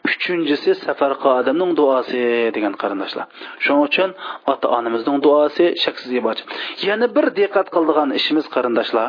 uchinchisi 0.09 0.71
safarqa 0.85 1.29
odamning 1.41 1.73
duosi 1.81 2.21
degan 2.57 2.75
qarindoshlar. 2.83 3.27
Shuning 3.65 3.83
uchun 3.89 4.11
ota 4.53 4.67
onamizning 4.79 5.19
duosi 5.27 5.65
shaksiz 5.85 6.11
ibodat. 6.21 6.47
Yana 6.89 7.07
bir 7.17 7.27
diqqat 7.39 7.67
qiladigan 7.75 8.11
ishimiz 8.19 8.47
qarindoshlar 8.55 9.09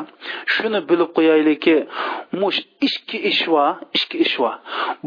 shuni 0.53 0.80
bilib 0.89 1.10
qo'yaylikki 1.18 1.76
mush 2.41 2.60
ikki 2.88 3.18
ish 3.32 3.43
va 3.53 3.66
ikki 3.97 4.18
ish 4.26 4.36
va 4.43 4.51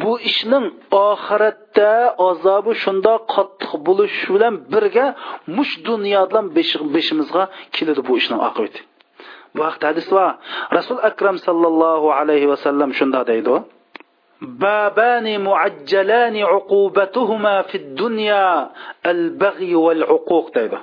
bu 0.03 0.13
ishning 0.31 0.67
oxirat 1.09 1.57
oxiratda 1.71 2.17
azobi 2.31 2.73
shundoq 2.83 3.23
qattiq 3.35 3.73
bo'lishi 3.87 4.27
bilan 4.35 4.55
birga 4.73 5.07
mush 5.57 5.75
dunyodan 5.89 6.45
beshimizga 6.95 7.45
keladi 7.75 8.01
bu 8.09 8.13
ishning 8.21 8.41
oqibati 8.49 8.81
bu 9.55 9.61
haqda 9.69 9.85
hadis 9.91 10.07
bor 10.11 10.31
rasul 10.77 10.99
akram 11.11 11.37
sallallohu 11.47 12.09
alayhi 12.21 12.47
vasallam 12.53 12.91
shundoq 12.99 13.25
deydi. 13.31 13.55
Babani 14.63 15.35
muajjalani 15.49 16.43
uqubatuhuma 16.59 17.57
fid 17.71 17.87
dunya 18.03 18.47
al 19.13 19.23
bag'y 19.43 19.73
wal 19.85 20.03
uquq 20.17 20.47
deydi. 20.57 20.79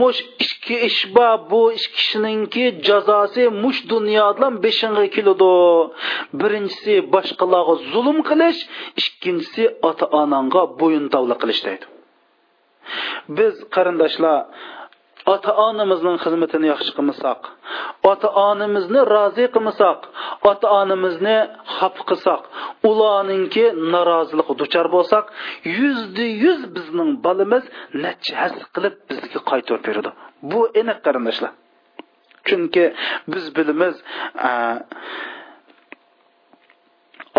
Mush 0.00 0.20
ikki 0.44 0.76
ish 0.88 1.00
bor 1.16 1.34
bu 1.50 1.62
ikki 1.78 1.88
kishininki 1.96 2.64
jazosi 2.86 3.42
mush 3.62 3.80
dunyodan 3.92 4.52
beshinga 4.64 5.06
keladi. 5.14 5.52
Birinchisi 6.40 6.94
boshqalarga 7.14 7.74
zulm 7.92 8.18
qilish 8.28 8.60
ikkinchisi 9.00 9.64
ota 9.88 10.06
onangga 10.20 10.62
bo'yin 10.80 11.06
tovli 11.14 11.34
qilish 11.42 11.62
deydi. 11.66 11.86
Biz 13.36 13.54
qarindoshlar 13.74 14.38
ota 15.32 15.50
onamizning 15.66 16.16
xizmatini 16.24 16.66
yaxshi 16.72 16.92
qilmasak 16.96 17.40
ota 18.10 18.28
onamizni 18.48 19.00
rozi 19.14 19.44
qilmasak 19.54 19.98
ota 20.50 20.66
onamizni 20.80 21.36
xafa 21.76 22.02
qilsak 22.10 22.42
ularninki 22.90 23.64
norozilik 23.92 24.48
duchor 24.60 24.86
bo'lsak 24.96 25.24
yuzda 25.78 26.26
yuz 26.44 26.60
bizning 26.76 27.10
bolamiz 27.26 27.64
nachas 28.04 28.54
qilib 28.74 28.94
bizga 29.08 29.40
qaytarib 29.50 29.82
beradi. 29.88 30.10
Bu 30.50 30.60
aniq 30.80 30.98
qarindoshlar. 31.06 31.52
Chunki 32.46 32.84
biz 33.32 33.44
bilamiz 33.56 33.94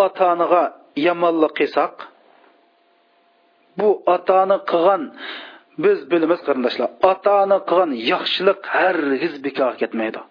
ota 0.05 0.23
onaga 0.33 0.63
yomonlik 1.07 1.53
qilsak 1.59 1.93
bu 3.79 3.89
ota 4.13 4.33
ona 4.43 4.57
qilgan 4.71 5.03
biz 5.83 5.97
bilamiz 6.11 6.39
qarindoshlar 6.47 6.89
ota 7.11 7.33
ona 7.43 7.57
qilgan 7.69 7.91
yaxshilik 8.11 8.59
hargiz 8.75 9.33
bekor 9.45 9.73
ketmaydi. 9.81 10.21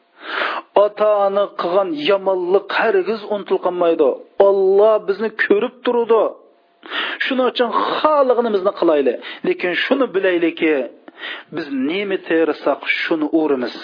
Ota 0.85 1.09
ona 1.27 1.45
qilgan 1.61 1.89
yomonlik 2.11 2.69
hargiz 2.81 3.21
unutilqanmaydi 3.35 4.09
olloh 4.49 4.95
bizni 5.09 5.29
ko'rib 5.45 5.75
turadi. 5.85 6.23
Shuning 7.25 7.47
uchun 7.53 7.71
xohlig'imizni 7.97 8.73
qilaylik. 8.81 9.17
Lekin 9.47 9.73
shuni 9.85 10.07
bilaylikki 10.15 10.75
biz 11.55 11.67
nima 11.89 12.19
tersak 12.29 12.81
shuni 13.01 13.27
o'rimiz. 13.41 13.75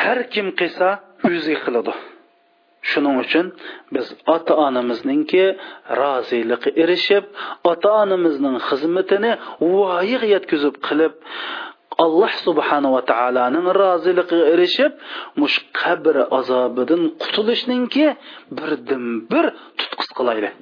Har 0.00 0.18
kim 0.32 0.46
qilsa 0.60 0.88
o'zi 1.28 1.54
qiladi. 1.64 1.92
Shuning 2.90 3.16
uchun 3.24 3.46
biz 3.94 4.06
ota 4.34 4.52
onamizningki 4.66 5.44
roziliqqa 6.02 6.70
erishib 6.82 7.24
ota 7.70 7.88
onamizning 8.02 8.56
xizmatini 8.68 9.32
voyiq 9.72 10.22
yetkazib 10.34 10.74
qilib 10.86 11.14
alloh 12.04 12.32
subhanava 12.46 13.00
taoloning 13.12 13.66
roziligiga 13.82 14.46
erishib 14.54 14.92
mush 15.40 15.56
qabr 15.80 16.16
azobidan 16.38 17.02
qutulishninki 17.22 18.06
birdan 18.58 19.04
bir 19.32 19.44
tutqis 19.78 20.10
qilaylik. 20.18 20.54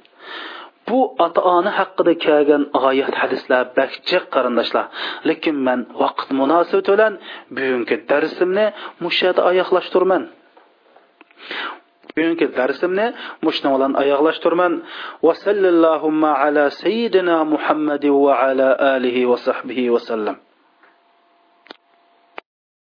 Bu 0.89 0.99
ota 1.25 1.41
ona 1.55 1.71
haqida 1.79 2.13
kelgan 2.25 2.63
oyat 2.87 3.15
hadislar 3.21 3.61
bakchiq 3.77 4.23
qarindoshlar. 4.35 4.85
Lekin 5.29 5.55
man 5.67 5.79
vaqt 6.01 6.27
munosabati 6.39 6.89
bilan 6.95 7.13
bugungi 7.55 7.95
darsimni 8.09 8.65
mushada 9.03 9.41
oyoqlashtirman. 9.49 10.23
Bugungi 12.15 12.47
darsimni 12.57 13.07
mushna 13.45 13.67
bilan 13.75 13.91
oyoqlashtirman. 14.01 14.73
Va 15.25 15.33
sallallohu 15.45 16.07
ala 16.45 16.63
sayyidina 16.81 17.35
muhammadi 17.53 18.09
va 18.25 18.33
ala 18.47 18.67
alihi 18.95 19.27
va 19.31 19.37
sahbihi 19.47 19.91
vasallam 19.95 20.44